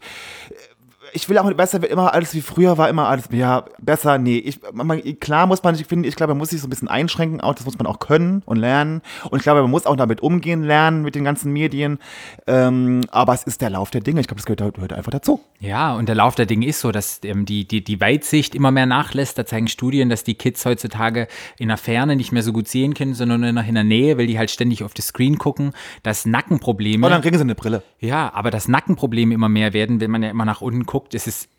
ich 1.13 1.29
will 1.29 1.37
auch 1.37 1.51
besser, 1.53 1.89
immer 1.89 2.13
alles 2.13 2.33
wie 2.33 2.41
früher 2.41 2.77
war, 2.77 2.89
immer 2.89 3.07
alles, 3.07 3.25
ja, 3.31 3.65
besser, 3.79 4.17
nee. 4.17 4.37
Ich, 4.37 4.59
man, 4.71 5.01
klar 5.19 5.47
muss 5.47 5.63
man, 5.63 5.75
ich 5.75 5.85
finde, 5.85 6.07
ich 6.07 6.15
glaube, 6.15 6.33
man 6.33 6.39
muss 6.39 6.49
sich 6.49 6.61
so 6.61 6.67
ein 6.67 6.69
bisschen 6.69 6.87
einschränken, 6.87 7.41
auch 7.41 7.55
das 7.55 7.65
muss 7.65 7.77
man 7.77 7.87
auch 7.87 7.99
können 7.99 8.43
und 8.45 8.57
lernen. 8.57 9.01
Und 9.29 9.39
ich 9.39 9.43
glaube, 9.43 9.61
man 9.61 9.71
muss 9.71 9.85
auch 9.85 9.95
damit 9.95 10.21
umgehen 10.21 10.63
lernen 10.63 11.03
mit 11.03 11.15
den 11.15 11.23
ganzen 11.23 11.51
Medien. 11.51 11.99
Ähm, 12.47 13.01
aber 13.11 13.33
es 13.33 13.43
ist 13.43 13.61
der 13.61 13.69
Lauf 13.69 13.91
der 13.91 14.01
Dinge. 14.01 14.21
Ich 14.21 14.27
glaube, 14.27 14.41
das 14.41 14.45
gehört, 14.45 14.75
gehört 14.75 14.93
einfach 14.93 15.11
dazu. 15.11 15.39
Ja, 15.59 15.95
und 15.95 16.07
der 16.07 16.15
Lauf 16.15 16.35
der 16.35 16.45
Dinge 16.45 16.67
ist 16.67 16.79
so, 16.79 16.91
dass 16.91 17.21
ähm, 17.23 17.45
die, 17.45 17.67
die, 17.67 17.83
die 17.83 17.99
Weitsicht 18.01 18.55
immer 18.55 18.71
mehr 18.71 18.85
nachlässt. 18.85 19.37
Da 19.37 19.45
zeigen 19.45 19.67
Studien, 19.67 20.09
dass 20.09 20.23
die 20.23 20.35
Kids 20.35 20.65
heutzutage 20.65 21.27
in 21.57 21.67
der 21.69 21.77
Ferne 21.77 22.15
nicht 22.15 22.31
mehr 22.31 22.43
so 22.43 22.53
gut 22.53 22.67
sehen 22.67 22.93
können, 22.93 23.13
sondern 23.13 23.41
nur 23.41 23.51
noch 23.51 23.67
in 23.67 23.75
der 23.75 23.83
Nähe, 23.83 24.17
weil 24.17 24.27
die 24.27 24.37
halt 24.37 24.51
ständig 24.51 24.83
auf 24.83 24.93
das 24.93 25.07
Screen 25.07 25.37
gucken. 25.37 25.73
Dass 26.03 26.25
Nackenprobleme. 26.25 27.05
Und 27.05 27.11
dann 27.11 27.21
kriegen 27.21 27.37
sie 27.37 27.43
eine 27.43 27.55
Brille. 27.55 27.83
Ja, 27.99 28.31
aber 28.33 28.51
dass 28.51 28.67
Nackenprobleme 28.67 29.33
immer 29.33 29.49
mehr 29.49 29.73
werden, 29.73 29.99
wenn 29.99 30.11
man 30.11 30.23
ja 30.23 30.29
immer 30.29 30.45
nach 30.45 30.61
unten 30.61 30.85
guckt, 30.85 30.98
ist 31.13 31.27
es 31.27 31.49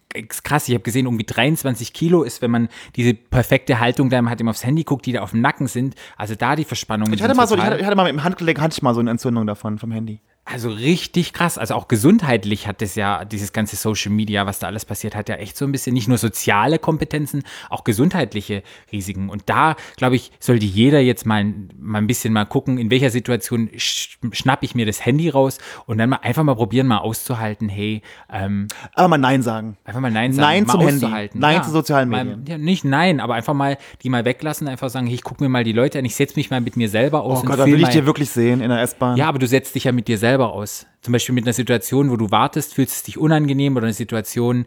krass. 0.42 0.68
Ich 0.68 0.74
habe 0.74 0.82
gesehen, 0.82 1.06
irgendwie 1.06 1.24
23 1.24 1.92
Kilo 1.92 2.22
ist, 2.22 2.42
wenn 2.42 2.50
man 2.50 2.68
diese 2.96 3.14
perfekte 3.14 3.80
Haltung 3.80 4.10
da 4.10 4.24
hat, 4.24 4.40
immer 4.40 4.50
aufs 4.50 4.64
Handy 4.64 4.84
guckt, 4.84 5.06
die 5.06 5.12
da 5.12 5.20
auf 5.20 5.30
dem 5.30 5.40
Nacken 5.40 5.66
sind. 5.66 5.94
Also 6.16 6.34
da 6.34 6.56
die 6.56 6.64
Verspannungen. 6.64 7.14
Ich 7.14 7.22
hatte 7.22 7.34
mal 7.34 7.46
so, 7.46 7.56
ich 7.56 7.62
hatte, 7.62 7.78
ich 7.78 7.84
hatte 7.84 7.96
mal 7.96 8.08
im 8.08 8.22
Handgelenk 8.24 8.60
hatte 8.60 8.74
ich 8.74 8.82
mal 8.82 8.94
so 8.94 9.00
eine 9.00 9.10
Entzündung 9.10 9.46
davon 9.46 9.78
vom 9.78 9.92
Handy. 9.92 10.20
Also 10.52 10.70
richtig 10.70 11.32
krass. 11.32 11.58
Also 11.58 11.74
auch 11.74 11.86
gesundheitlich 11.88 12.66
hat 12.66 12.82
das 12.82 12.94
ja, 12.94 13.24
dieses 13.24 13.52
ganze 13.52 13.76
Social 13.76 14.10
Media, 14.12 14.46
was 14.46 14.58
da 14.58 14.66
alles 14.66 14.84
passiert, 14.84 15.14
hat 15.14 15.28
ja 15.28 15.36
echt 15.36 15.56
so 15.56 15.64
ein 15.64 15.72
bisschen 15.72 15.94
nicht 15.94 16.08
nur 16.08 16.18
soziale 16.18 16.78
Kompetenzen, 16.78 17.42
auch 17.68 17.84
gesundheitliche 17.84 18.62
Risiken. 18.90 19.28
Und 19.28 19.44
da, 19.46 19.76
glaube 19.96 20.16
ich, 20.16 20.32
sollte 20.40 20.66
jeder 20.66 21.00
jetzt 21.00 21.26
mal, 21.26 21.44
mal 21.78 21.98
ein 21.98 22.06
bisschen 22.06 22.32
mal 22.32 22.44
gucken, 22.46 22.78
in 22.78 22.90
welcher 22.90 23.10
Situation 23.10 23.70
sch 23.76 24.18
schnapp 24.32 24.62
ich 24.62 24.74
mir 24.74 24.86
das 24.86 25.04
Handy 25.04 25.28
raus 25.28 25.58
und 25.86 25.98
dann 25.98 26.10
mal 26.10 26.16
einfach 26.22 26.42
mal 26.42 26.54
probieren, 26.54 26.86
mal 26.86 26.98
auszuhalten, 26.98 27.68
hey, 27.68 28.02
ähm, 28.32 28.66
Aber 28.94 29.08
mal 29.08 29.18
Nein 29.18 29.42
sagen. 29.42 29.76
einfach 29.84 30.00
mal 30.00 30.10
Nein 30.10 30.32
sagen. 30.32 30.46
Nein 30.46 30.64
mal 30.64 30.72
zum 30.72 31.14
Handy. 31.14 31.38
Nein 31.38 31.62
zu 31.62 31.70
sozialen 31.70 32.08
mal, 32.08 32.24
Medien. 32.24 32.44
Ja, 32.46 32.58
nicht 32.58 32.84
Nein, 32.84 33.20
aber 33.20 33.34
einfach 33.34 33.54
mal 33.54 33.78
die 34.02 34.10
mal 34.10 34.24
weglassen, 34.24 34.68
einfach 34.68 34.90
sagen, 34.90 35.06
hey, 35.06 35.14
ich 35.14 35.22
gucke 35.22 35.42
mir 35.42 35.48
mal 35.48 35.64
die 35.64 35.72
Leute 35.72 35.98
an, 35.98 36.04
ich 36.04 36.16
setze 36.16 36.36
mich 36.36 36.50
mal 36.50 36.60
mit 36.60 36.76
mir 36.76 36.88
selber 36.88 37.22
aus 37.22 37.38
Oh 37.38 37.40
und 37.42 37.46
Gott, 37.46 37.58
da 37.60 37.66
will 37.66 37.76
ich 37.76 37.82
mal- 37.82 37.92
dir 37.92 38.06
wirklich 38.06 38.30
sehen 38.30 38.60
in 38.60 38.68
der 38.70 38.80
S-Bahn. 38.82 39.16
ja, 39.16 39.26
aber 39.28 39.38
du 39.38 39.46
setzt 39.46 39.74
dich 39.74 39.84
ja 39.84 39.92
mit 39.92 40.08
dir 40.08 40.18
selber 40.18 40.39
aus. 40.48 40.86
Zum 41.02 41.12
Beispiel 41.12 41.34
mit 41.34 41.44
einer 41.44 41.52
Situation, 41.52 42.10
wo 42.10 42.16
du 42.16 42.30
wartest, 42.30 42.74
fühlst 42.74 42.96
es 42.96 43.02
dich 43.04 43.18
unangenehm 43.18 43.76
oder 43.76 43.86
eine 43.86 43.94
Situation, 43.94 44.66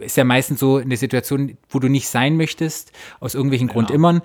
ist 0.00 0.16
ja 0.16 0.24
meistens 0.24 0.60
so 0.60 0.76
eine 0.76 0.96
Situation, 0.96 1.56
wo 1.68 1.78
du 1.78 1.88
nicht 1.88 2.08
sein 2.08 2.36
möchtest, 2.36 2.92
aus 3.20 3.34
irgendwelchen 3.34 3.68
Grund 3.68 3.90
immer, 3.90 4.20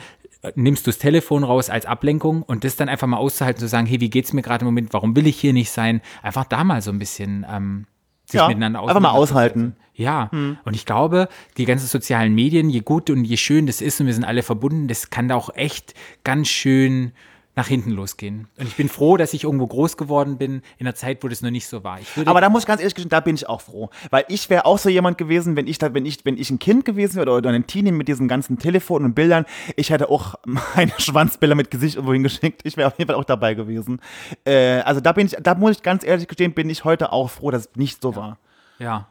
nimmst 0.55 0.85
du 0.85 0.91
das 0.91 0.99
Telefon 0.99 1.43
raus 1.43 1.69
als 1.69 1.85
Ablenkung 1.85 2.43
und 2.43 2.63
das 2.63 2.75
dann 2.75 2.89
einfach 2.89 3.07
mal 3.07 3.17
auszuhalten, 3.17 3.59
zu 3.61 3.67
sagen, 3.67 3.87
hey, 3.87 4.01
wie 4.01 4.09
geht's 4.09 4.33
mir 4.33 4.41
gerade 4.41 4.63
im 4.63 4.67
Moment, 4.67 4.93
warum 4.93 5.15
will 5.15 5.25
ich 5.25 5.39
hier 5.39 5.53
nicht 5.53 5.71
sein? 5.71 6.01
Einfach 6.21 6.43
da 6.45 6.63
mal 6.63 6.81
so 6.81 6.91
ein 6.91 6.99
bisschen 6.99 7.45
ähm, 7.49 7.87
sich 8.25 8.39
Ja, 8.39 8.47
miteinander 8.47 8.81
einfach 8.81 8.99
mal 8.99 9.11
aushalten. 9.11 9.75
Ja, 9.95 10.31
und 10.65 10.75
ich 10.75 10.87
glaube, 10.87 11.29
die 11.57 11.65
ganzen 11.65 11.85
sozialen 11.85 12.33
Medien, 12.33 12.69
je 12.69 12.79
gut 12.79 13.11
und 13.11 13.25
je 13.25 13.37
schön 13.37 13.67
das 13.67 13.79
ist 13.79 14.01
und 14.01 14.07
wir 14.07 14.13
sind 14.13 14.23
alle 14.23 14.41
verbunden, 14.41 14.87
das 14.87 15.11
kann 15.11 15.27
da 15.27 15.35
auch 15.35 15.53
echt 15.55 15.93
ganz 16.23 16.47
schön 16.47 17.11
nach 17.55 17.67
hinten 17.67 17.91
losgehen. 17.91 18.47
Und 18.57 18.67
ich 18.67 18.75
bin 18.75 18.89
froh, 18.89 19.15
dass 19.15 19.33
ich 19.33 19.43
irgendwo 19.43 19.67
groß 19.67 19.95
geworden 19.97 20.37
bin 20.37 20.63
in 20.77 20.87
einer 20.87 20.95
Zeit, 20.95 21.23
wo 21.23 21.27
das 21.27 21.41
noch 21.41 21.51
nicht 21.51 21.67
so 21.67 21.83
war. 21.83 21.99
Aber 22.25 22.41
da 22.41 22.49
muss 22.49 22.63
ich 22.63 22.67
ganz 22.67 22.81
ehrlich 22.81 22.95
gestehen, 22.95 23.09
da 23.09 23.19
bin 23.19 23.35
ich 23.35 23.47
auch 23.47 23.61
froh. 23.61 23.89
Weil 24.09 24.25
ich 24.27 24.49
wäre 24.49 24.65
auch 24.65 24.79
so 24.79 24.89
jemand 24.89 25.17
gewesen, 25.17 25.55
wenn 25.55 25.67
ich, 25.67 25.77
da, 25.77 25.93
wenn 25.93 26.05
ich, 26.05 26.25
wenn 26.25 26.37
ich 26.37 26.49
ein 26.49 26.57
Kind 26.57 26.83
gewesen 26.83 27.17
wäre 27.17 27.29
oder, 27.31 27.49
ein 27.51 27.67
Teenie 27.67 27.91
mit 27.91 28.07
diesen 28.07 28.27
ganzen 28.27 28.57
Telefonen 28.57 29.05
und 29.05 29.13
Bildern, 29.13 29.45
ich 29.75 29.91
hätte 29.91 30.09
auch 30.09 30.35
meine 30.75 30.93
Schwanzbilder 30.97 31.55
mit 31.55 31.69
Gesicht 31.69 31.95
irgendwo 31.95 32.13
hingeschickt. 32.13 32.61
Ich 32.63 32.75
wäre 32.75 32.87
auf 32.87 32.97
jeden 32.97 33.09
Fall 33.09 33.19
auch 33.19 33.25
dabei 33.25 33.53
gewesen. 33.53 34.01
Äh, 34.45 34.79
also 34.79 34.99
da 34.99 35.11
bin 35.11 35.27
ich, 35.27 35.37
da 35.41 35.53
muss 35.53 35.77
ich 35.77 35.83
ganz 35.83 36.03
ehrlich 36.03 36.27
gestehen, 36.27 36.53
bin 36.53 36.69
ich 36.69 36.83
heute 36.83 37.11
auch 37.11 37.29
froh, 37.29 37.51
dass 37.51 37.67
es 37.67 37.75
nicht 37.75 38.01
so 38.01 38.15
war. 38.15 38.37
ja. 38.79 39.07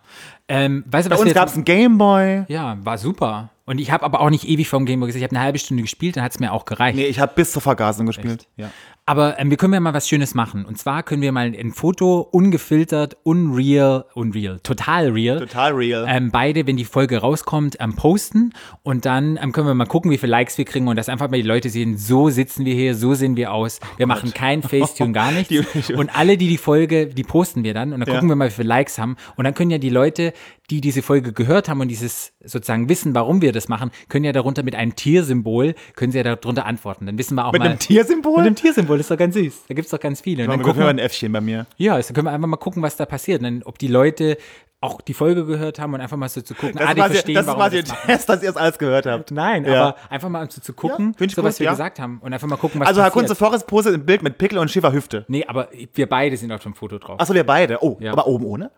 Ähm, 0.48 0.84
weißt 0.86 1.06
du, 1.06 1.10
Bei 1.10 1.14
was 1.14 1.22
uns 1.22 1.32
gab 1.32 1.48
es 1.48 1.54
einen 1.54 1.64
Gameboy. 1.64 2.44
Ja, 2.48 2.76
war 2.84 2.98
super. 2.98 3.48
Und 3.64 3.78
ich 3.80 3.90
habe 3.90 4.04
aber 4.04 4.20
auch 4.20 4.30
nicht 4.30 4.48
ewig 4.48 4.68
vom 4.68 4.86
Gameboy 4.86 5.06
gesessen. 5.06 5.22
Ich 5.22 5.28
habe 5.28 5.36
eine 5.36 5.44
halbe 5.44 5.58
Stunde 5.58 5.82
gespielt, 5.82 6.16
dann 6.16 6.24
hat 6.24 6.32
es 6.32 6.40
mir 6.40 6.52
auch 6.52 6.64
gereicht. 6.64 6.96
Nee, 6.96 7.06
ich 7.06 7.20
habe 7.20 7.32
bis 7.34 7.52
zur 7.52 7.62
Vergasung 7.62 8.06
gespielt. 8.06 8.48
Ja. 8.56 8.70
Aber 9.04 9.36
ähm, 9.40 9.50
wir 9.50 9.56
können 9.56 9.74
ja 9.74 9.80
mal 9.80 9.94
was 9.94 10.08
Schönes 10.08 10.34
machen. 10.34 10.64
Und 10.64 10.78
zwar 10.78 11.02
können 11.02 11.22
wir 11.22 11.32
mal 11.32 11.52
ein 11.58 11.72
Foto 11.72 12.20
ungefiltert, 12.20 13.16
unreal, 13.24 14.04
unreal, 14.14 14.60
total 14.62 15.08
real. 15.10 15.40
Total 15.40 15.72
real. 15.72 16.06
Ähm, 16.08 16.30
beide, 16.30 16.68
wenn 16.68 16.76
die 16.76 16.84
Folge 16.84 17.18
rauskommt, 17.18 17.78
ähm, 17.80 17.96
posten. 17.96 18.52
Und 18.84 19.04
dann 19.04 19.38
ähm, 19.42 19.50
können 19.50 19.66
wir 19.66 19.74
mal 19.74 19.86
gucken, 19.86 20.12
wie 20.12 20.18
viele 20.18 20.30
Likes 20.30 20.56
wir 20.56 20.64
kriegen 20.64 20.86
und 20.86 20.94
dass 20.94 21.08
einfach 21.08 21.28
mal 21.30 21.36
die 21.36 21.48
Leute 21.48 21.68
sehen, 21.68 21.96
so 21.96 22.30
sitzen 22.30 22.64
wir 22.64 22.74
hier, 22.74 22.94
so 22.94 23.14
sehen 23.14 23.34
wir 23.34 23.52
aus. 23.52 23.80
Wir 23.96 24.06
machen 24.06 24.32
kein 24.34 24.62
Facetune, 24.62 25.12
gar 25.12 25.32
nichts. 25.32 25.48
Die- 25.48 25.94
und 25.94 26.16
alle, 26.16 26.36
die 26.36 26.46
die 26.48 26.58
Folge, 26.58 27.06
die 27.06 27.24
posten 27.24 27.64
wir 27.64 27.74
dann. 27.74 27.92
Und 27.92 28.00
dann 28.00 28.08
Ja. 28.08 28.14
gucken 28.14 28.28
wir 28.28 28.36
mal, 28.36 28.48
wie 28.48 28.54
viele 28.54 28.68
Likes 28.68 28.98
haben. 28.98 29.16
Und 29.36 29.44
dann 29.44 29.54
können 29.54 29.72
ja 29.72 29.78
die 29.78 29.90
Leute, 29.90 30.32
die 30.70 30.80
diese 30.80 31.02
Folge 31.02 31.32
gehört 31.32 31.68
haben 31.68 31.80
und 31.80 31.88
dieses 31.88 32.32
sozusagen 32.44 32.88
wissen, 32.88 33.14
warum 33.14 33.42
wir 33.42 33.52
das 33.52 33.68
machen, 33.68 33.90
können 34.08 34.24
ja 34.24 34.32
darunter 34.32 34.62
mit 34.62 34.74
einem 34.76 34.94
Tiersymbol, 34.94 35.74
können 35.96 36.12
sie 36.12 36.18
ja 36.18 36.24
darunter 36.36 36.64
antworten. 36.66 37.04
Dann 37.06 37.18
wissen 37.18 37.34
wir 37.34 37.44
auch 37.46 37.52
Mit 37.52 37.60
mal. 37.60 37.68
einem 37.68 37.78
Tiersymbol? 37.80 38.38
Mit 38.38 38.46
einem 38.46 38.56
Tiersymbol, 38.56 38.96
das 39.02 39.06
ist 39.06 39.10
doch 39.10 39.18
ganz 39.18 39.34
süß. 39.34 39.64
Da 39.68 39.74
gibt 39.74 39.86
es 39.86 39.90
doch 39.90 40.00
ganz 40.00 40.20
viele. 40.20 40.44
Und 40.44 40.50
dann 40.50 40.58
Dann 40.58 40.66
gucken 40.66 40.80
wir 40.80 40.86
wir, 40.86 40.90
ein 40.90 40.98
Äffchen 40.98 41.32
bei 41.32 41.40
mir. 41.40 41.66
ja, 41.76 41.94
also 41.94 42.14
können 42.14 42.26
wir 42.26 42.32
einfach 42.32 42.48
mal 42.48 42.56
gucken, 42.56 42.82
was 42.82 42.96
da 42.96 43.06
passiert. 43.06 43.42
Dann, 43.42 43.62
ob 43.64 43.78
die 43.78 43.88
Leute 43.88 44.36
auch 44.80 45.00
die 45.00 45.14
Folge 45.14 45.46
gehört 45.46 45.78
haben 45.78 45.94
und 45.94 46.00
einfach 46.00 46.16
mal 46.16 46.28
so 46.28 46.40
zu 46.40 46.54
gucken, 46.54 46.76
Das 46.76 46.88
ah, 46.88 46.94
die 46.94 47.00
war, 47.00 47.08
verstehen, 47.10 47.34
das 47.36 47.46
warum 47.46 47.60
war 47.60 47.70
wir 47.70 47.82
der 47.84 47.92
das. 47.94 48.02
Test, 48.06 48.28
dass 48.28 48.42
ihr 48.42 48.50
es 48.50 48.56
alles 48.56 48.78
gehört 48.78 49.06
habt. 49.06 49.30
Nein, 49.30 49.64
Ja. 49.64 49.88
aber 49.90 49.96
einfach 50.10 50.28
mal 50.28 50.42
um 50.42 50.50
zu, 50.50 50.60
zu 50.60 50.72
gucken, 50.72 51.14
Ja, 51.20 51.28
so 51.28 51.44
was 51.44 51.54
gut, 51.54 51.60
wir 51.60 51.64
ja. 51.66 51.70
gesagt 51.70 52.00
haben 52.00 52.18
und 52.20 52.32
einfach 52.32 52.48
mal 52.48 52.56
gucken, 52.56 52.80
was 52.80 52.88
Also 52.88 53.00
Herr. 53.00 53.12
Kunze 53.12 53.36
Forrest 53.36 53.68
postet 53.68 53.94
ein 53.94 54.04
Bild 54.04 54.24
mit 54.24 54.38
Pickel 54.38 54.58
und 54.58 54.70
schiefer 54.72 54.92
Hüfte. 54.92 55.24
nee, 55.28 55.44
aber 55.46 55.68
wir 55.94 56.08
beide 56.08 56.36
sind 56.36 56.50
auf 56.50 56.64
dem 56.64 56.74
Foto 56.74 56.98
drauf. 56.98 57.20
Achso, 57.20 57.32
wir 57.32 57.44
beide. 57.44 57.78
Oh, 57.80 57.96
aber 58.10 58.26
oben 58.26 58.44
ohne? 58.44 58.70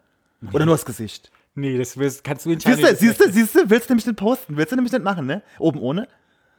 Oder 0.52 0.66
nur 0.66 0.74
das 0.74 0.84
Gesicht? 0.84 1.30
nee, 1.54 1.78
das 1.78 1.96
wirst, 1.96 2.22
kannst 2.24 2.44
du 2.44 2.50
entscheiden. 2.50 2.84
Siehst 2.84 3.00
du, 3.00 3.06
siehst 3.06 3.20
du, 3.24 3.30
siehst 3.32 3.54
du, 3.54 3.70
willst 3.70 3.88
du 3.88 3.92
nämlich 3.94 4.06
nicht 4.06 4.18
posten? 4.18 4.56
Willst 4.58 4.72
du 4.72 4.76
nämlich 4.76 4.92
nicht 4.92 5.04
machen, 5.04 5.24
ne? 5.24 5.40
Oben 5.58 5.78
ohne? 5.78 6.06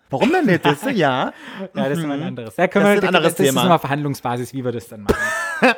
Warum 0.09 0.31
denn 0.31 0.45
nicht? 0.45 0.63
Siehst 0.63 0.85
du, 0.85 0.89
ja. 0.91 1.33
Ja, 1.73 1.89
das 1.89 1.97
ist 1.99 2.05
mal 2.05 2.13
ein 2.19 2.23
anderes. 2.27 2.55
Da 2.55 2.67
können 2.67 2.85
Das 2.85 2.91
wir, 2.91 2.97
ist 2.97 3.03
ein 3.03 3.07
anderes 3.15 3.25
das, 3.33 3.37
das 3.37 3.47
Thema. 3.47 3.61
ist 3.61 3.65
immer 3.65 3.79
Verhandlungsbasis, 3.79 4.53
wie 4.53 4.63
wir 4.63 4.71
das 4.71 4.87
dann 4.87 5.03
machen. 5.03 5.17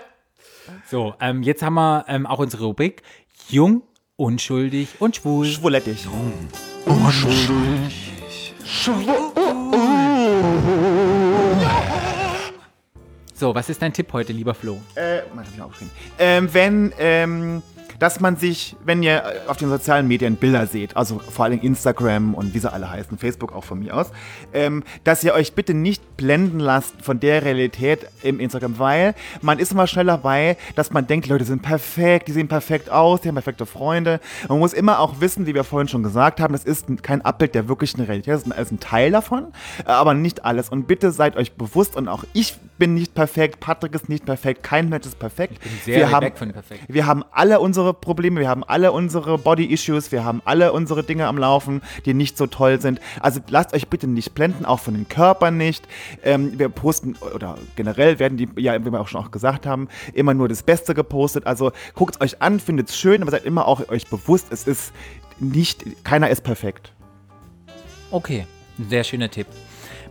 so, 0.90 1.14
ähm, 1.22 1.44
jetzt 1.44 1.64
haben 1.64 1.76
wir 1.76 2.06
ähm, 2.08 2.26
auch 2.26 2.40
unsere 2.40 2.66
Rubrik 2.66 3.02
Jung, 3.50 3.84
unschuldig 4.18 4.90
und 5.00 5.16
schwul. 5.16 5.46
Schwulettig. 5.46 6.06
So, 13.34 13.54
was 13.54 13.70
ist 13.70 13.82
dein 13.82 13.94
Tipp 13.94 14.12
heute, 14.14 14.34
lieber 14.34 14.54
Flo? 14.56 14.82
Äh, 14.96 15.20
Mann, 15.36 15.46
hab 15.46 15.54
ich 15.54 15.62
aufgeschrieben. 15.62 15.92
Ähm, 16.18 16.54
wenn, 16.54 16.94
ähm, 16.98 17.62
dass 18.00 18.20
man 18.20 18.36
sich, 18.38 18.76
wenn 18.84 19.04
ihr 19.04 19.24
äh, 19.24 19.48
auf 19.48 19.58
den 19.58 19.70
sozialen 19.70 20.08
Medien 20.08 20.36
Bilder 20.36 20.68
seht, 20.68 20.96
also 20.96 21.20
vor 21.20 21.46
allem 21.46 21.60
Instagram 21.62 22.34
und 22.34 22.54
wie 22.54 22.60
sie 22.60 22.72
alle 22.72 22.90
heißen, 22.90 23.18
Facebook 23.18 23.54
auch 23.54 23.64
von 23.64 23.80
mir 23.80 23.96
aus, 23.96 24.12
ähm, 24.54 24.84
dass 25.04 25.24
ihr 25.24 25.34
euch 25.34 25.54
bitte 25.54 25.74
nicht 25.74 26.02
blenden 26.18 26.60
lasst 26.60 26.96
von 27.02 27.20
der 27.20 27.44
Realität 27.44 28.08
im 28.24 28.40
Instagram, 28.40 28.80
weil 28.80 29.16
man 29.42 29.60
ist 29.60 29.72
immer 29.72 29.88
schnell 29.88 30.06
dabei, 30.06 30.58
dass 30.76 30.92
man 30.92 31.08
denkt, 31.08 31.28
die 31.28 31.30
Leute 31.30 31.46
sind 31.46 31.62
perfekt, 31.62 32.28
die 32.28 32.32
sehen 32.32 32.48
perfekt 32.48 32.90
aus, 32.90 33.22
die 33.22 33.30
haben 33.30 33.36
perfekte 33.36 33.66
Freunde. 33.66 34.20
Man 34.50 34.60
muss 34.60 34.74
immer 34.74 35.00
auch 35.00 35.22
wissen, 35.22 35.46
wie 35.46 35.54
wir 35.54 35.64
vorhin 35.64 35.88
schon 35.88 36.04
gesagt 36.04 36.40
haben, 36.40 36.54
das 36.54 36.64
ist 36.66 36.86
kein 37.04 37.22
Abbild 37.22 37.56
der 37.56 37.68
wirklichen 37.68 38.02
Realität, 38.02 38.34
das 38.34 38.44
ist 38.44 38.72
ein, 38.72 38.80
Teil 38.80 39.12
davon, 39.12 39.48
aber 39.86 40.14
nicht 40.14 40.46
alles. 40.46 40.70
Und 40.70 40.88
bitte 40.88 41.12
seid 41.12 41.36
euch 41.36 41.54
bewusst 41.54 41.96
und 41.96 42.08
auch 42.08 42.24
ich 42.34 42.56
bin 42.78 42.94
nicht 42.94 43.16
perfekt, 43.16 43.60
Patrick 43.60 43.94
ist 43.96 44.08
nicht 44.08 44.26
perfekt, 44.26 44.64
kein 44.64 44.90
Mensch 44.90 45.06
ist 45.06 45.20
perfekt. 45.20 45.54
Ich 45.54 45.60
bin 45.60 45.72
sehr 45.84 45.98
wir 45.98 46.12
haben, 46.12 46.32
von 46.36 46.52
perfekt. 46.52 46.84
wir 46.88 47.06
haben 47.06 47.24
alle 47.32 47.60
unsere 47.60 47.94
Probleme, 47.94 48.40
wir 48.40 48.50
haben 48.50 48.64
alle 48.64 48.92
unsere 48.92 49.38
Body-Issues, 49.38 50.12
wir 50.12 50.24
haben 50.24 50.42
alle 50.46 50.74
unsere 50.74 51.04
Dinge 51.04 51.28
am 51.28 51.38
Laufen, 51.38 51.82
die 52.06 52.14
nicht 52.14 52.38
so 52.38 52.48
toll 52.48 52.80
sind. 52.82 53.00
Also 53.20 53.40
lasst 53.50 53.74
euch 53.74 53.88
bitte 53.88 54.08
nicht 54.08 54.34
blenden, 54.36 54.66
auch 54.66 54.80
von 54.80 54.94
den 54.94 55.08
Körpern 55.08 55.58
nicht. 55.58 55.88
Ähm, 56.24 56.58
wir 56.60 56.70
posten, 56.70 57.16
oder 57.36 57.58
generell 57.76 58.20
werden 58.20 58.38
die, 58.38 58.50
ja, 58.58 58.84
wie 58.86 58.92
wir 58.92 59.00
auch 59.00 59.08
schon 59.08 59.22
auch 59.22 59.32
gesagt 59.32 59.66
haben, 59.66 59.88
immer 60.14 60.34
nur 60.34 60.48
das 60.48 60.64
Beste 60.64 60.94
gepostet. 60.94 61.46
Also 61.46 61.72
guckt 61.96 62.16
es 62.16 62.22
euch 62.22 62.42
an, 62.42 62.60
findet 62.60 62.90
es 62.90 62.98
schön, 62.98 63.22
aber 63.22 63.32
seid 63.32 63.46
immer 63.46 63.68
auch 63.68 63.88
euch 63.90 64.08
bewusst, 64.08 64.48
es 64.52 64.68
ist 64.68 64.94
nicht, 65.40 66.04
keiner 66.04 66.30
ist 66.30 66.42
perfekt. 66.42 66.94
Okay, 68.12 68.48
sehr 68.90 69.04
schöner 69.04 69.30
Tipp. 69.30 69.48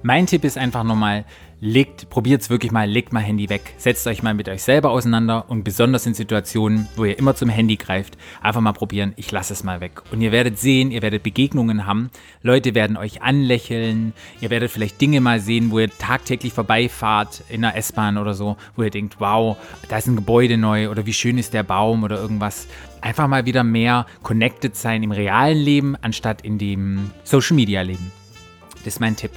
Mein 0.03 0.27
Tipp 0.27 0.45
ist 0.45 0.59
einfach 0.59 0.85
nochmal, 0.85 1.25
legt, 1.61 2.11
probiert 2.11 2.43
es 2.43 2.51
wirklich 2.51 2.73
mal, 2.73 2.89
legt 2.89 3.13
mal 3.13 3.21
Handy 3.21 3.49
weg. 3.49 3.75
Setzt 3.79 4.07
euch 4.07 4.23
mal 4.23 4.35
mit 4.35 4.49
euch 4.49 4.63
selber 4.63 4.91
auseinander 4.91 5.49
und 5.49 5.65
besonders 5.65 6.07
in 6.07 6.15
Situationen, 6.15 6.89
wo 6.97 7.05
ihr 7.05 7.19
immer 7.19 7.35
zum 7.35 7.49
Handy 7.49 7.77
greift, 7.77 8.17
einfach 8.43 8.61
mal 8.61 8.73
probieren, 8.73 9.15
ich 9.17 9.31
lasse 9.31 9.53
es 9.53 9.65
mal 9.65 9.81
weg. 9.81 10.03
Und 10.13 10.21
ihr 10.21 10.33
werdet 10.33 10.59
sehen, 10.59 10.91
ihr 10.91 11.03
werdet 11.03 11.23
Begegnungen 11.23 11.87
haben, 11.87 12.11
Leute 12.43 12.75
werden 12.75 12.97
euch 12.97 13.23
anlächeln, 13.23 14.13
ihr 14.41 14.51
werdet 14.51 14.71
vielleicht 14.71 15.01
Dinge 15.01 15.21
mal 15.21 15.41
sehen, 15.41 15.71
wo 15.71 15.79
ihr 15.79 15.91
tagtäglich 15.91 16.53
vorbeifahrt 16.53 17.43
in 17.49 17.65
einer 17.65 17.77
S-Bahn 17.77 18.19
oder 18.19 18.35
so, 18.35 18.57
wo 18.77 18.83
ihr 18.83 18.91
denkt, 18.91 19.17
wow, 19.19 19.57
da 19.89 19.99
ist 19.99 20.07
ein 20.07 20.17
Gebäude 20.17 20.59
neu 20.59 20.91
oder 20.91 21.07
wie 21.07 21.15
schön 21.15 21.39
ist 21.39 21.55
der 21.55 21.63
Baum 21.63 22.05
oder 22.05 22.21
irgendwas. 22.21 22.67
Einfach 23.01 23.29
mal 23.29 23.47
wieder 23.47 23.65
mehr 23.65 24.07
connected 24.23 24.77
sein 24.77 25.03
im 25.03 25.13
realen 25.13 25.59
Leben, 25.59 25.97
anstatt 26.01 26.43
in 26.43 26.59
dem 26.59 27.11
Social-Media-Leben. 27.25 28.11
Das 28.85 28.95
ist 28.95 29.01
mein 29.01 29.17
Tipp. 29.17 29.31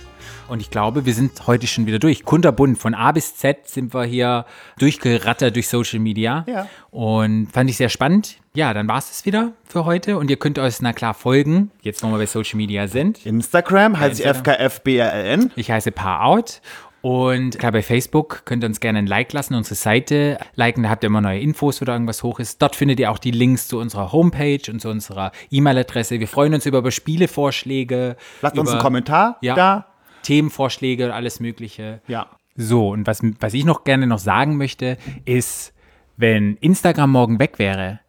Und 0.49 0.61
ich 0.61 0.71
glaube, 0.71 1.05
wir 1.05 1.13
sind 1.13 1.45
heute 1.47 1.67
schon 1.67 1.85
wieder 1.85 1.99
durch. 1.99 2.25
Kunterbunt, 2.25 2.77
von 2.79 2.95
A 2.95 3.11
bis 3.11 3.35
Z 3.35 3.67
sind 3.67 3.93
wir 3.93 4.03
hier 4.03 4.45
durchgerattert 4.79 5.55
durch 5.55 5.67
Social 5.67 5.99
Media. 5.99 6.43
Ja. 6.47 6.67
Und 6.89 7.47
fand 7.51 7.69
ich 7.69 7.77
sehr 7.77 7.89
spannend. 7.89 8.37
Ja, 8.55 8.73
dann 8.73 8.87
war 8.87 8.97
es 8.97 9.09
das 9.09 9.25
wieder 9.25 9.51
für 9.63 9.85
heute. 9.85 10.17
Und 10.17 10.31
ihr 10.31 10.37
könnt 10.37 10.57
euch, 10.57 10.81
na 10.81 10.91
klar, 10.91 11.13
folgen, 11.13 11.69
jetzt 11.81 12.03
wo 12.03 12.07
wir 12.07 12.17
bei 12.17 12.25
Social 12.25 12.57
Media 12.57 12.87
sind. 12.87 13.23
Instagram 13.25 13.99
heißt 13.99 14.19
ich. 14.19 14.25
FKFBRLN. 14.25 15.51
Ich 15.55 15.69
heiße 15.69 15.91
Paar 15.91 16.25
Out. 16.25 16.61
Und 17.01 17.57
klar, 17.59 17.71
bei 17.71 17.81
Facebook 17.81 18.41
könnt 18.45 18.63
ihr 18.63 18.67
uns 18.67 18.79
gerne 18.81 18.99
ein 18.99 19.07
Like 19.07 19.31
lassen, 19.31 19.53
unsere 19.55 19.75
Seite 19.75 20.37
liken, 20.55 20.83
da 20.83 20.89
habt 20.89 21.03
ihr 21.03 21.07
immer 21.07 21.21
neue 21.21 21.39
Infos, 21.39 21.81
oder 21.81 21.93
irgendwas 21.93 22.23
hoch 22.23 22.39
ist. 22.41 22.61
Dort 22.61 22.75
findet 22.75 22.99
ihr 22.99 23.09
auch 23.09 23.19
die 23.19 23.31
Links 23.31 23.69
zu 23.69 23.79
unserer 23.79 24.11
Homepage 24.11 24.59
und 24.69 24.81
zu 24.81 24.89
unserer 24.89 25.31
E-Mail-Adresse. 25.49 26.19
Wir 26.19 26.27
freuen 26.27 26.53
uns 26.55 26.65
über, 26.65 26.79
über 26.79 26.91
Spielevorschläge. 26.91 28.17
Lasst 28.41 28.57
uns 28.57 28.67
über 28.67 28.77
einen 28.77 28.83
Kommentar 28.83 29.37
Ja. 29.41 29.55
da. 29.55 29.85
Themenvorschläge 30.29 31.05
und 31.05 31.11
alles 31.11 31.39
Mögliche. 31.39 32.01
Ja. 32.07 32.27
So, 32.55 32.89
und 32.89 33.07
was, 33.07 33.21
was 33.39 33.55
ich 33.55 33.65
noch 33.65 33.83
gerne 33.83 34.05
noch 34.05 34.19
sagen 34.19 34.57
möchte, 34.57 34.97
ist, 35.25 35.73
wenn 36.17 36.55
Instagram 36.57 37.11
morgen 37.11 37.39
weg 37.39 37.57
wäre, 37.57 37.99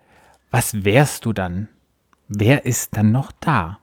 was 0.51 0.85
wärst 0.85 1.25
du 1.25 1.33
dann? 1.33 1.69
Wer 2.29 2.67
ist 2.67 2.95
dann 2.95 3.11
noch 3.11 3.33
da? 3.41 3.79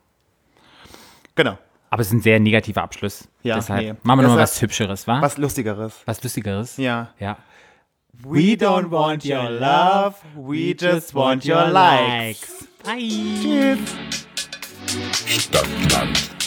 Genau. 1.34 1.58
Aber 1.90 2.02
es 2.02 2.10
ist 2.10 2.14
ein 2.14 2.22
sehr 2.22 2.40
negativer 2.40 2.84
Abschluss. 2.84 3.28
Ja, 3.42 3.56
Deshalb 3.56 3.82
nee. 3.82 3.94
machen 4.04 4.20
wir 4.20 4.24
nochmal 4.24 4.44
was 4.44 4.62
Hübscheres, 4.62 5.08
wa? 5.08 5.20
Was 5.20 5.38
Lustigeres. 5.38 6.04
Was 6.06 6.22
Lustigeres? 6.22 6.78
Ja. 6.78 7.10
Ja. 7.20 7.38
We 8.14 8.56
don't 8.56 8.92
want 8.92 9.26
your 9.26 9.50
love, 9.50 10.16
we 10.36 10.76
just 10.80 11.16
want 11.16 11.44
your 11.44 11.68
likes. 11.68 12.68
Bye. 12.84 13.00
Tschüss. 13.42 13.80
Stadtland 15.28 16.47